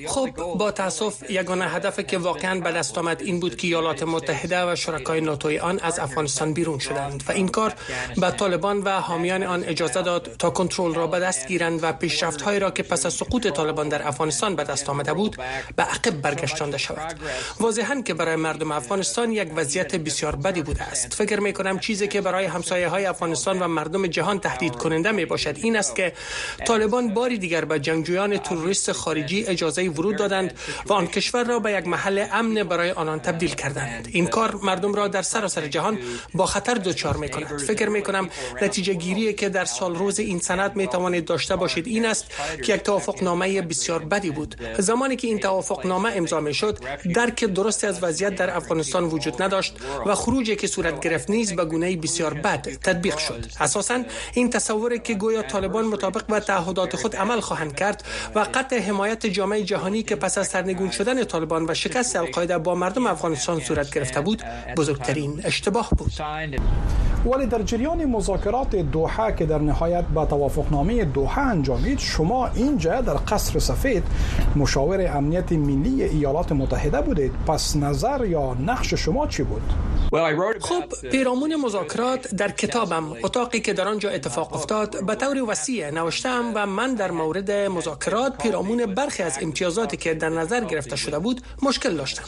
خب 0.07 0.29
با 0.57 0.71
تاسف 0.71 1.29
یگانه 1.29 1.65
هدف 1.65 1.99
که 1.99 2.17
واقعا 2.17 2.59
به 2.59 2.71
دست 2.71 2.97
آمد 2.97 3.21
این 3.21 3.39
بود 3.39 3.55
که 3.55 3.67
ایالات 3.67 4.03
متحده 4.03 4.71
و 4.71 4.75
شرکای 4.75 5.21
ناتوی 5.21 5.59
آن 5.59 5.79
از 5.79 5.99
افغانستان 5.99 6.53
بیرون 6.53 6.79
شدند 6.79 7.23
و 7.27 7.31
این 7.31 7.47
کار 7.47 7.73
به 8.17 8.31
طالبان 8.31 8.77
و 8.77 8.89
حامیان 8.89 9.43
آن 9.43 9.63
اجازه 9.63 10.01
داد 10.01 10.35
تا 10.39 10.49
کنترل 10.49 10.95
را 10.95 11.07
به 11.07 11.19
دست 11.19 11.47
گیرند 11.47 11.83
و 11.83 11.93
پیشرفت 11.93 12.41
هایی 12.41 12.59
را 12.59 12.71
که 12.71 12.83
پس 12.83 13.05
از 13.05 13.13
سقوط 13.13 13.47
طالبان 13.47 13.89
در 13.89 14.07
افغانستان 14.07 14.55
به 14.55 14.63
دست 14.63 14.89
آمده 14.89 15.13
بود 15.13 15.37
به 15.75 15.83
عقب 15.83 16.21
برگشتانده 16.21 16.77
شود. 16.77 17.19
واضحا 17.59 18.01
که 18.01 18.13
برای 18.13 18.35
مردم 18.35 18.71
افغانستان 18.71 19.31
یک 19.31 19.49
وضعیت 19.55 19.95
بسیار 19.95 20.35
بدی 20.35 20.61
بوده 20.61 20.83
است. 20.83 21.13
فکر 21.13 21.39
می 21.39 21.53
کنم 21.53 21.79
چیزی 21.79 22.07
که 22.07 22.21
برای 22.21 22.45
همسایه 22.45 22.87
های 22.87 23.05
افغانستان 23.05 23.59
و 23.59 23.67
مردم 23.67 24.07
جهان 24.07 24.39
تهدید 24.39 24.75
کننده 24.75 25.11
می 25.11 25.25
باشد 25.25 25.55
این 25.57 25.75
است 25.75 25.95
که 25.95 26.13
طالبان 26.67 27.13
باری 27.13 27.37
دیگر 27.37 27.65
به 27.65 27.79
جنگجویان 27.79 28.37
تروریست 28.37 28.78
خارجی 28.87 29.45
اجازه 29.45 29.89
ورود 29.89 30.15
دادند 30.15 30.53
و 30.85 30.93
آن 30.93 31.07
کشور 31.07 31.43
را 31.43 31.59
به 31.59 31.71
یک 31.71 31.87
محل 31.87 32.25
امن 32.31 32.63
برای 32.63 32.91
آنان 32.91 33.19
تبدیل 33.19 33.55
کردند. 33.55 34.07
این 34.11 34.27
کار 34.27 34.55
مردم 34.55 34.93
را 34.93 35.07
در 35.07 35.21
سراسر 35.21 35.67
جهان 35.67 35.99
با 36.33 36.45
خطر 36.45 36.73
دچار 36.73 37.17
می 37.17 37.29
کند 37.29 37.57
فکر 37.57 37.89
می 37.89 38.01
کنم 38.01 38.29
نتیجه 38.61 38.93
گیری 38.93 39.33
که 39.33 39.49
در 39.49 39.65
سال 39.65 39.95
روز 39.95 40.19
این 40.19 40.39
سند 40.39 40.75
می 40.75 40.87
توانید 40.87 41.25
داشته 41.25 41.55
باشید 41.55 41.87
این 41.87 42.05
است 42.05 42.25
که 42.63 42.73
یک 42.73 42.81
توافق 42.81 43.23
نامه 43.23 43.61
بسیار 43.61 43.99
بدی 43.99 44.31
بود. 44.31 44.55
زمانی 44.79 45.15
که 45.15 45.27
این 45.27 45.39
توافق 45.39 45.85
نامه 45.85 46.11
امضا 46.15 46.39
می 46.39 46.53
شد 46.53 46.79
درک 47.15 47.45
درستی 47.45 47.87
از 47.87 48.03
وضعیت 48.03 48.35
در 48.35 48.57
افغانستان 48.57 49.03
وجود 49.03 49.41
نداشت 49.41 49.73
و 50.05 50.15
خروجی 50.15 50.55
که 50.55 50.67
صورت 50.67 50.99
گرفت 50.99 51.29
نیز 51.29 51.55
به 51.55 51.65
گونه 51.65 51.97
بسیار 51.97 52.33
بد 52.33 52.61
تطبیق 52.61 53.17
شد. 53.17 53.45
اساسا 53.59 54.03
این 54.33 54.49
تصوری 54.49 54.99
که 54.99 55.13
گویا 55.13 55.41
طالبان 55.41 55.85
مطابق 55.85 56.25
به 56.25 56.39
تعهدات 56.39 56.95
خود 56.95 57.15
عمل 57.15 57.39
خواهند 57.39 57.75
کرد 57.75 58.03
و 58.35 58.45
حمایت 58.73 59.25
جامعه 59.25 59.63
جهانی 59.63 60.03
که 60.03 60.15
پس 60.15 60.37
از 60.37 60.47
سرنگون 60.47 60.91
شدن 60.91 61.23
طالبان 61.23 61.65
و 61.69 61.73
شکست 61.73 62.15
القاعده 62.15 62.57
با 62.57 62.75
مردم 62.75 63.07
افغانستان 63.07 63.59
صورت 63.59 63.93
گرفته 63.93 64.21
بود 64.21 64.43
بزرگترین 64.77 65.41
اشتباه 65.43 65.89
بود. 65.97 66.11
ولی 67.25 67.45
در 67.45 67.61
جریان 67.61 68.05
مذاکرات 68.05 68.75
دوحه 68.75 69.35
که 69.35 69.45
در 69.45 69.57
نهایت 69.57 70.05
به 70.05 70.25
توافقنامه 70.25 71.05
دوحه 71.05 71.39
انجامید 71.39 71.99
شما 71.99 72.47
اینجا 72.47 73.01
در 73.01 73.13
قصر 73.27 73.59
سفید 73.59 74.03
مشاور 74.55 75.17
امنیت 75.17 75.51
ملی 75.51 76.03
ایالات 76.03 76.51
متحده 76.51 77.01
بودید. 77.01 77.31
پس 77.47 77.75
نظر 77.75 78.25
یا 78.25 78.53
نقش 78.53 78.93
شما 78.93 79.27
چی 79.27 79.43
بود؟ 79.43 79.61
خب 80.59 81.09
پیرامون 81.11 81.55
مذاکرات 81.55 82.35
در 82.35 82.51
کتابم 82.51 83.13
اتاقی 83.23 83.59
که 83.59 83.73
در 83.73 83.87
آنجا 83.87 84.09
اتفاق 84.09 84.53
افتاد 84.53 85.05
به 85.05 85.15
طور 85.15 85.49
وسیع 85.49 85.91
نوشتم 85.91 86.51
و 86.55 86.65
من 86.65 86.95
در 86.95 87.11
مورد 87.11 87.51
مذاکرات 87.51 88.37
پیرامون 88.37 88.58
برخی 88.95 89.23
از 89.23 89.37
امتیازاتی 89.41 89.97
که 89.97 90.13
در 90.13 90.29
نظر 90.29 90.63
گرفته 90.65 90.95
شده 90.95 91.19
بود 91.19 91.41
مشکل 91.61 91.95
داشتم. 91.95 92.23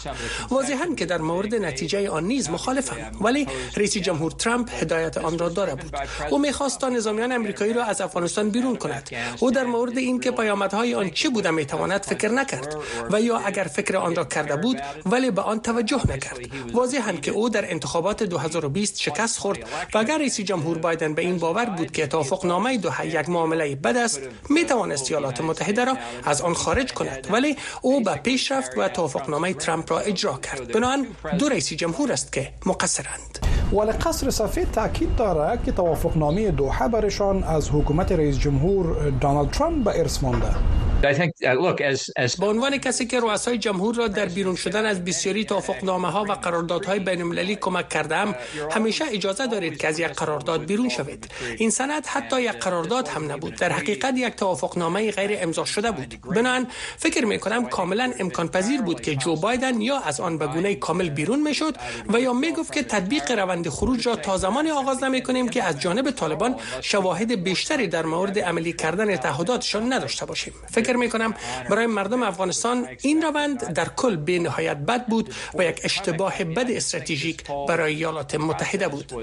واضحا 0.49 0.95
که 0.97 1.05
در 1.05 1.17
مورد 1.17 1.55
نتیجه 1.55 2.09
آن 2.09 2.23
نیز 2.23 2.49
مخالفم. 2.49 3.11
ولی 3.21 3.47
رئیس 3.77 3.97
جمهور 3.97 4.32
ترامپ 4.32 4.69
هدایت 4.82 5.17
آن 5.17 5.39
را 5.39 5.49
داره 5.49 5.75
بود. 5.75 5.97
او 6.29 6.39
می‌خواست 6.39 6.79
تا 6.79 6.89
نظامیان 6.89 7.32
امریکایی 7.32 7.73
را 7.73 7.84
از 7.84 8.01
افغانستان 8.01 8.49
بیرون 8.49 8.75
کند. 8.75 9.09
او 9.39 9.51
در 9.51 9.63
مورد 9.63 9.97
اینکه 9.97 10.32
پیامدهای 10.32 10.95
آن 10.95 11.09
چه 11.09 11.29
بوده 11.29 11.51
می‌تواند 11.51 12.01
فکر 12.01 12.29
نکرد 12.29 12.75
و 13.11 13.21
یا 13.21 13.38
اگر 13.38 13.63
فکر 13.63 13.97
آن 13.97 14.15
را 14.15 14.25
کرده 14.25 14.55
بود 14.55 14.82
ولی 15.05 15.32
به 15.32 15.41
آن 15.41 15.59
توجه 15.59 16.01
نکرد. 16.13 16.39
واضحا 16.73 17.11
که 17.11 17.32
او 17.32 17.49
در 17.49 17.71
انتخابات 17.71 18.23
2020 18.23 19.01
شکست 19.01 19.39
خورد 19.39 19.59
و 19.93 19.97
اگر 19.97 20.17
رئیس 20.17 20.39
جمهور 20.39 20.77
بایدن 20.77 21.13
به 21.13 21.21
این 21.21 21.38
باور 21.38 21.65
بود 21.65 21.91
که 21.91 22.07
توافق 22.07 22.45
نامه 22.45 22.77
دوحه 22.77 23.07
یک 23.07 23.29
معامله 23.29 23.75
بد 23.75 23.97
است 23.97 24.21
می 24.49 24.65
توانست 24.65 25.11
ایالات 25.11 25.41
متحده 25.41 25.86
را 25.86 25.97
از 26.24 26.41
آن 26.41 26.53
خارج 26.53 26.93
کند. 26.93 27.28
ولی 27.32 27.55
او 27.82 28.03
به 28.03 28.16
پیش 28.16 28.51
رفت 28.51 28.78
و 28.78 28.88
توافقنامه 28.88 29.53
ترامپ 29.53 29.91
را 29.91 29.99
اجرا 29.99 30.38
کرد. 30.38 30.72
بنابراین 30.72 31.07
دو 31.39 31.49
رئیس 31.49 31.74
جمهور 31.74 32.12
است 32.12 32.34
که 32.34 32.53
مقصرند. 32.66 33.39
ولی 33.74 33.91
قصر 33.91 34.30
سفید 34.30 34.72
تاکید 34.72 35.16
دارد 35.16 35.64
که 35.64 35.72
توافقنامه 35.72 36.51
دوحه 36.51 36.88
برشان 36.88 37.43
از 37.43 37.70
حکومت 37.70 38.12
رئیس 38.12 38.38
جمهور 38.38 39.09
دونالد 39.09 39.51
ترامپ 39.51 39.84
به 39.84 39.99
ارث 39.99 40.24
مانده. 40.24 40.55
Uh, 41.01 42.39
به 42.39 42.45
عنوان 42.45 42.78
کسی 42.78 43.05
که 43.05 43.20
رؤسای 43.20 43.57
جمهور 43.57 43.95
را 43.95 44.07
در 44.07 44.26
بیرون 44.26 44.55
شدن 44.55 44.86
از 44.86 45.05
بسیاری 45.05 45.45
توافقنامه 45.45 46.12
ها 46.12 46.24
و 46.24 46.32
قراردادهای 46.32 46.99
بین 46.99 47.22
المللی 47.22 47.55
کمک 47.55 47.89
کردم 47.89 48.36
همیشه 48.72 49.05
اجازه 49.12 49.47
دارید 49.47 49.78
که 49.78 49.88
از 49.88 49.99
یک 49.99 50.07
قرارداد 50.07 50.66
بیرون 50.66 50.89
شوید. 50.89 51.32
این 51.57 51.70
سند 51.70 52.05
حتی 52.05 52.41
یک 52.41 52.51
قرارداد 52.51 53.07
هم 53.07 53.32
نبود. 53.32 53.55
در 53.55 53.72
حقیقت 53.72 54.14
یک 54.18 54.36
توافقنامه 54.36 55.12
غیر 55.12 55.38
امضا 55.41 55.66
شده 55.66 55.91
بود. 55.91 56.01
بنابراین 56.08 56.68
فکر 56.97 57.26
می 57.26 57.39
کنم 57.39 57.66
کاملا 57.66 58.14
امکان 58.20 58.47
پذیر 58.47 58.82
بود 58.82 59.02
که 59.02 59.16
جو 59.16 59.36
بایدن 59.36 59.82
یا 59.82 59.99
از 59.99 60.20
آن 60.20 60.38
به 60.38 60.47
گونه 60.47 60.76
کامل 60.76 61.10
بیرون 61.10 61.41
می‌شد 61.41 61.76
و 62.14 62.20
یا 62.20 62.34
می 62.34 62.52
گفت 62.52 62.74
که 62.74 62.84
تطبیق 62.84 63.32
روند 63.32 63.70
خروج 63.70 64.08
را 64.08 64.16
تا 64.16 64.38
زمانی 64.38 64.72
آغاز 64.72 65.04
نمی 65.04 65.24
کنیم 65.24 65.49
که 65.49 65.64
از 65.64 65.80
جانب 65.80 66.12
طالبان 66.12 66.56
شواهد 66.82 67.43
بیشتری 67.43 67.88
در 67.88 68.06
مورد 68.06 68.39
عملی 68.39 68.74
کردن 68.74 69.16
تعهداتشان 69.16 69.93
نداشته 69.93 70.26
باشیم. 70.26 70.54
فکر 70.72 70.95
می 70.95 71.10
کنم 71.10 71.34
برای 71.70 71.86
مردم 71.86 72.24
افغانستان 72.24 72.88
این 73.02 73.22
روند 73.22 73.74
در 73.74 73.89
کل 73.89 74.16
به 74.16 74.39
نهایت 74.39 74.78
بد 74.78 75.06
بود 75.06 75.34
و 75.58 75.64
یک 75.64 75.82
اشتباه 75.84 76.43
بد 76.43 76.72
استراتژیک 76.72 77.43
برای 77.68 77.95
ایالات 77.95 78.36
متحده 78.36 78.88
بود. 78.88 79.14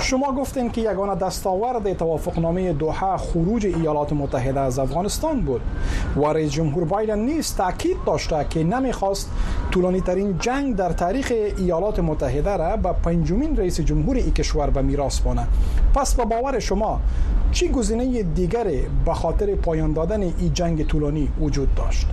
شما 0.00 0.32
گفتین 0.32 0.70
که 0.70 0.80
یگانه 0.80 1.14
دستاورد 1.14 1.98
توافقنامه 1.98 2.72
دوحه 2.72 3.16
خروج 3.16 3.66
ایالات 3.66 4.12
متحده 4.12 4.60
از 4.60 4.78
افغانستان 4.78 5.40
بود 5.40 5.60
و 6.16 6.25
رئیس 6.32 6.52
جمهور 6.52 6.84
بایدن 6.84 7.18
نیز 7.18 7.54
تاکید 7.54 7.96
داشته 8.06 8.46
که 8.50 8.64
نمی‌خواست 8.64 9.30
طولانی 9.70 10.00
ترین 10.00 10.38
جنگ 10.38 10.76
در 10.76 10.92
تاریخ 10.92 11.32
ایالات 11.58 11.98
متحده 11.98 12.56
را 12.56 12.76
به 12.76 12.92
پنجمین 12.92 13.56
رئیس 13.56 13.80
جمهور 13.80 14.16
ای 14.16 14.30
کشور 14.30 14.70
به 14.70 14.82
میراث 14.82 15.20
بانه. 15.20 15.48
پس 15.94 16.14
به 16.14 16.24
باور 16.24 16.58
شما 16.58 17.00
چی 17.52 17.68
گزینه 17.68 18.22
دیگری 18.22 18.82
به 19.04 19.14
خاطر 19.14 19.54
پایان 19.54 19.92
دادن 19.92 20.22
این 20.22 20.52
جنگ 20.52 20.86
طولانی 20.86 21.28
وجود 21.40 21.74
داشت؟ 21.74 22.06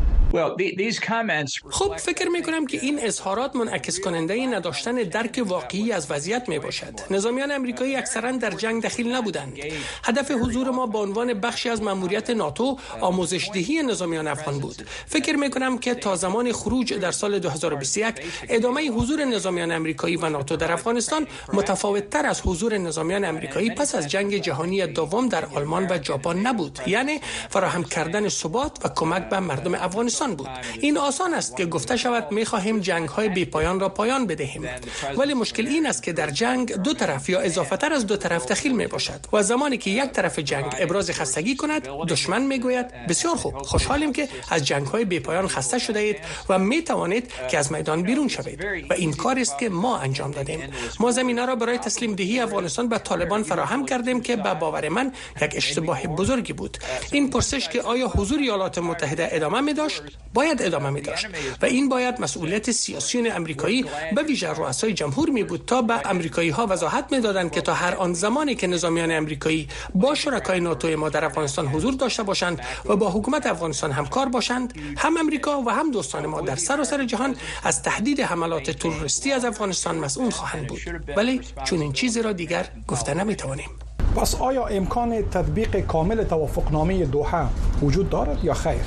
خب 1.69 1.97
فکر 1.97 2.29
می 2.29 2.43
کنم 2.43 2.65
که 2.65 2.79
این 2.81 2.99
اظهارات 3.03 3.55
منعکس 3.55 3.99
کننده 3.99 4.45
نداشتن 4.47 4.95
درک 4.95 5.43
واقعی 5.45 5.91
از 5.91 6.11
وضعیت 6.11 6.49
می 6.49 6.59
باشد 6.59 6.93
نظامیان 7.11 7.51
امریکایی 7.51 7.95
اکثرا 7.95 8.31
در 8.31 8.51
جنگ 8.51 8.83
دخیل 8.83 9.15
نبودند. 9.15 9.57
هدف 10.03 10.31
حضور 10.31 10.69
ما 10.69 10.87
به 10.87 10.97
عنوان 10.97 11.33
بخشی 11.33 11.69
از 11.69 11.81
ماموریت 11.81 12.29
ناتو 12.29 12.77
آموزش 13.01 13.49
دهی 13.53 13.81
نظامیان 14.03 14.27
افغان 14.27 14.59
بود. 14.59 14.75
فکر 15.05 15.35
می 15.35 15.49
کنم 15.49 15.77
که 15.77 15.95
تا 15.95 16.15
زمان 16.15 16.51
خروج 16.51 16.93
در 16.93 17.11
سال 17.11 17.39
2021 17.39 18.15
ادامه 18.49 18.89
حضور 18.89 19.25
نظامیان 19.25 19.71
امریکایی 19.71 20.15
و 20.17 20.29
ناتو 20.29 20.55
در 20.55 20.71
افغانستان 20.71 21.27
متفاوت 21.53 22.09
تر 22.09 22.25
از 22.25 22.41
حضور 22.41 22.77
نظامیان 22.77 23.25
امریکایی 23.25 23.69
پس 23.69 23.95
از 23.95 24.07
جنگ 24.07 24.37
جهانی 24.37 24.87
دوم 24.87 25.27
در 25.27 25.45
آلمان 25.45 25.87
و 25.89 26.03
ژاپن 26.03 26.37
نبود. 26.37 26.79
یعنی 26.87 27.19
فراهم 27.49 27.83
کردن 27.83 28.29
ثبات 28.29 28.85
و 28.85 28.89
کمک 28.95 29.29
به 29.29 29.39
مردم 29.39 29.75
افغانستان 29.75 30.35
بود. 30.35 30.49
این 30.79 30.97
آسان 30.97 31.33
است 31.33 31.57
که 31.57 31.65
گفته 31.65 31.97
شود 31.97 32.31
می 32.31 32.45
خواهیم 32.45 32.79
جنگ 32.79 33.09
های 33.09 33.29
بی 33.29 33.45
پایان 33.45 33.79
را 33.79 33.89
پایان 33.89 34.27
بدهیم. 34.27 34.69
ولی 35.17 35.33
مشکل 35.33 35.67
این 35.67 35.85
است 35.87 36.03
که 36.03 36.13
در 36.13 36.29
جنگ 36.29 36.75
دو 36.75 36.93
طرف 36.93 37.29
یا 37.29 37.39
اضافه 37.39 37.77
تر 37.77 37.93
از 37.93 38.07
دو 38.07 38.17
طرف 38.17 38.45
دخیل 38.45 38.75
می 38.75 38.87
باشد 38.87 39.19
و 39.33 39.43
زمانی 39.43 39.77
که 39.77 39.89
یک 39.89 40.11
طرف 40.11 40.39
جنگ 40.39 40.75
ابراز 40.79 41.11
خستگی 41.11 41.55
کند 41.55 41.87
دشمن 42.09 42.41
می 42.41 42.59
گوید 42.59 43.07
بسیار 43.07 43.35
خوب 43.35 43.53
خوشحالیم 43.93 44.13
که 44.13 44.29
از 44.49 44.65
جنگ 44.65 44.87
های 44.87 45.05
بی 45.05 45.19
پایان 45.19 45.47
خسته 45.47 45.79
شده 45.79 45.99
اید 45.99 46.17
و 46.49 46.59
می 46.59 46.81
توانید 46.81 47.31
که 47.51 47.57
از 47.57 47.71
میدان 47.71 48.01
بیرون 48.01 48.27
شوید. 48.27 48.65
و 48.89 48.93
این 48.93 49.13
کار 49.13 49.39
است 49.39 49.59
که 49.59 49.69
ما 49.69 49.97
انجام 49.97 50.31
دادیم. 50.31 50.59
ما 50.99 51.11
زمینه 51.11 51.45
را 51.45 51.55
برای 51.55 51.77
تسلیم 51.77 52.15
دهی 52.15 52.39
افغانستان 52.39 52.89
به 52.89 52.97
طالبان 52.97 53.43
فراهم 53.43 53.85
کردیم 53.85 54.21
که 54.21 54.35
به 54.35 54.53
باور 54.53 54.89
من 54.89 55.11
یک 55.41 55.53
اشتباه 55.55 56.07
بزرگی 56.07 56.53
بود. 56.53 56.77
این 57.11 57.29
پرسش 57.29 57.69
که 57.69 57.81
آیا 57.81 58.07
حضور 58.07 58.39
ایالات 58.39 58.77
متحده 58.77 59.29
ادامه 59.31 59.61
می 59.61 59.73
داشت؟ 59.73 60.01
باید 60.33 60.61
ادامه 60.61 60.89
می 60.89 61.01
داشت. 61.01 61.27
و 61.61 61.65
این 61.65 61.89
باید 61.89 62.21
مسئولیت 62.21 62.71
سیاسیون 62.71 63.31
امریکایی 63.31 63.85
به 64.15 64.23
ویژه 64.23 64.49
رؤسای 64.49 64.93
جمهور 64.93 65.29
می 65.29 65.43
بود 65.43 65.63
تا 65.67 65.81
به 65.81 66.09
امریکایی 66.09 66.49
ها 66.49 66.67
وضاحت 66.69 67.05
می 67.11 67.21
دادند 67.21 67.51
که 67.51 67.61
تا 67.61 67.73
هر 67.73 67.95
آن 67.95 68.13
زمانی 68.13 68.55
که 68.55 68.67
نظامیان 68.67 69.11
امریکایی 69.11 69.67
با 69.95 70.15
شرکای 70.15 70.59
ناتو 70.59 70.97
ما 70.97 71.09
در 71.09 71.25
افغانستان 71.25 71.67
حضور 71.67 71.93
داشته 71.93 72.23
باشند 72.23 72.59
و 72.85 72.95
با 72.95 73.09
حکومت 73.11 73.45
افغانستان 73.45 73.82
همکار 73.91 74.29
باشند 74.29 74.73
هم 74.97 75.17
امریکا 75.17 75.61
و 75.61 75.69
هم 75.69 75.91
دوستان 75.91 76.25
ما 76.25 76.41
در 76.41 76.55
سراسر 76.55 76.97
سر 76.97 77.05
جهان 77.05 77.35
از 77.63 77.81
تهدید 77.81 78.21
حملات 78.21 78.71
تروریستی 78.71 79.31
از 79.31 79.45
افغانستان 79.45 79.95
مسئول 79.95 80.29
خواهند 80.29 80.67
بود 80.67 80.79
ولی 81.17 81.41
چون 81.63 81.81
این 81.81 81.93
چیزی 81.93 82.21
را 82.21 82.33
دیگر 82.33 82.67
گفته 82.87 83.13
نمی 83.13 83.35
توانیم 83.35 83.69
پس 84.15 84.35
آیا 84.35 84.65
امکان 84.65 85.29
تطبیق 85.29 85.79
کامل 85.79 86.23
توافقنامه 86.23 87.05
دوحه 87.05 87.47
وجود 87.81 88.09
دارد 88.09 88.45
یا 88.45 88.53
خیر؟ 88.53 88.81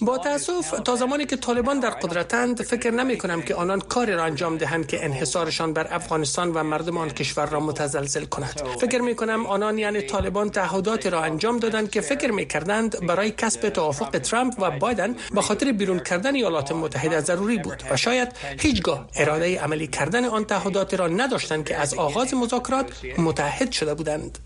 با 0.00 0.18
تاسف 0.18 0.70
تا 0.84 0.96
زمانی 0.96 1.26
که 1.26 1.36
طالبان 1.36 1.80
در 1.80 1.90
قدرتند 1.90 2.62
فکر 2.62 2.90
نمی 2.90 3.18
کنم 3.18 3.42
که 3.42 3.54
آنان 3.54 3.80
کاری 3.80 4.12
را 4.12 4.24
انجام 4.24 4.56
دهند 4.56 4.86
که 4.86 5.04
انحصارشان 5.04 5.72
بر 5.72 5.86
افغانستان 5.90 6.52
و 6.52 6.62
مردم 6.62 6.96
آن 6.96 7.10
کشور 7.10 7.46
را 7.46 7.60
متزلزل 7.60 8.24
کند. 8.24 8.62
فکر 8.80 9.00
می 9.00 9.14
کنم 9.14 9.46
آنان 9.46 9.78
یعنی 9.78 10.02
طالبان 10.02 10.50
تعهداتی 10.50 11.10
را 11.10 11.22
انجام 11.22 11.58
دادند 11.58 11.90
که 11.90 12.00
فکر 12.00 12.30
می 12.30 12.46
کردند 12.46 13.06
برای 13.06 13.30
کسب 13.30 13.68
توافق 13.68 14.18
ترامپ 14.18 14.54
و 14.58 14.70
بایدن 14.70 15.16
به 15.34 15.42
خاطر 15.42 15.72
بیرون 15.72 15.98
کردن 15.98 16.34
ایالات 16.34 16.72
متحده 16.72 17.20
ضروری 17.20 17.58
بود 17.58 17.82
و 17.90 17.96
شاید 17.96 18.28
هیچگاه 18.58 19.08
اراده 19.16 19.60
عملی 19.60 19.86
کردن 19.86 20.24
آن 20.24 20.44
تعهدات 20.44 20.94
را 20.94 21.08
نداشتند 21.08 21.64
که 21.64 21.76
از 21.76 21.94
آغاز 21.94 22.34
مذاکرات 22.34 22.86
متحد 23.18 23.72
شده 23.72 23.94
بودند. 23.94 24.38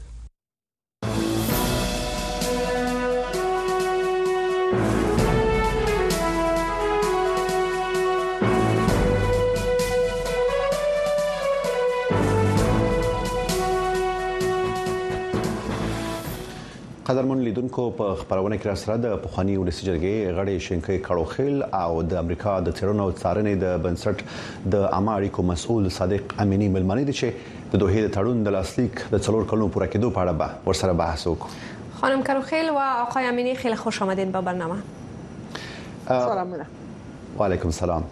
قدرمن 17.06 17.40
لیدونکو 17.44 17.82
په 17.96 18.12
خبرونه 18.18 18.56
کې 18.58 18.66
را 18.66 18.74
سره 18.82 18.94
د 19.00 19.16
پخوانی 19.22 19.54
ولسی 19.62 19.86
جرګې 19.86 20.36
غړي 20.36 20.62
شینکې 20.66 21.02
کړوخیل 21.08 21.56
او 21.78 22.02
د 22.12 22.20
امریکا 22.20 22.52
د 22.68 22.76
تیرونو 22.78 23.08
څارنې 23.10 23.54
د 23.64 23.82
بنسټ 23.86 24.70
د 24.74 24.86
عامه 24.98 25.16
اړیکو 25.16 25.44
مسؤل 25.48 25.90
صادق 25.96 26.32
امینی 26.44 26.68
ملمنې 26.76 27.04
دي 27.10 27.16
چې 27.18 27.74
د 27.74 27.82
دوه 27.82 28.06
د 28.06 28.08
تړون 28.14 28.40
د 28.46 28.56
لاسلیک 28.56 29.02
د 29.10 29.22
څلور 29.26 29.44
کلونو 29.50 29.68
پوره 29.74 29.88
کېدو 29.94 30.08
په 30.18 30.24
اړه 30.24 30.32
به 30.40 30.48
ورسره 30.70 30.96
بحث 31.02 31.26
وکړو. 31.32 32.00
خانم 32.00 32.24
کروخیل 32.30 32.72
و 32.76 32.86
آقای 32.86 33.28
امینی 33.32 33.54
خیلی 33.64 33.78
خوش 33.82 34.00
آمدین 34.06 34.32
به 34.38 34.44
برنامه. 34.48 34.78
سلام 36.08 36.54
علیکم. 36.54 37.38
و 37.38 37.44
علیکم 37.50 37.74
السلام 37.74 38.08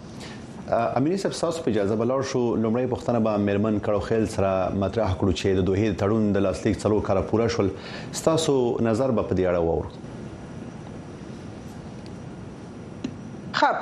امینی 0.73 1.17
صاحب 1.17 1.33
تاسو 1.39 1.63
په 1.63 1.71
اجازه 1.71 1.95
بلار 2.01 2.21
شو 2.29 2.39
لومړی 2.55 2.87
پښتنه 2.93 3.19
به 3.25 3.41
مرمن 3.47 3.75
کړو 3.87 3.99
خیل 4.07 4.25
سره 4.35 4.51
مطرح 4.83 5.11
کړو 5.19 5.33
چې 5.39 5.47
د 5.59 5.61
دوه 5.69 5.91
تړون 6.01 6.23
د 6.37 6.43
لاسلیک 6.45 6.75
څلو 6.83 6.97
کار 7.09 7.19
پوره 7.31 7.47
شول. 7.55 7.69
تاسو 8.27 8.55
نظر 8.87 9.09
به 9.19 9.23
په 9.31 9.35
دې 9.39 9.45
اړه 9.51 9.61
وورو 9.67 9.89
خب 13.59 13.75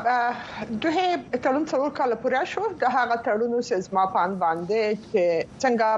دوه 0.85 1.05
تړون 1.43 1.65
څلور 1.71 1.91
کال 2.01 2.11
پوره 2.25 2.43
شو. 2.53 2.63
د 2.83 2.85
هغه 2.97 3.15
تړونو 3.27 3.57
سزما 3.71 4.05
پان 4.17 4.37
باندې 4.43 4.81
چې 5.11 5.23
څنګه 5.63 5.89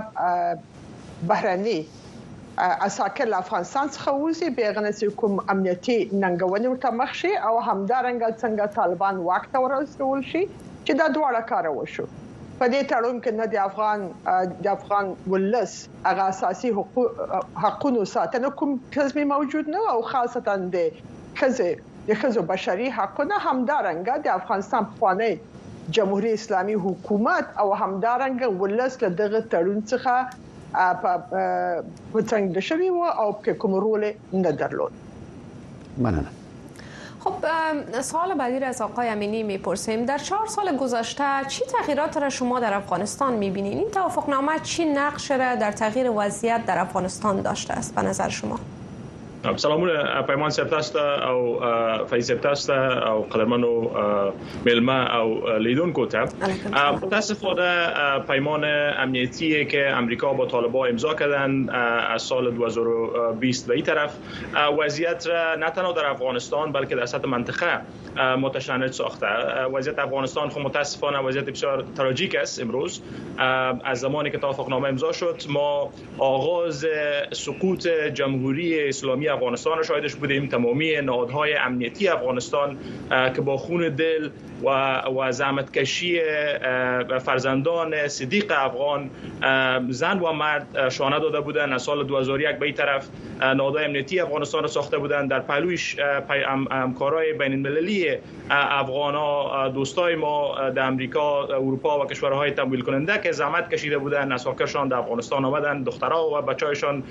بهرني 1.32 1.80
اساکر 2.58 3.34
افغانستان 3.38 3.90
څخه 3.96 4.10
وځي 4.24 4.50
بیغنه 4.60 4.92
کوم 5.22 5.40
امنیتي 5.54 5.98
ننګونې 6.12 6.68
ورته 6.74 6.92
مخ 7.00 7.16
شي 7.22 7.34
او 7.38 7.54
همدارنګه 7.70 8.30
څنګه 8.42 8.66
طالبان 8.76 9.16
واک 9.30 9.50
ته 9.56 9.64
ورسول 9.64 10.22
شي 10.34 10.44
چې 10.86 10.94
دا 11.02 11.08
دواړه 11.18 11.42
کار 11.52 11.68
وشو 11.78 12.06
په 12.60 12.68
دې 12.74 12.82
تړون 12.92 13.18
کې 13.24 13.32
نه 13.40 13.46
د 13.54 13.56
افغان 13.68 14.04
د 14.66 14.68
افغان 14.74 15.10
ولس 15.34 15.74
هغه 16.10 16.28
اساسي 16.34 16.72
حقوقو 16.78 18.04
ساتنه 18.12 18.52
کوم 18.62 18.76
کزمي 18.98 19.26
موجود 19.32 19.72
نه 19.76 19.96
او 19.96 20.06
خاصتا 20.12 20.56
د 20.76 21.02
خزه 21.42 21.72
د 22.12 22.22
خزو 22.22 22.44
بشري 22.52 22.92
حقونه 23.00 23.42
همدارنګه 23.48 24.16
د 24.28 24.28
افغانستان 24.40 24.90
خواني 24.94 25.32
جمهوریت 25.98 26.40
اسلامي 26.40 26.78
حکومت 26.86 27.58
او 27.64 27.68
همدارنګه 27.82 28.48
ولس 28.64 29.02
له 29.04 29.10
دغه 29.24 29.44
تړون 29.56 29.82
څخه 29.92 30.16
په 31.02 32.22
څنګه 32.32 32.60
شوی 32.70 32.90
او 33.26 33.28
کوم 33.66 33.76
رول 33.88 34.08
نه 34.46 34.52
درلود 34.64 35.04
مننه 36.08 36.43
خب 37.24 37.34
سوال 38.02 38.34
بعدی 38.34 38.66
از 38.66 38.82
آقای 38.82 39.10
امینی 39.10 39.44
می‌پرسیم. 39.44 40.06
در 40.06 40.18
چهار 40.18 40.48
سال 40.48 40.78
گذشته 40.78 41.24
چی 41.48 41.66
تغییرات 41.66 42.18
را 42.18 42.30
شما 42.30 42.60
در 42.60 42.74
افغانستان 42.74 43.34
می‌بینید 43.34 43.78
این 43.78 43.92
توافقنامه 43.92 44.60
چی 44.60 44.86
نقش 44.86 45.32
را 45.32 45.56
در 45.56 45.72
تغییر 45.72 46.12
وضعیت 46.16 46.66
در 46.66 46.80
افغانستان 46.80 47.42
داشته 47.42 47.74
است 47.74 47.96
به 47.96 48.02
نظر 48.02 48.30
شما؟ 48.30 48.60
سلامونه 49.44 50.22
پیمان 50.22 50.50
سپتاست 50.50 50.96
او 50.96 51.60
فیض 52.10 52.28
سپتاست 52.28 52.70
او 52.70 53.22
قدرمنو 53.22 53.90
ملما 54.66 55.20
او 55.20 55.58
لیدونکو 55.58 56.06
ته 56.06 56.26
متاسفانه 57.02 57.94
پیمان 58.28 58.64
امنیتی 59.00 59.66
که 59.66 59.90
امریکا 59.90 60.34
با 60.34 60.46
طالبان 60.46 60.90
امضا 60.90 61.14
کردن 61.14 61.70
از 61.70 62.22
سال 62.22 62.52
2020 62.52 63.68
به 63.68 63.74
این 63.74 63.84
طرف. 63.84 64.18
وضعیت 64.80 65.28
را 65.28 65.56
نه 65.56 65.70
تنها 65.70 65.92
در 65.92 66.06
افغانستان 66.06 66.72
بلکه 66.72 66.96
در 66.96 67.06
سطح 67.06 67.28
منطقه 67.28 67.82
متشنج 68.36 68.92
ساخته. 68.92 69.28
وضعیت 69.74 70.00
افغانستان 70.00 70.50
خب 70.50 70.60
متاسفانه 70.62 71.20
وضعیت 71.20 71.46
بسیار 71.46 71.86
تراژیک 71.98 72.36
است 72.36 72.62
امروز. 72.62 73.02
از 73.84 74.00
زمانی 74.00 74.32
که 74.32 74.38
توافقنامه 74.38 74.88
امضا 74.88 75.12
شد 75.12 75.42
ما 75.50 75.90
آغاز 76.18 76.86
سقوط 77.32 77.88
جمهوری 77.88 78.90
اسلامی 78.90 79.33
افغانستان 79.34 79.78
رو 79.78 79.84
شاهدش 79.84 80.16
بودیم. 80.16 80.48
تمامی 80.48 81.02
نهادهای 81.02 81.54
امنیتی 81.54 82.08
افغانستان 82.08 82.78
که 83.36 83.42
با 83.42 83.58
خون 83.58 83.90
دل 83.90 84.30
و 84.64 84.70
و 85.10 85.32
زحمت 85.32 85.78
کشی 85.78 86.22
فرزندان 87.26 88.08
صدیق 88.08 88.54
افغان 88.58 89.10
زن 89.90 90.20
و 90.20 90.32
مرد 90.32 90.90
شانه 90.90 91.20
داده 91.20 91.42
بودن. 91.42 91.74
از 91.74 91.82
سال 91.82 92.04
2001 92.08 92.56
به 92.60 92.66
این 92.66 92.76
طرف 92.76 93.08
نهادهای 93.42 93.86
امنیتی 93.86 94.20
افغانستان 94.20 94.62
رو 94.62 94.68
ساخته 94.68 94.98
بودن. 94.98 95.28
در 95.28 95.40
پهلویش 95.40 96.00
همکارای 96.72 97.34
بین 97.34 97.52
المللی 97.52 98.18
افغان 98.50 99.16
ها 99.16 99.70
دوستای 99.70 100.16
ما 100.16 100.70
در 100.76 100.86
امریکا 100.86 101.44
اروپا 101.44 102.04
و 102.04 102.08
کشورهای 102.08 102.52
تمویل 102.52 102.82
کننده 102.82 103.18
که 103.24 103.32
زحمت 103.32 103.74
کشیده 103.74 103.98
بودن 103.98 104.32
اساکرشان 104.32 104.88
در 104.88 104.98
افغانستان 104.98 105.46
آمدن. 105.46 105.84
دخترها 105.84 106.30
و 106.30 106.42
بچه‌هایشان 106.42 107.04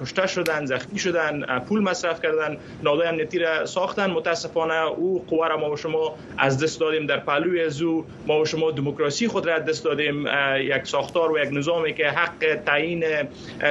کشته 0.00 0.26
شدن 0.26 0.66
زخمی 0.66 0.98
شدن. 0.98 1.44
پول 1.68 1.82
مصرف 1.82 2.22
کردن 2.22 2.56
نهادهای 2.84 3.08
امنیتی 3.08 3.38
را 3.38 3.66
ساختن. 3.66 4.10
متاسفانه 4.10 4.74
او 4.74 5.24
قوه 5.28 5.48
را 5.48 5.56
ما 5.56 5.70
و 5.70 5.76
شما 5.76 6.14
از 6.38 6.62
دست 6.62 6.80
دادیم 6.80 7.06
در 7.06 7.18
پهلوی 7.18 7.60
از 7.60 7.82
او 7.82 8.04
ما 8.26 8.40
و 8.40 8.44
شما 8.44 8.70
دموکراسی 8.70 9.28
خود 9.28 9.46
را 9.46 9.58
دست 9.58 9.84
دادیم. 9.84 10.26
یک 10.56 10.86
ساختار 10.86 11.32
و 11.32 11.38
یک 11.38 11.48
نظامی 11.52 11.94
که 11.94 12.08
حق 12.08 12.58
تعیین 12.66 13.04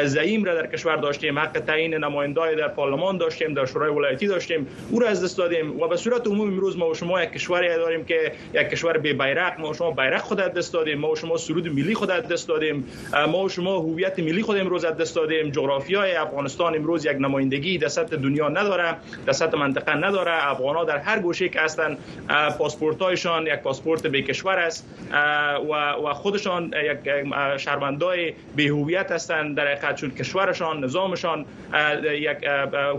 زعیم 0.04 0.44
را 0.44 0.56
در 0.56 0.68
کشور 0.68 0.96
داشتیم 0.96 1.40
حق 1.40 1.60
تعیین 1.60 1.94
نمایندای 1.94 2.56
در 2.56 2.68
پارلمان 2.68 3.18
داشتیم 3.18 3.54
در 3.54 3.66
شورای 3.66 3.92
ولایتی 3.92 4.28
داشتیم. 4.28 4.68
او 4.92 5.00
را 5.00 5.08
از 5.08 5.24
دست 5.24 5.38
دادیم 5.38 5.80
و 5.82 5.88
به 5.88 5.98
صورت 5.98 6.28
عمومی 6.28 6.54
امروز 6.54 6.78
ما 6.78 6.90
و 6.90 6.94
شما 6.94 7.24
یک 7.24 7.32
کشوری 7.32 7.68
داریم 7.68 8.06
که 8.06 8.32
یک 8.54 8.70
کشور 8.70 8.98
بی 8.98 9.14
بیرق 9.14 9.60
ما 9.60 9.70
و 9.70 9.74
شما 9.74 9.92
بیرق 9.92 10.22
خود 10.22 10.40
از 10.40 10.54
دست 10.54 10.74
دادیم. 10.74 11.00
ما 11.00 11.12
و 11.12 11.16
شما 11.16 11.38
سرود 11.38 11.68
ملی 11.68 11.96
خود 11.96 12.12
از 12.12 12.28
دست 12.28 12.48
دادیم. 12.48 12.86
ما 13.30 13.44
و 13.44 13.50
شما 13.50 13.80
هویت 13.80 14.20
ملی 14.20 14.42
خود 14.42 14.58
امروز 14.58 14.86
از 14.86 14.98
دست 14.98 15.16
دادیم. 15.16 15.50
جغرافیای 15.50 16.16
افغانستان 16.16 16.76
امروز 16.76 17.06
یک 17.06 17.18
نمایندگی 17.20 17.67
در 17.76 17.88
سطح 17.88 18.16
دنیا 18.16 18.50
نداره 18.50 18.96
در 19.26 19.34
سطح 19.34 19.58
منطقه 19.58 19.96
نداره. 19.96 20.48
افغان 20.52 20.86
در 20.86 20.98
هر 20.98 21.20
گوشه 21.20 21.50
که 21.50 21.60
هستن 21.60 21.98
پاسپورت 22.58 23.02
هایشان 23.02 23.48
یک 23.48 23.54
پاسپورت 23.54 24.08
به 24.08 24.22
کشور 24.22 24.60
است 24.60 24.88
و 26.04 26.14
خودشان 26.14 26.74
یک 26.84 26.98
شهروندای 27.58 28.34
به 28.56 28.64
هویت 28.64 29.12
هستند 29.12 29.58
در 29.58 29.68
حقیقت 29.68 29.96
چون 29.96 30.12
کشورشان 30.12 30.84
نظامشان 30.84 31.46
یک 32.04 32.38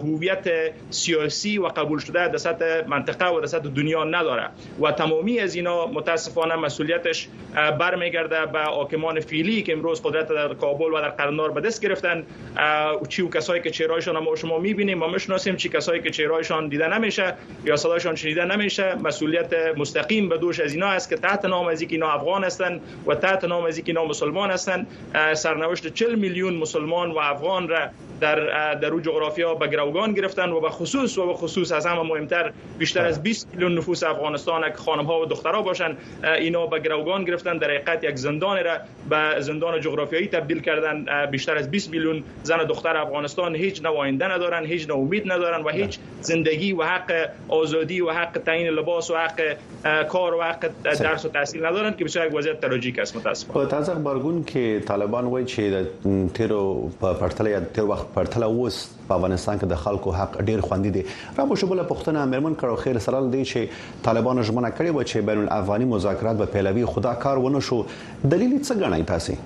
هویت 0.02 0.48
سیاسی 0.90 1.58
و 1.58 1.66
قبول 1.68 1.98
شده 1.98 2.28
در 2.28 2.36
سطح 2.36 2.86
منطقه 2.86 3.26
و 3.26 3.40
در 3.40 3.46
سطح 3.46 3.68
دنیا 3.68 4.04
نداره. 4.04 4.48
و 4.80 4.92
تمامی 4.92 5.40
از 5.40 5.54
اینا 5.54 5.86
متاسفانه 5.86 6.56
مسئولیتش 6.56 7.28
برمیگرده 7.80 8.46
به 8.46 8.60
حاکمان 8.60 9.20
فعلی 9.20 9.62
که 9.62 9.72
امروز 9.72 10.02
قدرت 10.02 10.28
در 10.28 10.54
کابل 10.54 10.92
و 10.92 11.00
در 11.00 11.08
قرنار 11.08 11.50
به 11.50 11.60
دست 11.60 11.82
گرفتن. 11.82 12.26
چی 13.08 13.22
و 13.22 13.28
کسایی 13.28 13.62
که 13.62 13.70
چهرهایشان 13.70 14.18
ما 14.18 14.36
شما 14.36 14.57
می‌بینیم 14.58 14.98
ما 14.98 15.08
می‌شناسیم 15.08 15.56
چی 15.56 15.68
کسایی 15.68 16.02
که 16.02 16.10
چهرهایشان 16.10 16.68
دیده 16.68 16.88
نمیشه 16.98 17.34
یا 17.64 17.76
صدایشان 17.76 18.14
شنیده 18.14 18.44
نمیشه. 18.44 18.94
مسئولیت 18.94 19.52
مستقیم 19.76 20.28
به 20.28 20.38
دوش 20.38 20.60
از 20.60 20.74
اینا 20.74 20.86
است 20.86 21.08
که 21.08 21.16
تحت 21.16 21.44
نام 21.44 21.66
از 21.66 21.82
اینا 21.82 22.10
افغان 22.10 22.44
هستند 22.44 22.80
و 23.06 23.14
تحت 23.14 23.44
نام 23.44 23.64
از 23.64 23.82
اینا 23.86 24.04
مسلمان 24.04 24.50
هستند 24.50 24.86
سرنوشت 25.34 25.94
40 25.94 26.14
میلیون 26.14 26.54
مسلمان 26.54 27.10
و 27.10 27.18
افغان 27.18 27.68
را 27.68 27.78
در 28.20 28.74
در 28.74 28.92
او 28.92 29.00
جغرافیا 29.00 29.54
به 29.54 29.68
گروگان 29.68 30.12
گرفتن 30.12 30.50
و 30.50 30.60
به 30.60 30.70
خصوص 30.70 31.18
و 31.18 31.26
به 31.26 31.34
خصوص 31.34 31.72
از 31.72 31.86
همه 31.86 32.02
مهمتر 32.02 32.52
بیشتر 32.78 33.06
از 33.06 33.22
20 33.22 33.48
میلیون 33.52 33.78
نفوس 33.78 34.02
افغانستان 34.02 34.62
که 34.62 34.76
خانم 34.76 35.04
ها 35.04 35.20
و 35.20 35.26
دخترها 35.26 35.62
باشن 35.62 35.96
اینا 36.38 36.66
به 36.66 36.80
گروگان 36.80 37.24
گرفتن. 37.24 37.58
در 37.58 37.70
حقیقت 37.70 38.04
یک 38.04 38.16
زندان 38.16 38.64
را 38.64 38.78
به 39.10 39.40
زندان 39.40 39.80
جغرافیایی 39.80 40.26
تبدیل 40.26 40.60
کردن. 40.60 41.26
بیشتر 41.30 41.56
از 41.56 41.70
20 41.70 41.90
میلیون 41.90 42.24
زن 42.42 42.60
و 42.60 42.64
دختر 42.64 42.96
افغانستان 42.96 43.54
هیچ 43.54 43.82
نوع 43.82 43.98
آینده 43.98 44.28
ندارن 44.38 44.66
هیچ 44.72 44.88
نوع 44.88 44.98
امید 44.98 45.32
ندارن 45.32 45.64
و 45.68 45.76
هیچ 45.80 45.98
زندگی 46.32 46.72
و 46.72 46.82
حق 46.82 47.12
آزادی 47.60 48.00
و 48.00 48.10
حق 48.10 48.38
تعیین 48.46 48.68
لباس 48.80 49.10
و 49.10 49.16
حق 49.16 49.40
کار 50.08 50.34
و 50.34 50.42
حق 50.42 50.70
درس 50.84 51.24
و 51.24 51.28
تحصیل 51.28 51.66
ندارن 51.66 51.94
که 51.98 52.04
بسیار 52.04 52.36
وضعیت 52.36 52.60
تراژیک 52.60 52.98
است 52.98 53.16
متاسفانه. 53.16 53.66
په 53.66 53.70
تازه 53.70 53.94
خبرګون 53.94 54.38
کې 54.50 54.86
طالبان 54.92 55.24
وایي 55.24 55.46
چې 55.46 55.60
د 55.60 56.30
تیرو 56.38 56.90
په 57.00 57.12
پرتله 57.24 57.50
یا 57.50 57.60
تیر 57.80 57.84
وخت 57.90 58.14
پرتله 58.14 58.46
اوس 58.46 58.80
په 59.08 59.14
افغانستان 59.18 59.58
کې 59.58 59.64
د 59.64 59.74
خلکو 59.84 60.16
حق 60.20 60.40
ډیر 60.52 60.60
خوندي 60.70 60.90
دي. 60.96 61.04
را 61.38 61.44
به 61.44 61.54
شوبله 61.64 61.88
پښتنه 61.92 62.16
امرمن 62.28 62.58
کړو 62.62 62.84
خیر 62.86 62.98
سلام 63.10 63.30
دی 63.36 63.44
چې 63.44 64.02
طالبان 64.08 64.42
ژمنه 64.42 64.70
کړې 64.70 64.90
و 64.94 65.02
چې 65.04 65.16
بین 65.30 65.38
الافغاني 65.44 65.92
مذاکرات 65.94 66.42
به 66.42 66.46
پیلوي 66.56 66.84
خدا 66.96 67.14
کار 67.26 67.46
ونه 67.46 67.60
شو. 67.70 67.84
دلیل 68.24 68.58
څه 68.62 68.72
غنئ 68.82 69.02
تاسو 69.12 69.38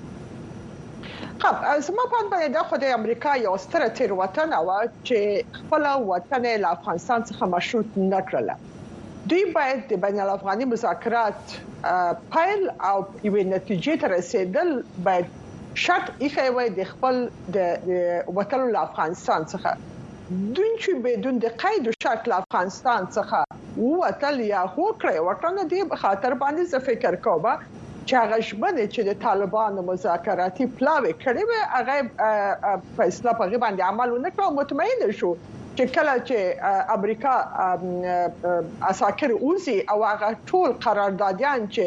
خب 1.43 1.63
زما 1.85 2.03
باندې 2.11 2.51
د 2.55 2.67
خدای 2.67 2.91
امریکا 2.97 3.31
یو 3.45 3.53
ستره 3.61 3.87
تیر 3.95 4.11
وطن 4.19 4.53
او 4.57 4.67
چې 5.07 5.57
خپل 5.57 5.87
وطن 6.11 6.45
له 6.65 6.69
افغانستان 6.75 7.25
څخه 7.29 7.49
مشروط 7.53 7.97
نه 8.03 8.21
کړل 8.29 8.51
دوی 9.33 9.41
باید 9.57 9.81
د 9.89 9.99
بین 10.05 10.21
الافغاني 10.25 10.67
مذاکرات 10.75 11.55
پایل 12.35 12.63
او 12.69 12.95
یوې 13.23 13.43
نتیجې 13.49 14.01
ته 14.03 14.11
رسیدل 14.13 14.71
باید 15.09 15.35
شرط 15.87 16.23
ایخه 16.27 16.47
وای 16.59 16.71
د 16.79 16.89
خپل 16.93 17.21
د 17.57 17.75
وټلو 17.87 18.71
له 18.77 18.87
افغانستان 18.87 19.51
څخه. 19.53 19.75
دوی 20.57 20.71
چې 20.83 20.91
بدون 21.07 21.45
د 21.45 21.55
قید 21.65 21.93
او 21.93 21.99
شرط 22.07 22.33
له 22.33 22.41
افغانستان 22.45 23.13
څخه 23.17 23.43
وټل 23.77 24.43
یا 24.49 24.65
هو 24.73 24.89
کړی 25.03 25.17
ورته 25.29 25.69
دی 25.75 25.85
په 25.93 26.03
خاطر 26.07 26.41
باندې 26.43 26.63
څه 26.71 26.79
فکر 26.91 27.23
کوبه 27.29 27.82
چې 28.07 28.13
هغه 28.23 28.37
شبنه 28.49 28.85
چې 28.93 29.01
د 29.09 29.19
طالبانو 29.25 29.85
مذاکراتي 29.89 30.69
پلاوي 30.79 31.13
کړی 31.23 31.43
و 31.49 31.51
هغه 31.75 31.95
په 32.97 33.49
غي 33.51 33.59
باندې 33.65 33.81
عمل 33.89 34.15
کړو 34.35 34.49
مطمئن 34.59 35.13
شو 35.19 35.31
چې 35.77 35.85
کله 35.97 36.15
چې 36.27 36.39
امریکا 36.95 37.35
اساکر 38.91 39.35
اوزي 39.37 39.77
او 39.95 39.97
هغه 40.09 40.29
ټول 40.51 40.77
قراردادیان 40.87 41.67
چې 41.75 41.85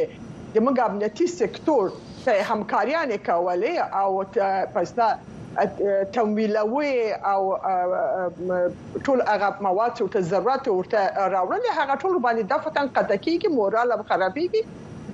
د 0.56 0.66
موږ 0.66 0.84
امنیتي 0.88 1.26
سکتور 1.36 1.94
ته 2.24 2.46
همکاریان 2.50 3.16
کولې 3.28 3.74
او 4.02 4.10
پسته 4.76 5.08
تمویلوي 6.16 7.12
او 7.32 7.42
ټول 9.04 9.22
هغه 9.28 9.52
مواد 9.68 10.02
او 10.06 10.08
ضرورت 10.32 10.68
ورته 10.72 11.04
راوړل 11.36 11.70
هغه 11.78 11.94
ټول 12.02 12.18
باندې 12.26 12.42
دفتن 12.56 12.92
قطکی 12.98 13.38
کې 13.38 13.48
مورال 13.60 13.96
خرابېږي 14.02 14.62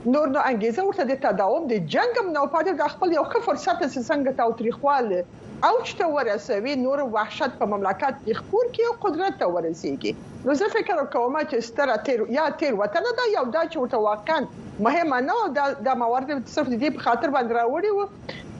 نور 0.06 0.30
نو 0.34 0.40
انګیزه 0.50 0.84
ورته 0.84 1.04
د 1.08 1.18
تداوم 1.24 1.66
د 1.72 1.82
جنگ 1.94 2.16
نو 2.36 2.40
پاتې 2.54 2.72
د 2.78 2.88
خپل 2.94 3.12
یو 3.16 3.22
ښه 3.32 3.40
فرصت 3.48 3.82
څنګه 3.82 4.32
تاوتریخواله 4.40 5.20
او 5.68 5.74
چې 5.88 6.08
ورسوي. 6.14 6.74
نور 6.86 7.02
وحشت 7.16 7.52
په 7.60 7.68
مملکت 7.72 8.18
کې 8.24 8.38
خپور 8.38 8.64
کې 8.74 8.88
او 8.88 8.94
قدرت 9.04 9.38
ته 9.42 9.50
ورسیږي 9.56 10.12
نو 10.44 10.54
زه 10.60 10.68
فکر 10.74 11.00
کوم 11.10 11.36
چې 11.40 11.64
ستره 11.70 11.96
تیر 12.06 12.22
یا 12.36 12.44
تیر 12.62 12.78
وطن 12.78 13.04
دا 13.18 13.26
یو 13.32 13.44
دا 13.56 13.60
چې 13.72 14.00
واقعا 14.06 14.40
مهمه 14.86 15.20
نه 15.26 15.66
د 15.88 16.00
موارد 16.00 16.32
صرف 16.54 16.70
دې 16.72 16.90
په 16.96 17.04
خاطر 17.04 17.34
باندې 17.34 17.52
راوړي 17.58 17.90
وو 17.98 18.06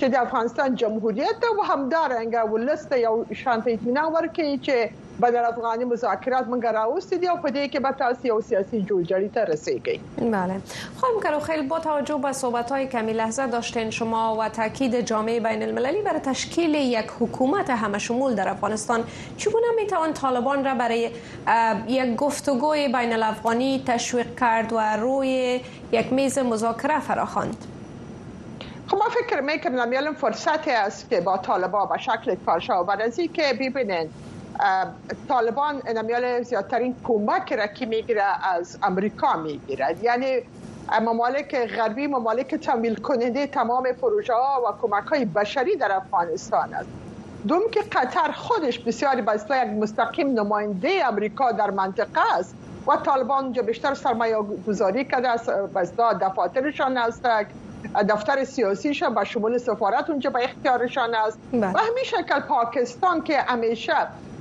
چې 0.01 0.13
د 0.15 0.21
افغانستان 0.27 0.77
جمهوریت 0.83 1.49
او 1.49 1.57
همدارنګه 1.71 2.43
ولسته 2.53 3.01
یو 3.07 3.15
شانتي 3.45 3.75
اطمینان 3.75 4.13
ورکړي 4.13 4.63
چې 4.67 5.03
بین 5.21 5.37
الافغانی 5.37 5.85
مذاکرات 5.85 6.49
منگا 6.49 6.71
راوستی 6.71 7.19
دی 7.19 7.27
و 7.27 7.37
پده 7.37 7.69
که 7.69 7.81
به 7.81 7.93
تاسی 7.93 8.31
و 8.31 8.41
سیاسی 8.41 8.83
جوجاری 8.83 9.29
تا 9.29 9.43
رسیگی 9.43 10.01
بله 10.19 10.61
خواهیم 10.97 11.21
کرو 11.23 11.41
خیلی 11.41 11.63
با 11.63 11.79
توجه 11.79 12.19
به 12.19 12.33
صحبت 12.33 12.73
های 12.73 12.87
کمی 12.87 13.13
لحظه 13.13 13.47
داشتین 13.47 13.91
شما 13.91 14.37
و 14.37 14.49
تاکید 14.49 15.01
جامعه 15.01 15.41
بین 15.41 15.63
المللی 15.63 16.03
برای 16.03 16.21
تشکیل 16.21 16.75
یک 16.75 17.07
حکومت 17.21 17.71
همه 17.71 17.99
شمول 17.99 18.35
در 18.35 18.49
افغانستان 18.49 19.05
چگونه 19.37 19.67
میتوان 19.77 20.13
طالبان 20.13 20.65
را 20.65 20.75
برای 20.75 21.11
یک 21.89 22.17
گفتگوی 22.17 22.89
بین 22.89 23.13
الافغانی 23.13 23.83
تشویق 23.87 24.41
کرد 24.41 24.73
و 24.73 24.97
روی 24.97 25.61
یک 25.93 26.13
میز 26.13 26.39
مذاکره 26.39 27.01
فراخواند 27.01 27.65
خب 28.87 28.97
ما 28.97 29.05
فکر 29.09 29.41
می‌کنم 29.41 29.93
یعنی 29.93 30.15
فرصتی 30.17 30.71
است 30.71 31.11
که 31.11 31.21
با 31.21 31.39
طالبان 31.39 31.89
به 31.89 31.99
شکل 31.99 32.35
کارشا 32.47 32.83
و 32.83 32.85
برازی 32.85 33.29
که 33.29 33.43
ببینین 33.61 34.11
طالبان 35.29 35.83
نمیال 35.97 36.43
زیادترین 36.43 36.97
کمک 37.05 37.53
را 37.53 37.67
که 37.67 37.87
می‌گیره 37.87 38.23
از 38.45 38.79
امریکا 38.83 39.37
می‌گیره. 39.37 39.97
یعنی 40.03 40.37
ممالک 41.01 41.57
غربی 41.57 42.07
ممالک 42.07 42.55
تمویل 42.55 42.95
کننده 42.95 43.47
تمام 43.47 43.93
پروژه 43.93 44.35
ها 44.35 44.63
و 44.69 44.73
کمک 44.83 45.05
های 45.05 45.25
بشری 45.25 45.77
در 45.77 45.93
افغانستان 45.93 46.75
است. 46.75 46.89
دوم 47.49 47.71
که 47.71 47.81
قطر 47.81 48.33
خودش 48.33 48.79
بسیاری 48.79 49.23
به 49.23 49.33
یک 49.35 49.51
مستقیم 49.51 50.41
نماینده 50.41 51.07
امریکا 51.07 51.53
در 51.53 51.71
منطقه 51.71 52.21
است 52.39 52.55
و 52.87 52.97
طالبان 52.97 53.45
اونجا 53.45 53.63
بیشتر 53.63 53.95
سرمایه 53.95 54.37
گذاری 54.67 55.05
کرده 55.05 55.29
است 55.29 55.51
دفاترشان 56.21 56.99
است 56.99 57.27
دفتر 58.09 58.45
سیاسیشان 58.45 59.15
به 59.15 59.25
شمول 59.25 59.59
سفارت 59.59 60.11
اونجا 60.11 60.31
به 60.31 60.45
اختیارشان 60.45 61.15
است. 61.15 61.39
و 61.53 61.67
همین 61.67 62.05
شکل 62.05 62.41
پاکستان 62.41 63.23
که 63.23 63.41
همیشه 63.41 63.95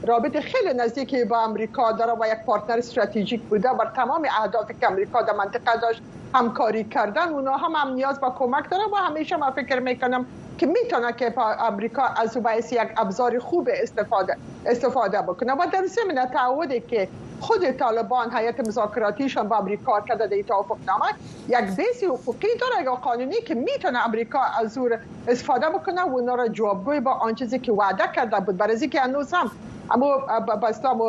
رابطه 0.07 0.41
خیلی 0.41 0.73
نزدیکی 0.73 1.23
با 1.23 1.39
امریکا 1.43 1.91
داره 1.91 2.13
و 2.13 2.27
یک 2.27 2.45
پارتنر 2.45 2.77
استراتژیک 2.77 3.41
بوده 3.41 3.69
بر 3.73 3.91
تمام 3.95 4.27
اهدافی 4.41 4.73
که 4.81 4.87
امریکا 4.87 5.21
در 5.21 5.33
منطقه 5.33 5.79
داشت 5.81 6.01
همکاری 6.33 6.83
کردن 6.83 7.29
اونا 7.29 7.57
هم 7.57 7.71
هم 7.75 7.93
نیاز 7.93 8.19
به 8.19 8.27
کمک 8.35 8.69
داره 8.69 8.83
و 8.93 8.95
همیشه 8.95 9.37
من 9.37 9.51
فکر 9.51 9.79
می‌کنم 9.79 10.25
که 10.61 10.67
می‌تونه 10.67 11.13
که 11.13 11.33
امریکا 11.39 12.03
از 12.03 12.37
باعث 12.37 12.73
یک 12.73 12.89
ابزار 12.97 13.39
خوب 13.39 13.69
استفاده 13.73 14.37
استفاده 14.65 15.21
بکنه. 15.21 15.53
و 15.53 15.65
در 15.73 15.85
ضمن 15.85 16.25
تعهدی 16.25 16.79
که 16.79 17.07
خود 17.39 17.71
طالبان 17.71 18.37
هیئت 18.37 18.67
مذاکراتیشان 18.67 19.47
با 19.47 19.57
امریکا 19.57 20.01
کرده 20.01 20.27
در 20.27 20.41
توافق 20.41 20.77
نامه 20.87 21.05
یک 21.47 21.75
بیسی 21.77 22.05
حقوقی 22.05 22.47
داره 22.59 22.83
یا 22.83 22.95
قانونی 22.95 23.41
که 23.41 23.55
می‌تونه 23.55 24.05
امریکا 24.05 24.39
از 24.39 24.77
او 24.77 24.89
استفاده 25.27 25.69
بکنه 25.69 26.01
و 26.01 26.09
اونا 26.09 26.35
را 26.35 26.47
جوابگوی 26.47 26.99
با 26.99 27.11
آن 27.11 27.35
چیزی 27.35 27.59
که 27.59 27.71
وعده 27.71 28.03
کرده 28.15 28.39
بود. 28.39 28.57
برای 28.57 28.87
که 28.87 29.01
هنوز 29.01 29.33
هم 29.33 29.51
اما 29.93 30.17
بستم 30.63 30.99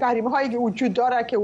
تحریم 0.00 0.28
هایی 0.28 0.48
که 0.48 0.56
وجود 0.56 0.92
داره 0.92 1.24
که 1.24 1.38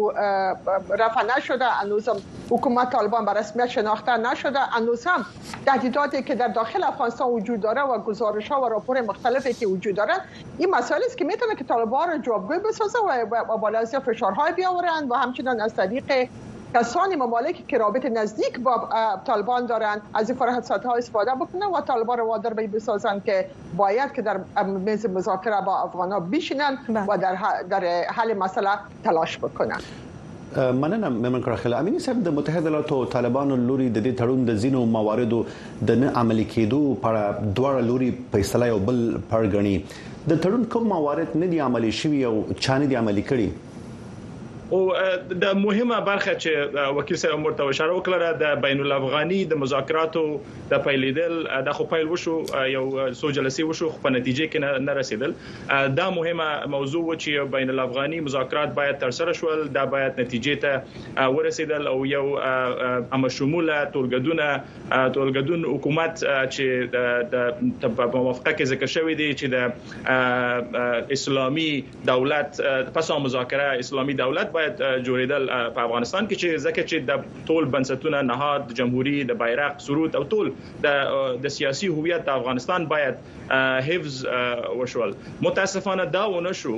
رفع 0.99 1.37
نشده 1.37 1.65
هنوز 1.65 2.09
حکومت 2.51 2.91
طالبان 2.91 3.25
به 3.25 3.33
رسمیت 3.33 3.67
شناخته 3.67 4.17
نشده 4.17 4.59
هنوز 4.59 5.07
هم 5.07 5.27
تهدیداتی 5.67 6.23
که 6.23 6.35
در 6.35 6.49
داخل 6.49 6.85
افغانستان 6.85 7.29
وجود 7.29 7.61
داره 7.61 7.83
و 7.83 7.99
گزارش 7.99 8.49
ها 8.49 8.63
و 8.63 8.69
راپور 8.69 9.01
مختلفی 9.01 9.55
که 9.55 9.67
وجود 9.67 9.95
دارن 9.95 10.19
این 10.59 10.71
مسائل 10.71 11.01
است 11.07 11.19
که 11.19 11.25
می‌تونه 11.25 11.55
که 11.55 11.65
طالبان 11.65 12.09
را 12.09 12.19
جوابگوی 12.19 12.59
بسازه 12.59 12.99
و 13.31 13.59
بالا 13.59 13.85
فشارهای 13.85 14.53
بیاورند 14.53 15.11
و 15.11 15.15
همچنین 15.15 15.61
از 15.61 15.75
طریق 15.75 16.29
کسانی 16.75 17.17
ممالکی 17.17 17.65
که 17.69 17.79
رابط 17.79 18.07
نزدیک 18.07 18.61
با 18.61 18.89
طالبان 19.27 19.67
دارند 19.67 20.03
از 20.15 20.31
این 20.31 20.39
فرصت 20.39 20.87
ها 20.87 20.95
استفاده 20.95 21.31
بکنن 21.41 21.67
و 21.67 21.81
طالبان 21.81 22.19
رو 22.19 22.27
وادار 22.27 22.55
به 22.55 22.67
بسازن 22.67 23.21
که 23.27 23.47
باید 23.77 24.13
که 24.13 24.23
در 24.23 24.41
میز 24.87 25.07
مذاکره 25.07 25.61
با 25.67 25.83
افغان 25.83 26.13
ها 26.13 26.21
بشینن 26.21 26.79
و 27.09 27.19
در 27.19 27.37
در 27.71 27.85
حل 28.17 28.35
مسئله 28.35 28.71
تلاش 29.05 29.39
بکنن. 29.39 29.81
مننه 30.57 31.09
ممن 31.09 31.43
کړه 31.43 31.73
امینی 31.77 31.99
صاحب 31.99 32.25
د 32.25 32.35
متحده 32.35 32.69
ایالاتو 32.71 33.05
طالبانو 33.15 33.57
لوري 33.57 33.89
د 33.95 34.05
دې 34.05 34.19
تړون 34.21 34.45
د 34.51 34.59
زینو 34.65 34.83
مواردو 34.97 35.39
د 35.89 35.99
نه 36.03 36.13
عملي 36.23 36.45
کېدو 36.53 36.81
په 37.05 37.23
دوړ 37.61 37.81
لوري 37.89 38.11
فیصله 38.35 38.69
یو 38.73 38.77
بل 38.91 39.01
پرګنی 39.33 39.75
د 40.29 40.39
تړون 40.45 40.67
کوم 40.75 40.87
موارد 40.95 41.35
نه 41.41 41.49
دي 41.55 41.61
عملي 41.69 41.91
شوی 42.01 42.21
او 42.29 42.35
چانه 42.67 42.87
دي 42.93 43.01
عملي 43.03 43.25
کړي 43.31 43.64
او 44.73 44.81
د 45.43 45.45
مهمه 45.63 45.99
برخه 46.09 46.35
چې 46.43 46.93
وکیل 46.99 47.19
صاحب 47.23 47.41
مرته 47.47 47.65
اشاره 47.73 47.97
وکړه 47.97 48.37
د 48.43 48.61
بین 48.67 48.79
الافغاني 48.85 49.41
د 49.53 49.59
مذاکراتو 49.63 50.23
د 50.71 50.81
پیلیدل 50.87 51.35
د 51.67 51.77
خو 51.79 51.85
پیل 51.91 52.09
وشو 52.13 52.37
یو 52.75 52.85
سو 53.21 53.31
جلسې 53.39 53.69
وشو 53.71 53.91
په 54.05 54.13
نتیجه 54.17 54.47
کې 54.55 54.87
نه 54.87 54.95
رسیدل. 55.01 55.35
دا 55.99 56.07
مهمه 56.19 56.71
موضوع 56.77 57.03
و 57.09 57.17
چې 57.17 57.51
بین 57.57 57.75
الافغاني 57.75 58.21
مذاکرات 58.29 58.73
باید 58.81 59.01
تر 59.05 59.13
سره 59.19 59.35
شول 59.41 59.67
دا 59.77 59.85
باید 59.97 60.23
نتیجې 60.23 60.55
ته 60.65 61.29
ورسیدل 61.37 61.91
او 61.93 61.99
یو 62.13 62.25
ام 63.19 63.29
شموله 63.39 63.79
تولګدونه 63.99 64.49
تولګدون 65.19 65.69
حکومت 65.75 66.25
چې 66.25 66.67
د 66.97 68.01
موافقه 68.01 68.53
کې 68.53 68.65
ذکر 68.73 68.95
شوی 68.97 69.21
دی 69.23 69.31
چې 69.35 69.47
د 69.55 71.13
اسلامي 71.19 71.71
دولت 72.15 72.61
پس 72.99 73.15
مذاکره 73.29 73.71
اسلامي 73.87 74.21
دولت 74.25 74.54
باید 74.57 74.83
جوړیدل 75.09 75.49
په 75.77 75.87
افغانستان 75.87 76.29
کې 76.29 76.37
چې 76.43 76.65
ځکه 76.67 76.83
چې 76.91 76.97
د 77.11 77.13
ټول 77.51 77.71
بنسټونه 77.77 78.23
نهاد 78.31 78.75
جمهوریت 78.81 79.31
د 79.33 79.41
بیرغ 79.45 79.79
سرود 79.87 80.19
او 80.21 80.25
ټول 80.35 80.53
د 80.87 81.41
د 81.47 81.55
سیاسي 81.59 81.91
هویت 81.97 82.27
د 82.29 82.43
افغانستان 82.43 82.87
باید 82.95 83.15
حفظ 83.89 84.19
وشول. 84.81 85.15
متاسفانه 85.47 86.05
دا 86.19 86.25
ونه 86.35 86.53
شو 86.61 86.77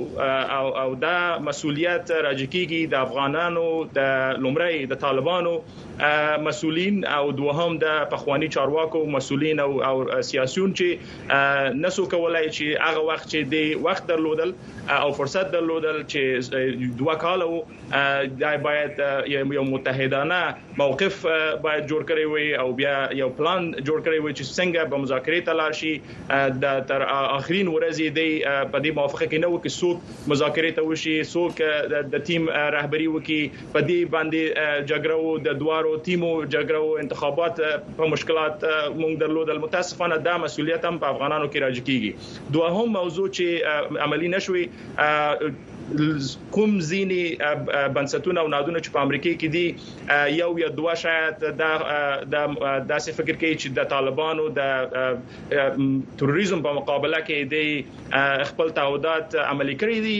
او 0.59 0.67
او 0.83 0.95
دا 1.05 1.17
مسولیت 1.49 2.11
راجکیږي 2.11 2.81
د 2.93 2.95
افغانانو 3.07 3.65
د 3.99 3.99
لومړی 4.43 4.91
د 4.93 5.01
طالبانو 5.05 5.53
مسولین 6.47 7.05
او 7.17 7.31
دوهم 7.31 7.77
د 7.83 8.03
پخوانی 8.09 8.47
چارواکو 8.57 9.05
مسولین 9.17 9.59
او 9.59 9.69
او 9.91 10.21
سیاسيون 10.31 10.73
چې 10.79 11.75
نسو 11.85 12.05
کولای 12.15 12.45
چې 12.49 12.83
هغه 12.87 13.05
وخت 13.09 13.29
چې 13.31 13.39
د 13.53 13.85
وخت 13.87 14.07
درلودل 14.11 14.53
او 14.97 15.11
فرصت 15.21 15.51
درلودل 15.55 16.03
چې 16.03 16.93
دوه 17.03 17.15
کال 17.25 17.45
او 17.47 17.51
باید 18.67 18.99
یو 19.33 19.63
متحدانه 19.63 20.39
موقف 20.77 21.15
باید 21.61 21.87
جوړ 21.89 22.01
کړی 22.09 22.25
وي 22.31 22.47
او 22.63 22.71
بیا 22.79 22.95
یو 23.19 23.29
پلان 23.37 23.67
جوړ 23.71 23.99
کړی 24.05 24.19
وي 24.23 24.33
چې 24.33 24.43
څنګه 24.57 24.81
به 24.93 24.97
مذاکرې 25.03 25.41
ته 25.47 25.53
لاړ 25.59 25.71
شي. 25.79 25.93
د 26.63 26.81
تر 26.91 27.05
اخرین 27.11 27.67
ورځې 27.75 28.07
دی 28.17 28.31
په 28.73 28.81
دې 28.83 28.91
موافقه 28.99 29.25
کې 29.31 29.39
نو 29.45 29.51
کې 29.63 29.71
څوک 29.79 29.97
مذاکرې 30.33 30.71
ته 30.79 30.83
وشي 30.89 31.15
څوک 31.33 31.53
د 32.15 32.25
ټیم 32.31 32.49
رهبری 32.77 33.07
وکي. 33.15 33.39
په 33.77 33.79
دې 33.87 33.99
باندې 34.17 34.43
جګړو 34.91 35.45
د 35.47 35.59
دوارو 35.63 35.93
ټیمو 36.09 36.33
جګړو 36.57 37.05
انتخابات 37.05 37.63
په 38.01 38.11
مشکلات 38.15 38.67
مونږ 38.99 39.13
درلودل. 39.23 39.63
متاسفانه 39.65 40.19
دا 40.29 40.35
مسولیت 40.45 40.89
هم 40.91 41.01
په 41.05 41.15
افغانانو 41.15 41.49
کې 41.51 41.59
راځي 41.65 41.83
کیږي. 41.89 42.11
دوهم 42.59 42.87
موضوع 42.99 43.27
چې 43.39 43.45
عملی 44.07 44.29
نشوي 44.35 44.65
کوم 46.51 46.79
زینی 46.87 47.19
بنسټونه 47.95 48.39
او 48.41 48.47
نادونه 48.53 48.79
چې 48.79 48.89
په 48.95 49.01
امریکا 49.07 49.31
کې 49.41 49.49
دي 49.55 49.67
یو 50.37 50.49
یا 50.61 50.69
دوه 50.79 50.95
شاید 51.01 51.33
د 51.43 51.61
داسې 52.91 53.11
فکر 53.19 53.35
کوي 53.43 53.55
چې 53.61 53.67
د 53.77 53.87
طالبانو 53.93 54.47
د 54.57 54.61
تروریزم 56.21 56.63
په 56.65 56.71
مقابله 56.79 57.21
کې 57.29 57.39
د 57.53 57.55
خپل 58.49 58.73
تعهدات 58.79 59.37
عملي 59.43 59.75
کړی 59.83 59.99
دي. 60.07 60.17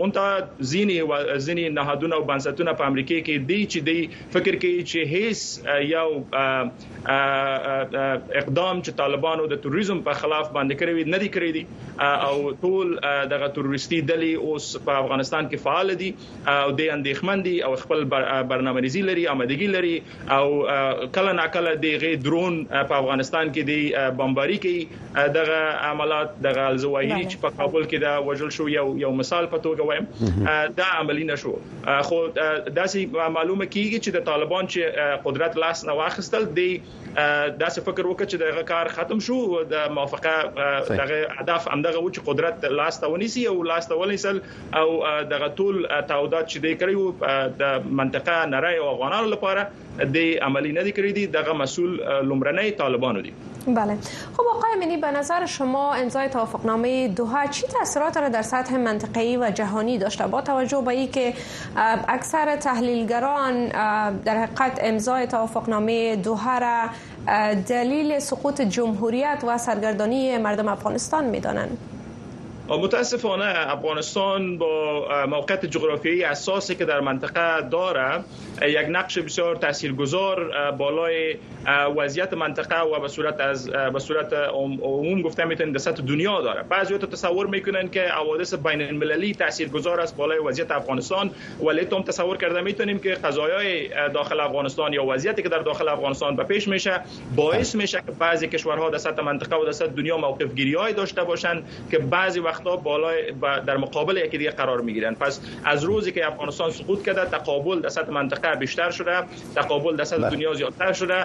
مونته 0.00 0.24
زینی 0.72 0.96
او 1.04 1.10
زینی 1.48 1.66
نهادونه 1.80 2.14
او 2.20 2.24
بنسټونه 2.32 2.72
په 2.80 2.84
امریکا 2.92 3.20
کې 3.26 3.36
دي 3.52 3.60
چې 3.72 3.78
د 3.90 3.90
فکر 4.38 4.58
کوي 4.64 4.80
چې 4.90 5.00
هیڅ 5.14 5.38
یو 5.90 6.08
اقدام 8.40 8.82
چې 8.82 8.90
طالبانو 9.02 9.46
د 9.54 9.62
تروریزم 9.68 10.02
په 10.08 10.22
خلاف 10.24 10.46
باندې 10.56 10.74
کړی 10.80 11.12
نه 11.16 11.22
دي 11.24 11.30
کړی 11.36 11.50
دي. 11.58 11.64
او 12.00 12.36
ټول 12.64 12.86
دغه 13.30 13.48
تروریستي 13.60 14.00
ډلې 14.02 14.32
اوس 14.50 14.66
په 14.88 15.09
افغانستان 15.10 15.50
کې 15.50 15.56
فعال 15.66 15.94
دي 16.04 16.10
او 16.54 16.70
د 16.80 16.90
اندېخمن 16.96 17.44
دي 17.48 17.56
او 17.68 17.72
خپل 17.84 18.04
برنامه‌ریزي 18.14 19.04
لري 19.10 19.28
آمادګي 19.34 19.68
لري 19.76 20.02
او 20.38 21.08
کله 21.18 21.36
ناکله 21.42 21.74
د 21.86 22.00
غي 22.06 22.14
درون 22.28 22.58
په 22.72 23.00
افغانستان 23.02 23.52
کې 23.54 23.62
د 23.70 24.16
بمباري 24.22 24.58
کوي. 24.66 24.88
دغه 25.36 25.60
عملات 25.90 26.34
دغه 26.48 26.66
الزواهری 26.72 27.24
چې 27.30 27.36
په 27.44 27.56
کابل 27.60 27.86
کې 27.90 27.98
دا 28.06 28.14
وجل 28.30 28.50
شو 28.56 28.68
یو 28.74 28.86
یو 29.04 29.12
مثال 29.20 29.46
په 29.54 29.62
توګه 29.66 29.82
وایم. 29.90 30.06
دا 30.80 30.88
عملی 31.00 31.24
نشو 31.30 31.54
خو 32.08 32.18
داسې 32.36 33.30
معلومه 33.36 33.66
کیږي 33.74 33.98
چې 34.04 34.10
د 34.16 34.24
طالبان 34.30 34.70
چې 34.74 35.22
قدرت 35.28 35.56
لاس 35.64 35.84
نه 35.90 35.96
واخیستل 36.00 36.48
دی 36.60 36.68
داسې 36.74 37.80
فکر 37.88 38.06
وکړي 38.06 38.26
چې 38.30 38.36
دغه 38.44 38.62
کار 38.72 38.92
ختم 38.96 39.20
شو 39.28 39.38
د 39.74 39.92
موافقه 39.98 40.34
دغه 40.90 41.18
هدف 41.38 41.68
همدغه 41.72 41.98
و 42.04 42.10
چې 42.10 42.20
قدرت 42.30 42.64
لاس 42.80 43.00
ته 43.04 43.12
ونیسي 43.14 43.46
او 43.52 43.56
لاس 43.70 43.90
ته 43.92 44.00
ونیسل 44.02 44.40
او 44.82 44.86
دغه 45.34 45.48
ټول 45.60 45.86
تعهدات 46.08 46.48
چې 46.48 46.58
دی 46.66 46.74
کړیو 46.80 47.04
د 47.62 47.92
منطقه 48.00 48.36
نړۍ 48.46 48.76
او 48.82 48.88
افغانانو 48.94 49.30
لپاره 49.36 49.62
د 50.16 50.18
عملی 50.48 50.72
نه 50.72 50.82
دي 50.88 50.92
کړی 50.92 51.12
دي 51.20 51.26
دغه 51.38 51.52
مسول 51.62 51.94
لومړنۍ 52.00 52.78
طالبانو 52.82 53.20
دي 53.28 53.32
بله. 53.66 53.96
خب 54.36 54.44
آقای 54.50 54.72
امینی 54.76 54.96
به 54.96 55.10
نظر 55.10 55.46
شما 55.46 55.94
امضای 55.94 56.28
توافقنامه 56.28 57.08
دوحه 57.08 57.48
چی 57.48 57.66
تاثیرات 57.66 58.16
را 58.16 58.28
در 58.28 58.42
سطح 58.42 58.76
منطقه‌ای 58.76 59.36
و 59.36 59.50
جهانی 59.50 59.98
داشته؟ 59.98 60.26
با 60.26 60.40
توجه 60.40 60.82
به 60.82 60.88
اینکه 60.88 61.34
اکثر 62.08 62.56
تحلیلگران 62.56 63.68
در 64.24 64.42
حقیقت 64.42 64.80
امضای 64.82 65.26
توافقنامه 65.26 66.16
دوحه 66.16 66.58
را 66.58 66.88
دلیل 67.68 68.18
سقوط 68.18 68.60
جمهوریت 68.60 69.44
و 69.46 69.58
سرگردانی 69.58 70.38
مردم 70.38 70.68
افغانستان 70.68 71.24
می‌دانند. 71.24 71.78
متاسفانه 72.76 73.44
افغانستان 73.56 74.58
با 74.58 75.26
موقعیت 75.28 75.66
جغرافیایی 75.66 76.24
اساسی 76.24 76.74
که 76.74 76.84
در 76.84 77.00
منطقه 77.00 77.68
داره 77.68 78.24
یک 78.62 78.86
نقش 78.88 79.18
بسیار 79.18 79.56
تاثیرگذار 79.56 80.70
بالای 80.70 81.36
وضعیت 81.96 82.34
منطقه 82.34 82.80
و 82.80 83.00
به 83.00 83.08
صورت 83.08 83.40
از 83.40 83.70
به 83.70 83.98
صورت 83.98 84.32
عموم 84.32 85.22
گفته 85.22 85.44
می‌تونن 85.44 85.72
در 85.72 85.78
سطح 85.78 86.02
دنیا 86.02 86.40
داره. 86.40 86.62
بعضی 86.62 86.98
تو 86.98 87.06
تصور 87.06 87.46
می‌کنن 87.46 87.88
که 87.88 88.02
حوادث 88.02 88.54
بین 88.54 88.82
المللی 88.82 89.34
تاثیرگذار 89.34 90.00
است 90.00 90.16
بالای 90.16 90.38
وضعیت 90.38 90.70
افغانستان 90.70 91.30
ولی 91.64 91.84
تو 91.84 92.02
تصور 92.02 92.36
کرده 92.36 92.60
می‌تونیم 92.60 92.98
که 92.98 93.10
قضایای 93.10 93.88
داخل 94.14 94.40
افغانستان 94.40 94.92
یا 94.92 95.04
وضعیتی 95.04 95.42
که 95.42 95.48
در 95.48 95.58
داخل 95.58 95.88
افغانستان 95.88 96.36
به 96.36 96.44
پیش 96.44 96.68
میشه 96.68 97.00
باعث 97.36 97.74
میشه 97.74 98.02
که 98.06 98.12
بعضی 98.12 98.48
کشورها 98.48 98.90
در 98.90 98.98
سطح 98.98 99.22
منطقه 99.22 99.56
و 99.56 99.64
در 99.64 99.72
سطح 99.72 99.92
دنیا 99.92 100.16
موقف 100.16 100.54
گیری 100.54 100.92
داشته 100.96 101.24
باشند 101.24 101.68
که 101.90 101.98
بعضی 101.98 102.40
وقتا 102.60 102.76
بالای 102.76 103.32
در 103.66 103.76
مقابل 103.76 104.16
یکی 104.16 104.38
دیگه 104.38 104.50
قرار 104.50 104.80
می‌گیرن. 104.80 105.14
پس 105.14 105.40
از 105.64 105.84
روزی 105.84 106.12
که 106.12 106.26
افغانستان 106.26 106.70
سقوط 106.70 107.02
کرده 107.02 107.24
تقابل 107.24 107.80
در 107.80 107.88
سطح 107.88 108.10
منطقه 108.10 108.54
بیشتر 108.56 108.90
شده 108.90 109.22
تقابل 109.54 109.96
در 109.96 110.04
سطح 110.04 110.28
دنیا 110.28 110.54
زیادتر 110.54 110.92
شده 110.92 111.24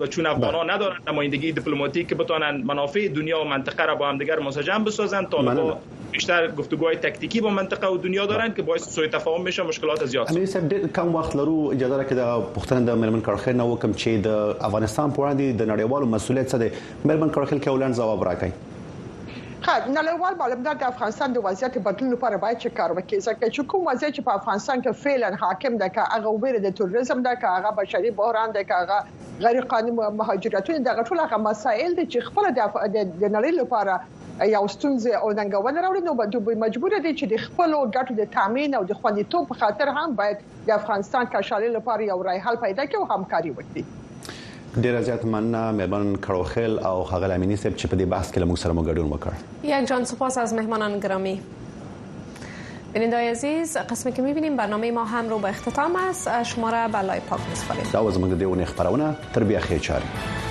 و 0.00 0.06
چون 0.06 0.26
افغانان 0.26 0.70
ندارن 0.70 0.96
نمایندگی 1.08 1.52
دیپلماتیک 1.52 2.08
که 2.08 2.14
بتونن 2.14 2.62
منافع 2.66 3.08
دنیا 3.08 3.40
و 3.40 3.44
منطقه 3.44 3.84
را 3.84 3.94
با 3.94 4.08
هم 4.08 4.18
دیگر 4.18 4.38
منسجم 4.38 4.84
بسازن 4.84 5.24
طالبان 5.26 5.76
بیشتر 6.12 6.50
گفتگوهای 6.50 6.96
تکتیکی 6.96 7.40
با 7.40 7.50
منطقه 7.50 7.86
و 7.86 7.96
دنیا 7.96 8.26
دارن 8.26 8.54
که 8.54 8.62
باعث 8.62 8.94
سوء 8.94 9.06
تفاهم 9.06 9.42
میشه 9.42 9.62
مشکلات 9.62 10.06
زیاد 10.06 10.26
امیر 10.30 10.46
صاحب 10.46 10.92
کم 10.96 11.14
وخت 11.14 11.36
لرو 11.36 11.70
اجازه 11.72 12.02
راکړه 12.02 12.12
د 12.12 12.42
پښتنه 12.58 12.80
د 12.88 12.90
ملمن 12.90 13.22
کړخې 13.22 13.48
نه 13.48 13.64
وکم 13.64 13.92
چې 13.92 14.08
د 14.08 14.28
افغانستان 14.60 15.10
په 15.10 15.22
وړاندې 15.22 15.60
د 15.60 15.68
نړیوالو 15.72 16.06
مسولیت 16.06 16.50
څه 16.50 16.56
دی؟ 16.56 16.70
ملمن 17.04 17.30
کړخې 17.30 17.62
کې 17.62 17.68
ولن 17.68 17.92
جواب 17.92 18.24
راکړي 18.24 18.69
خب 19.64 19.88
نړیوال 19.94 20.36
معلومات 20.40 20.78
د 20.80 20.84
افغانستان 20.88 21.32
د 21.32 21.42
وضعیت 21.46 21.74
بدلون 21.86 22.12
لپاره 22.12 22.36
باید 22.44 22.60
چې 22.60 22.76
کار 22.78 22.92
وکړي 22.98 23.18
ځکه 23.26 23.50
چې 23.56 23.66
کوم 23.72 23.82
وضعیت 23.88 24.14
چې 24.18 24.24
په 24.28 24.38
افغانستان 24.40 24.84
کې 24.86 25.00
فعلا 25.02 25.30
حاکم 25.42 25.76
ده 25.82 25.88
که 25.96 26.06
هغه 26.12 26.32
ویره 26.44 26.62
د 26.66 26.72
تروریزم 26.78 27.20
ده 27.26 27.34
که 27.42 27.50
هغه 27.56 27.74
بشري 27.80 28.14
بحران 28.22 28.56
ده 28.56 28.64
که 28.70 28.80
هغه 28.80 29.44
غیر 29.44 29.68
قانوني 29.74 30.08
مهاجرتونه 30.22 30.86
دغه 30.88 31.06
ټول 31.10 31.22
هغه 31.24 31.42
مسایل 31.50 32.00
دي 32.00 32.08
چې 32.12 32.18
خپل 32.30 32.50
د 32.56 33.28
نړۍ 33.36 33.52
لپاره 33.60 34.00
یو 34.56 34.64
ستونزې 34.74 35.12
او 35.22 35.32
ننګونه 35.38 35.86
راوړي 35.86 36.02
نو 36.08 36.42
دوی 36.48 36.60
مجبور 36.66 36.98
دي 36.98 37.14
چې 37.14 37.32
د 37.32 37.46
خپل 37.46 37.78
ګټو 37.78 38.20
د 38.20 38.34
تامین 38.40 38.82
او 38.82 38.84
د 38.92 39.02
خوندیتوب 39.02 39.50
په 39.54 39.64
خاطر 39.64 39.96
هم 40.02 40.20
باید 40.22 40.44
د 40.68 40.78
افغانستان 40.82 41.34
کشالي 41.38 41.72
لپاره 41.80 42.12
یو 42.12 42.22
رای 42.30 42.46
حل 42.48 42.62
پیدا 42.68 42.92
کړي 42.92 42.96
او 43.02 43.10
همکاري 43.16 43.58
وکړي 43.58 43.99
ډیر 44.78 45.00
زیات 45.02 45.24
مننه 45.24 45.60
مهمان 45.76 46.10
کړوخل 46.24 46.74
او 46.88 46.98
هغه 47.12 47.34
امینی 47.36 47.56
صاحب 47.62 47.76
چې 47.76 47.86
په 47.92 47.96
دې 47.96 48.04
بحث 48.12 48.28
کې 48.32 48.38
موږ 48.50 48.58
سره 48.64 48.72
مګډون 48.72 49.08
وکړ. 49.12 49.32
یک 49.70 49.88
جان 49.88 50.04
سپاس 50.10 50.38
از 50.38 50.54
مهمانان 50.58 51.00
گرامی. 51.06 51.40
بینندای 52.92 53.28
عزیز 53.28 53.76
قسمی 53.76 54.12
که 54.12 54.22
می‌بینیم 54.22 54.56
برنامه 54.56 54.90
ما 54.90 55.04
هم 55.04 55.28
رو 55.28 55.38
به 55.38 55.48
اختتام 55.48 55.96
است. 55.96 56.42
شما 56.42 56.70
را 56.70 56.88
به 56.88 57.02
لای 57.02 57.20
پاک 57.30 57.40
میسپاریم. 57.50 57.90
دا 57.92 58.10
زموږ 58.10 58.34
د 58.34 58.38
دیونه 58.38 58.64
خبرونه 58.64 59.16
تربیه 59.34 59.60
خېچاري 59.60 60.49